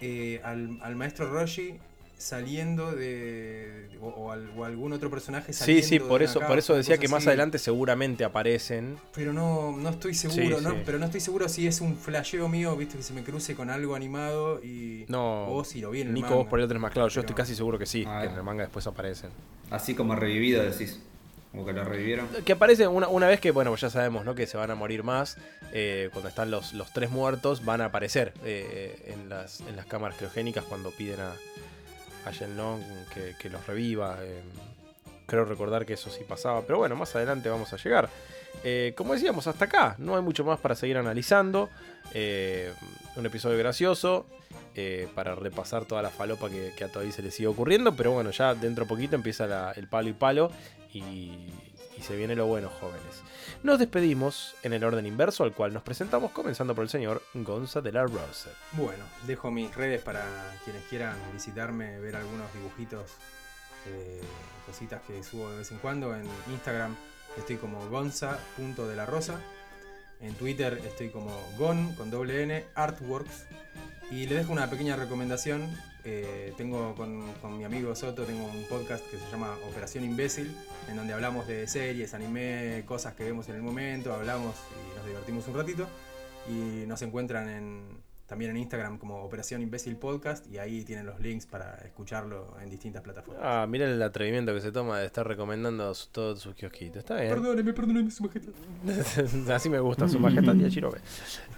eh, 0.00 0.40
al, 0.44 0.78
al 0.82 0.94
maestro 0.96 1.28
Roshi 1.30 1.78
saliendo 2.18 2.92
de. 2.92 3.88
o, 4.00 4.06
o 4.08 4.32
al- 4.32 4.50
o 4.56 4.64
algún 4.64 4.92
otro 4.92 5.10
personaje 5.10 5.52
Sí, 5.52 5.58
saliendo 5.58 5.86
sí, 5.88 5.98
de 5.98 6.04
por 6.04 6.20
una 6.22 6.24
eso, 6.30 6.40
por 6.40 6.58
eso 6.58 6.74
decía 6.74 6.98
que 6.98 7.08
más 7.08 7.18
así. 7.18 7.28
adelante 7.28 7.58
seguramente 7.58 8.24
aparecen. 8.24 8.96
Pero 9.14 9.32
no, 9.32 9.76
no 9.76 9.88
estoy 9.90 10.14
seguro, 10.14 10.58
Sí, 10.58 10.64
¿no? 10.64 10.70
sí. 10.70 10.76
Pero 10.86 10.98
no 10.98 11.04
estoy 11.06 11.20
seguro 11.20 11.48
si 11.48 11.66
es 11.66 11.80
un 11.80 11.96
flasheo 11.96 12.48
mío, 12.48 12.76
viste, 12.76 12.96
que 12.96 13.02
se 13.02 13.12
me 13.12 13.22
cruce 13.22 13.54
con 13.54 13.68
algo 13.70 13.94
animado 13.94 14.62
y. 14.64 15.04
No, 15.08 15.48
O 15.52 15.64
si 15.64 15.80
lo 15.80 15.90
vi 15.90 16.00
en 16.02 16.08
el 16.08 16.14
Nico, 16.14 16.26
manga. 16.28 16.36
vos 16.36 16.46
por 16.48 16.58
ahí 16.58 16.62
lo 16.64 16.68
tenés 16.68 16.80
más 16.82 16.92
claro. 16.92 17.08
Yo 17.08 17.14
Pero- 17.14 17.20
estoy 17.22 17.36
casi 17.36 17.54
seguro 17.54 17.78
que 17.78 17.86
sí, 17.86 18.04
Ah, 18.06 18.20
que 18.22 18.26
eh. 18.28 18.30
en 18.30 18.36
el 18.36 18.42
manga 18.42 18.62
después 18.62 18.86
aparecen. 18.86 19.30
Así 19.70 19.94
como 19.94 20.14
revivido, 20.16 20.62
decís. 20.62 21.00
Como 21.52 21.64
que 21.64 21.72
lo 21.72 21.84
revivieron. 21.84 22.28
Que 22.44 22.52
aparece 22.52 22.86
una, 22.86 23.08
una 23.08 23.28
vez 23.28 23.40
que, 23.40 23.50
bueno, 23.50 23.70
pues 23.70 23.80
ya 23.80 23.88
sabemos, 23.88 24.26
¿no? 24.26 24.34
Que 24.34 24.46
se 24.46 24.56
van 24.58 24.70
a 24.70 24.74
morir 24.74 25.02
más. 25.02 25.38
eh, 25.72 26.10
cuando 26.12 26.28
están 26.28 26.50
los, 26.50 26.72
los 26.74 26.92
tres 26.92 27.10
muertos, 27.10 27.64
van 27.64 27.80
a 27.80 27.86
aparecer 27.86 28.32
eh, 28.44 29.12
en, 29.14 29.28
las, 29.28 29.60
en 29.62 29.74
las 29.74 29.84
cámaras 29.86 30.16
criogénicas 30.16 30.64
cuando 30.64 30.90
piden 30.90 31.20
a, 31.20 31.32
a 32.26 32.32
Shenlong 32.32 32.80
que, 33.14 33.34
que 33.38 33.48
los 33.48 33.66
reviva. 33.66 34.18
eh, 34.20 34.42
creo 35.26 35.44
recordar 35.44 35.86
que 35.86 35.94
eso 35.94 36.10
sí 36.10 36.24
pasaba. 36.28 36.62
Pero 36.62 36.78
bueno, 36.78 36.96
más 36.96 37.14
adelante 37.16 37.48
vamos 37.48 37.72
a 37.72 37.76
llegar. 37.76 38.08
Eh, 38.64 38.94
como 38.96 39.14
decíamos, 39.14 39.46
hasta 39.46 39.66
acá. 39.66 39.94
No 39.98 40.16
hay 40.16 40.22
mucho 40.22 40.44
más 40.44 40.58
para 40.58 40.74
seguir 40.74 40.96
analizando. 40.98 41.68
Eh, 42.12 42.72
un 43.16 43.26
episodio 43.26 43.58
gracioso. 43.58 44.26
para 45.14 45.34
repasar 45.34 45.86
toda 45.86 46.02
la 46.02 46.10
falopa 46.10 46.50
que, 46.50 46.84
a 46.84 46.88
todavía 46.88 47.12
se 47.12 47.22
le 47.22 47.30
sigue 47.30 47.46
ocurriendo. 47.46 47.96
Pero 47.96 48.12
bueno, 48.12 48.30
ya 48.30 48.54
dentro 48.54 48.84
de 48.84 48.88
poquito 48.88 49.14
empieza 49.14 49.72
el 49.72 49.88
palo 49.88 50.08
y 50.08 50.12
palo. 50.12 50.50
Y 50.92 51.48
se 52.06 52.16
viene 52.16 52.36
lo 52.36 52.46
bueno, 52.46 52.70
jóvenes. 52.80 53.22
Nos 53.64 53.78
despedimos 53.80 54.54
en 54.62 54.72
el 54.72 54.84
orden 54.84 55.06
inverso 55.06 55.42
al 55.42 55.52
cual 55.52 55.72
nos 55.72 55.82
presentamos, 55.82 56.30
comenzando 56.30 56.74
por 56.74 56.84
el 56.84 56.90
señor 56.90 57.22
Gonza 57.34 57.80
de 57.80 57.90
la 57.90 58.04
Rose. 58.04 58.50
Bueno, 58.72 59.04
dejo 59.26 59.50
mis 59.50 59.74
redes 59.74 60.02
para 60.02 60.24
quienes 60.64 60.84
quieran 60.84 61.16
visitarme, 61.32 61.98
ver 61.98 62.16
algunos 62.16 62.52
dibujitos, 62.54 63.12
eh, 63.86 64.22
cositas 64.66 65.02
que 65.02 65.22
subo 65.24 65.50
de 65.50 65.58
vez 65.58 65.72
en 65.72 65.78
cuando. 65.78 66.14
En 66.14 66.26
Instagram 66.50 66.94
estoy 67.36 67.56
como 67.56 67.84
gonza.delarosa. 67.88 69.40
En 70.20 70.34
Twitter 70.34 70.80
estoy 70.86 71.10
como 71.10 71.30
gon 71.58 71.94
con 71.94 72.10
doble 72.10 72.42
n 72.42 72.64
artworks. 72.74 73.46
Y 74.10 74.26
les 74.26 74.38
dejo 74.38 74.52
una 74.52 74.70
pequeña 74.70 74.96
recomendación. 74.96 75.68
eh, 76.04 76.52
tengo 76.56 76.94
con, 76.94 77.32
con 77.42 77.58
mi 77.58 77.64
amigo 77.64 77.94
Soto 77.96 78.22
tengo 78.24 78.44
un 78.44 78.64
podcast 78.68 79.04
que 79.10 79.18
se 79.18 79.28
llama 79.30 79.56
Operación 79.68 80.04
Imbécil, 80.04 80.56
en 80.88 80.96
donde 80.96 81.12
hablamos 81.12 81.48
de 81.48 81.66
series, 81.66 82.14
anime, 82.14 82.84
cosas 82.86 83.14
que 83.14 83.24
vemos 83.24 83.48
en 83.48 83.56
el 83.56 83.62
momento, 83.62 84.14
hablamos 84.14 84.54
y 84.70 84.96
nos 84.96 85.06
divertimos 85.06 85.48
un 85.48 85.54
ratito. 85.54 85.88
Y 86.48 86.86
nos 86.86 87.02
encuentran 87.02 87.48
en, 87.48 88.05
también 88.26 88.50
en 88.50 88.56
Instagram 88.56 88.98
como 88.98 89.22
Operación 89.22 89.62
Imbécil 89.62 89.96
Podcast 89.96 90.46
y 90.52 90.58
ahí 90.58 90.82
tienen 90.84 91.06
los 91.06 91.20
links 91.20 91.46
para 91.46 91.76
escucharlo 91.84 92.56
en 92.60 92.68
distintas 92.68 93.02
plataformas. 93.02 93.40
Ah, 93.44 93.66
mira 93.68 93.86
el 93.88 94.02
atrevimiento 94.02 94.52
que 94.52 94.60
se 94.60 94.72
toma 94.72 94.98
de 94.98 95.06
estar 95.06 95.26
recomendando 95.26 95.94
su- 95.94 96.08
todos 96.10 96.40
sus 96.40 96.54
kiosquitos. 96.54 96.96
Está 96.98 97.16
bien. 97.16 97.28
Perdóneme, 97.28 97.72
perdóneme, 97.72 98.10
su 98.10 98.24
majestad. 98.24 98.52
Así 99.54 99.68
me 99.70 99.78
gusta 99.78 100.08
su 100.08 100.18
majestad 100.18 100.54
Yashirobe. 100.54 100.98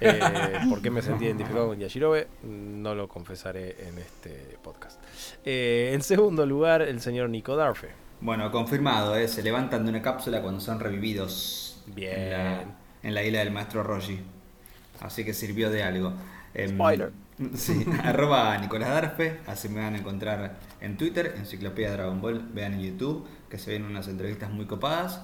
Eh, 0.00 0.20
¿Por 0.68 0.82
qué 0.82 0.90
me 0.90 1.00
sentí 1.02 1.24
identificado 1.24 1.68
con 1.68 1.78
Yashirobe? 1.78 2.28
No 2.42 2.94
lo 2.94 3.08
confesaré 3.08 3.88
en 3.88 3.98
este 3.98 4.58
podcast. 4.62 5.02
Eh, 5.44 5.92
en 5.94 6.02
segundo 6.02 6.44
lugar, 6.46 6.82
el 6.82 7.00
señor 7.00 7.30
Nico 7.30 7.56
Darfe. 7.56 7.88
Bueno, 8.20 8.50
confirmado, 8.50 9.16
¿eh? 9.16 9.28
se 9.28 9.42
levantan 9.42 9.84
de 9.84 9.90
una 9.90 10.02
cápsula 10.02 10.42
cuando 10.42 10.60
son 10.60 10.80
revividos 10.80 11.82
Bien. 11.86 12.12
En, 12.20 12.30
la, 12.30 12.64
en 13.04 13.14
la 13.14 13.22
isla 13.22 13.38
del 13.38 13.52
maestro 13.52 13.82
Rogi. 13.82 14.20
Así 15.00 15.24
que 15.24 15.32
sirvió 15.32 15.70
de 15.70 15.82
algo. 15.84 16.12
Spoiler. 16.54 17.12
Sí, 17.54 17.86
arroba 18.02 18.58
Nicolás 18.58 18.88
Darfe, 18.88 19.38
así 19.46 19.68
me 19.68 19.80
van 19.80 19.94
a 19.94 19.98
encontrar 19.98 20.58
en 20.80 20.96
Twitter, 20.96 21.34
Enciclopedia 21.36 21.92
Dragon 21.92 22.20
Ball, 22.20 22.40
vean 22.52 22.74
en 22.74 22.80
YouTube, 22.80 23.28
que 23.48 23.58
se 23.58 23.70
vienen 23.70 23.88
unas 23.88 24.08
entrevistas 24.08 24.50
muy 24.50 24.66
copadas. 24.66 25.22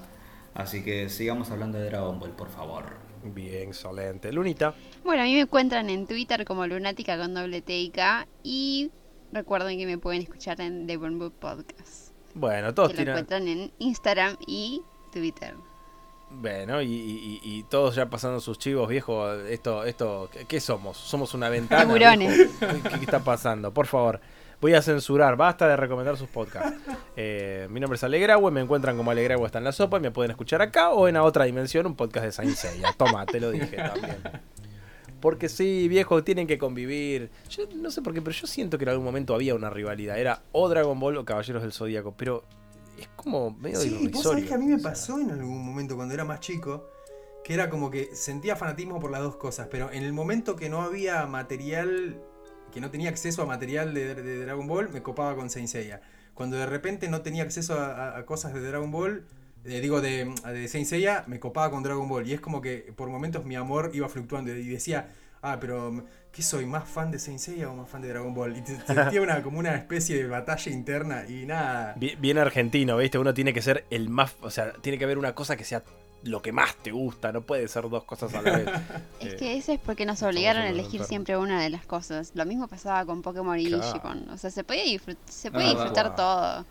Así 0.53 0.81
que 0.81 1.09
sigamos 1.09 1.51
hablando 1.51 1.77
de 1.77 1.89
Dragon 1.89 2.17
Ball, 2.17 2.31
por 2.31 2.47
favor. 2.47 2.85
Bien, 3.21 3.67
excelente. 3.67 4.31
Lunita. 4.31 4.73
Bueno, 5.03 5.23
a 5.23 5.25
mí 5.25 5.33
me 5.33 5.41
encuentran 5.41 5.89
en 5.89 6.07
Twitter 6.07 6.45
como 6.45 6.65
lunática 6.67 7.17
con 7.17 7.33
doble 7.33 7.61
T 7.61 7.77
y 7.77 7.89
K 7.89 8.27
y 8.43 8.91
recuerden 9.33 9.77
que 9.77 9.85
me 9.85 9.97
pueden 9.97 10.21
escuchar 10.21 10.61
en 10.61 10.87
The 10.87 10.95
Burn 10.97 11.19
Book 11.19 11.33
Podcast. 11.33 12.13
Bueno, 12.33 12.73
todos 12.73 12.93
Que 12.93 13.03
lo 13.03 13.11
encuentran 13.11 13.47
en 13.47 13.71
Instagram 13.79 14.37
y 14.47 14.81
Twitter. 15.11 15.55
Bueno, 16.41 16.81
y, 16.81 17.39
y- 17.43 17.63
todos 17.69 17.95
ya 17.95 18.09
pasando 18.09 18.39
sus 18.39 18.57
chivos, 18.59 18.87
viejo. 18.89 19.31
Esto, 19.33 19.83
esto, 19.85 20.29
¿qué, 20.47 20.59
somos? 20.59 20.97
¿Somos 20.97 21.33
una 21.33 21.49
ventana? 21.49 21.83
Tiburones. 21.85 22.49
¿Qué, 22.59 22.89
qué 22.89 23.05
está 23.05 23.19
pasando? 23.23 23.73
Por 23.73 23.87
favor. 23.87 24.19
Voy 24.61 24.73
a 24.73 24.81
censurar, 24.81 25.35
basta 25.35 25.67
de 25.67 25.75
recomendar 25.75 26.17
sus 26.17 26.29
podcasts. 26.29 26.73
Eh, 27.17 27.67
mi 27.69 27.79
nombre 27.79 27.95
es 27.95 28.03
Alegragüe, 28.03 28.51
me 28.51 28.59
encuentran 28.59 28.97
como 28.97 29.09
Alegragüe 29.09 29.45
está 29.45 29.59
en 29.59 29.63
la 29.63 29.71
sopa 29.71 30.01
me 30.01 30.11
pueden 30.11 30.31
escuchar 30.31 30.61
acá 30.61 30.89
o 30.89 31.07
en 31.07 31.15
A 31.15 31.23
Otra 31.23 31.45
Dimensión, 31.45 31.85
un 31.85 31.95
podcast 31.95 32.25
de 32.25 32.31
Saint 32.33 32.53
Seiya. 32.53 32.91
Toma, 32.97 33.25
te 33.25 33.39
lo 33.39 33.51
dije 33.51 33.77
también. 33.77 34.17
Porque 35.21 35.47
sí, 35.47 35.87
viejo, 35.87 36.21
tienen 36.25 36.45
que 36.45 36.57
convivir. 36.57 37.29
Yo 37.49 37.63
no 37.73 37.89
sé 37.89 38.01
por 38.01 38.13
qué, 38.13 38.21
pero 38.21 38.35
yo 38.35 38.47
siento 38.47 38.77
que 38.77 38.83
en 38.83 38.89
algún 38.89 39.05
momento 39.05 39.33
había 39.33 39.55
una 39.55 39.69
rivalidad. 39.69 40.19
Era 40.19 40.41
o 40.51 40.67
Dragon 40.67 40.99
Ball 40.99 41.15
o 41.15 41.23
Caballeros 41.23 41.61
del 41.63 41.71
Zodíaco, 41.71 42.13
pero 42.17 42.43
es 42.97 43.07
como 43.15 43.51
medio 43.51 43.81
Sí, 43.81 43.89
vos 44.11 44.23
irrisorio. 44.23 44.23
sabés 44.23 44.45
que 44.45 44.53
a 44.53 44.57
mí 44.57 44.67
me 44.67 44.79
pasó 44.79 45.19
en 45.19 45.31
algún 45.31 45.63
momento 45.65 45.95
cuando 45.95 46.13
era 46.13 46.25
más 46.25 46.39
chico, 46.39 46.89
que 47.43 47.53
era 47.53 47.69
como 47.69 47.91
que 47.91 48.15
sentía 48.15 48.55
fanatismo 48.55 48.99
por 48.99 49.11
las 49.11 49.21
dos 49.21 49.35
cosas, 49.37 49.67
pero 49.69 49.91
en 49.91 50.03
el 50.03 50.13
momento 50.13 50.55
que 50.55 50.69
no 50.69 50.81
había 50.81 51.25
material, 51.27 52.21
que 52.71 52.81
no 52.81 52.89
tenía 52.91 53.09
acceso 53.09 53.41
a 53.43 53.45
material 53.45 53.93
de, 53.93 54.15
de 54.15 54.45
Dragon 54.45 54.67
Ball, 54.67 54.89
me 54.89 55.01
copaba 55.03 55.35
con 55.35 55.49
Saint 55.49 55.67
Seiya. 55.69 56.01
Cuando 56.33 56.57
de 56.57 56.65
repente 56.65 57.07
no 57.09 57.21
tenía 57.21 57.43
acceso 57.43 57.79
a 57.79 58.25
cosas 58.25 58.53
de 58.53 58.61
Dragon 58.61 58.91
Ball, 58.91 59.25
eh, 59.63 59.79
digo 59.81 60.01
de, 60.01 60.33
de 60.45 60.67
Saint 60.67 60.85
Seiya, 60.87 61.23
me 61.27 61.39
copaba 61.39 61.71
con 61.71 61.81
Dragon 61.83 62.07
Ball. 62.09 62.27
Y 62.27 62.33
es 62.33 62.41
como 62.41 62.61
que 62.61 62.93
por 62.95 63.09
momentos 63.09 63.45
mi 63.45 63.55
amor 63.55 63.91
iba 63.93 64.09
fluctuando 64.09 64.51
y 64.53 64.67
decía, 64.67 65.13
ah, 65.41 65.57
pero 65.61 66.05
¿qué 66.35 66.41
soy? 66.41 66.65
¿Más 66.65 66.87
fan 66.87 67.11
de 67.11 67.19
Saint 67.19 67.39
Seiya 67.39 67.69
o 67.69 67.75
más 67.75 67.89
fan 67.89 68.01
de 68.01 68.09
Dragon 68.09 68.33
Ball? 68.33 68.57
Y 68.57 68.61
te- 68.61 68.77
sentía 68.85 69.21
una, 69.23 69.41
como 69.41 69.59
una 69.59 69.75
especie 69.75 70.17
de 70.17 70.27
batalla 70.27 70.71
interna 70.71 71.23
y 71.27 71.45
nada. 71.45 71.93
Bien, 71.97 72.19
bien 72.19 72.37
argentino, 72.37 72.97
¿viste? 72.97 73.17
Uno 73.17 73.33
tiene 73.33 73.53
que 73.53 73.61
ser 73.61 73.85
el 73.89 74.09
más. 74.09 74.33
O 74.41 74.49
sea, 74.51 74.73
tiene 74.73 74.97
que 74.97 75.05
haber 75.05 75.17
una 75.17 75.33
cosa 75.33 75.55
que 75.55 75.63
sea 75.63 75.81
lo 76.23 76.41
que 76.41 76.51
más 76.51 76.75
te 76.77 76.91
gusta. 76.91 77.31
No 77.31 77.41
puede 77.41 77.67
ser 77.67 77.87
dos 77.89 78.03
cosas 78.03 78.33
a 78.33 78.41
la 78.41 78.57
vez. 78.57 78.69
Es 79.21 79.33
Eh, 79.33 79.35
que 79.37 79.57
eso 79.57 79.71
es 79.71 79.79
porque 79.79 80.05
nos 80.05 80.21
obligaron 80.23 80.63
a 80.63 80.69
elegir 80.69 81.03
siempre 81.03 81.37
una 81.37 81.61
de 81.61 81.69
las 81.69 81.85
cosas. 81.85 82.31
Lo 82.35 82.45
mismo 82.45 82.67
pasaba 82.67 83.05
con 83.05 83.21
Pokémon 83.21 83.57
y 83.59 83.67
Claro. 83.67 83.83
Digimon. 83.93 84.29
O 84.29 84.37
sea, 84.37 84.49
se 84.51 84.63
puede, 84.63 84.85
disfrut- 84.85 85.17
se 85.29 85.51
puede 85.51 85.67
Ah, 85.67 85.69
disfrutar 85.69 86.15
todo. 86.15 86.65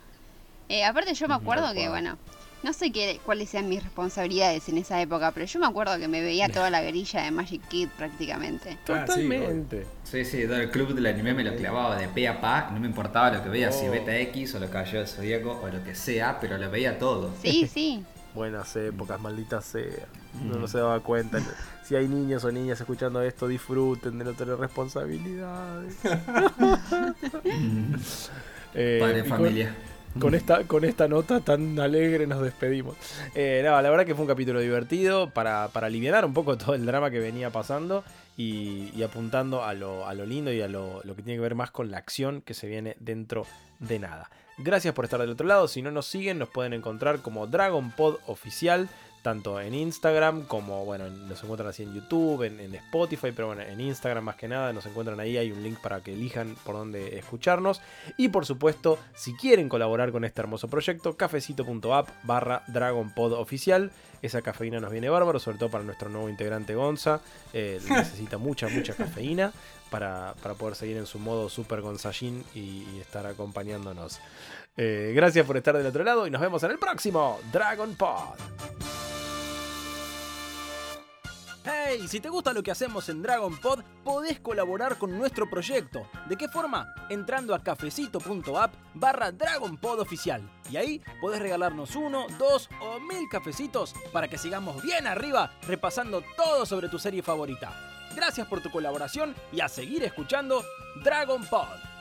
Eh, 0.69 0.85
aparte 0.85 1.15
yo 1.15 1.29
me 1.29 1.35
acuerdo 1.35 1.73
que, 1.73 1.89
bueno, 1.89 2.17
no 2.65 2.73
sé 2.73 2.91
qué, 2.91 3.21
cuáles 3.25 3.51
sean 3.51 3.69
mis 3.69 3.83
responsabilidades 3.85 4.69
en 4.69 4.79
esa 4.79 5.01
época, 5.01 5.31
pero 5.33 5.47
yo 5.47 5.61
me 5.61 5.67
acuerdo 5.67 5.97
que 5.99 6.09
me 6.09 6.21
veía 6.21 6.49
toda 6.49 6.71
la 6.71 6.83
grilla 6.83 7.23
de 7.23 7.31
Magic 7.31 7.63
Kid 7.69 7.89
prácticamente. 7.97 8.79
Ah, 8.89 9.05
Totalmente. 9.05 9.87
Sí, 10.03 10.25
sí, 10.25 10.45
todo 10.47 10.57
el 10.57 10.71
club 10.71 10.95
del 10.95 11.07
anime 11.07 11.35
me 11.35 11.45
lo 11.45 11.55
clavaba 11.55 11.97
de 11.97 12.09
pe 12.09 12.27
a 12.27 12.41
pa, 12.41 12.71
no 12.73 12.81
me 12.81 12.87
importaba 12.89 13.31
lo 13.31 13.43
que 13.45 13.51
veía, 13.51 13.71
si 13.71 13.87
Oh. 13.87 13.91
Beta 13.93 14.17
X 14.19 14.55
o 14.57 14.59
lo 14.59 14.69
Caballero 14.71 14.99
del 15.01 15.09
Zodíaco 15.09 15.61
o 15.63 15.69
lo 15.69 15.85
que 15.85 15.95
sea, 15.95 16.41
pero 16.41 16.59
lo 16.59 16.71
veía 16.71 16.99
todo. 16.99 17.31
Sí, 17.43 17.67
sí. 17.73 18.03
Buenas 18.35 18.75
épocas, 18.75 19.21
maldita 19.21 19.61
sea. 19.61 20.09
Uno 20.43 20.57
Mm. 20.57 20.61
no 20.63 20.67
se 20.67 20.79
daba 20.79 20.99
cuenta. 21.01 21.39
Si 21.85 21.95
hay 21.95 22.09
niños 22.09 22.43
o 22.45 22.51
niñas 22.51 22.81
escuchando 22.81 23.23
esto, 23.23 23.47
disfruten 23.47 24.19
de 24.19 24.25
no 24.25 24.33
tener 24.33 24.57
responsabilidades. 24.57 25.95
Eh, 28.77 28.99
Padre 29.01 29.23
de 29.23 29.29
con- 29.29 29.39
familia. 29.39 29.75
Con 30.21 30.35
esta, 30.35 30.65
con 30.65 30.85
esta 30.85 31.09
nota 31.09 31.41
tan 31.41 31.79
alegre 31.81 32.27
nos 32.27 32.41
despedimos. 32.41 32.97
Eh, 33.35 33.63
la 33.65 33.81
verdad 33.81 34.07
que 34.07 34.15
fue 34.15 34.23
un 34.23 34.29
capítulo 34.29 34.61
divertido 34.61 35.31
para, 35.31 35.69
para 35.69 35.89
aliviar 35.89 36.25
un 36.25 36.33
poco 36.33 36.57
todo 36.57 36.75
el 36.75 36.87
drama 36.87 37.11
que 37.11 37.19
venía 37.19 37.51
pasando 37.51 38.05
y, 38.37 38.91
y 38.95 39.03
apuntando 39.03 39.65
a 39.65 39.75
lo, 39.75 40.07
a 40.07 40.15
lo 40.15 40.25
lindo 40.25 40.53
y 40.53 40.61
a 40.63 40.69
lo, 40.69 41.01
lo 41.03 41.17
que 41.17 41.23
tiene 41.23 41.39
que 41.39 41.43
ver 41.43 41.57
más 41.57 41.73
con 41.73 41.91
la 41.91 41.99
acción 41.99 42.43
que 42.43 42.55
se 42.55 42.69
viene 42.69 42.97
dentro 43.01 43.45
de 43.81 43.99
nada. 43.99 44.31
Gracias 44.59 44.95
por 44.95 45.05
estar 45.05 45.21
del 45.21 45.31
otro 45.31 45.49
lado. 45.49 45.67
Si 45.67 45.83
no 45.83 45.91
nos 45.91 46.07
siguen, 46.07 46.39
nos 46.39 46.49
pueden 46.49 46.75
encontrar 46.75 47.21
como 47.21 47.49
Dragon 47.49 47.91
Pod 47.91 48.19
Oficial. 48.27 48.89
Tanto 49.25 49.59
en 49.59 49.73
Instagram 49.73 50.43
como, 50.43 50.85
bueno, 50.85 51.09
nos 51.09 51.43
encuentran 51.43 51.71
así 51.71 51.83
en 51.83 51.95
YouTube, 51.95 52.43
en, 52.43 52.61
en 52.61 52.75
Spotify, 52.75 53.33
pero 53.35 53.47
bueno, 53.47 53.63
en 53.63 53.81
Instagram 53.81 54.23
más 54.23 54.37
que 54.37 54.49
nada 54.49 54.71
nos 54.75 54.85
encuentran 54.85 55.19
ahí, 55.19 55.39
hay 55.39 55.51
un 55.51 55.63
link 55.63 55.79
para 55.79 56.03
que 56.03 56.13
elijan 56.13 56.55
por 56.63 56.75
dónde 56.75 57.19
escucharnos. 57.19 57.81
Y 58.19 58.29
por 58.29 58.45
supuesto, 58.45 58.99
si 59.15 59.33
quieren 59.33 59.71
colaborar 59.71 60.13
con 60.13 60.27
este 60.27 60.43
hermoso 60.43 60.69
proyecto, 60.69 61.17
cafecito.app 61.17 62.11
barra 62.25 62.65
DragonPod 62.67 63.33
oficial. 63.33 63.93
Esa 64.21 64.43
cafeína 64.43 64.79
nos 64.79 64.93
viene 64.93 65.09
bárbaro, 65.09 65.39
sobre 65.39 65.57
todo 65.57 65.71
para 65.71 65.85
nuestro 65.85 66.11
nuevo 66.11 66.29
integrante 66.29 66.75
Gonza. 66.75 67.23
Eh, 67.55 67.81
necesita 67.89 68.37
mucha, 68.37 68.69
mucha 68.69 68.93
cafeína 68.93 69.55
para, 69.91 70.35
para 70.43 70.55
poder 70.55 70.75
seguir 70.75 70.99
en 70.99 71.07
su 71.07 71.19
modo 71.19 71.49
super 71.49 71.81
Gonzallín 71.81 72.45
y, 72.55 72.85
y 72.95 72.99
estar 73.01 73.27
acompañándonos. 73.27 74.21
Eh, 74.77 75.13
gracias 75.15 75.47
por 75.47 75.57
estar 75.57 75.77
del 75.77 75.87
otro 75.87 76.03
lado 76.03 76.27
y 76.27 76.31
nos 76.31 76.41
vemos 76.41 76.63
en 76.65 76.73
el 76.73 76.79
próximo 76.79 77.41
Dragon 77.53 77.95
Pod. 77.95 78.35
Hey, 81.67 82.07
si 82.09 82.21
te 82.21 82.29
gusta 82.29 82.53
lo 82.53 82.63
que 82.63 82.71
hacemos 82.71 83.09
en 83.09 83.23
Dragon 83.23 83.57
Pod, 83.59 83.83
podés 84.03 84.39
colaborar 84.41 84.99
con 84.99 85.17
nuestro 85.17 85.49
proyecto. 85.49 86.07
¿De 86.29 86.37
qué 86.37 86.47
forma? 86.49 86.95
Entrando 87.09 87.55
a 87.55 87.63
cafecito.app 87.63 88.75
barra 88.95 89.33
Dragon 89.33 89.79
Pod 89.79 90.01
oficial. 90.01 90.43
Y 90.71 90.77
ahí 90.77 91.01
podés 91.23 91.41
regalarnos 91.41 91.97
uno, 91.97 92.27
dos 92.39 92.69
o 92.83 93.01
mil 93.01 93.29
cafecitos 93.31 93.95
para 94.13 94.29
que 94.29 94.37
sigamos 94.37 94.83
bien 94.83 95.07
arriba 95.07 95.53
repasando 95.67 96.23
todo 96.37 96.67
sobre 96.67 96.89
tu 96.89 96.99
serie 96.99 97.23
favorita. 97.23 97.73
Gracias 98.15 98.47
por 98.47 98.61
tu 98.61 98.71
colaboración 98.71 99.35
y 99.53 99.61
a 99.61 99.69
seguir 99.69 100.05
escuchando 100.05 100.63
Dragon 101.03 101.47
Pod. 101.47 101.94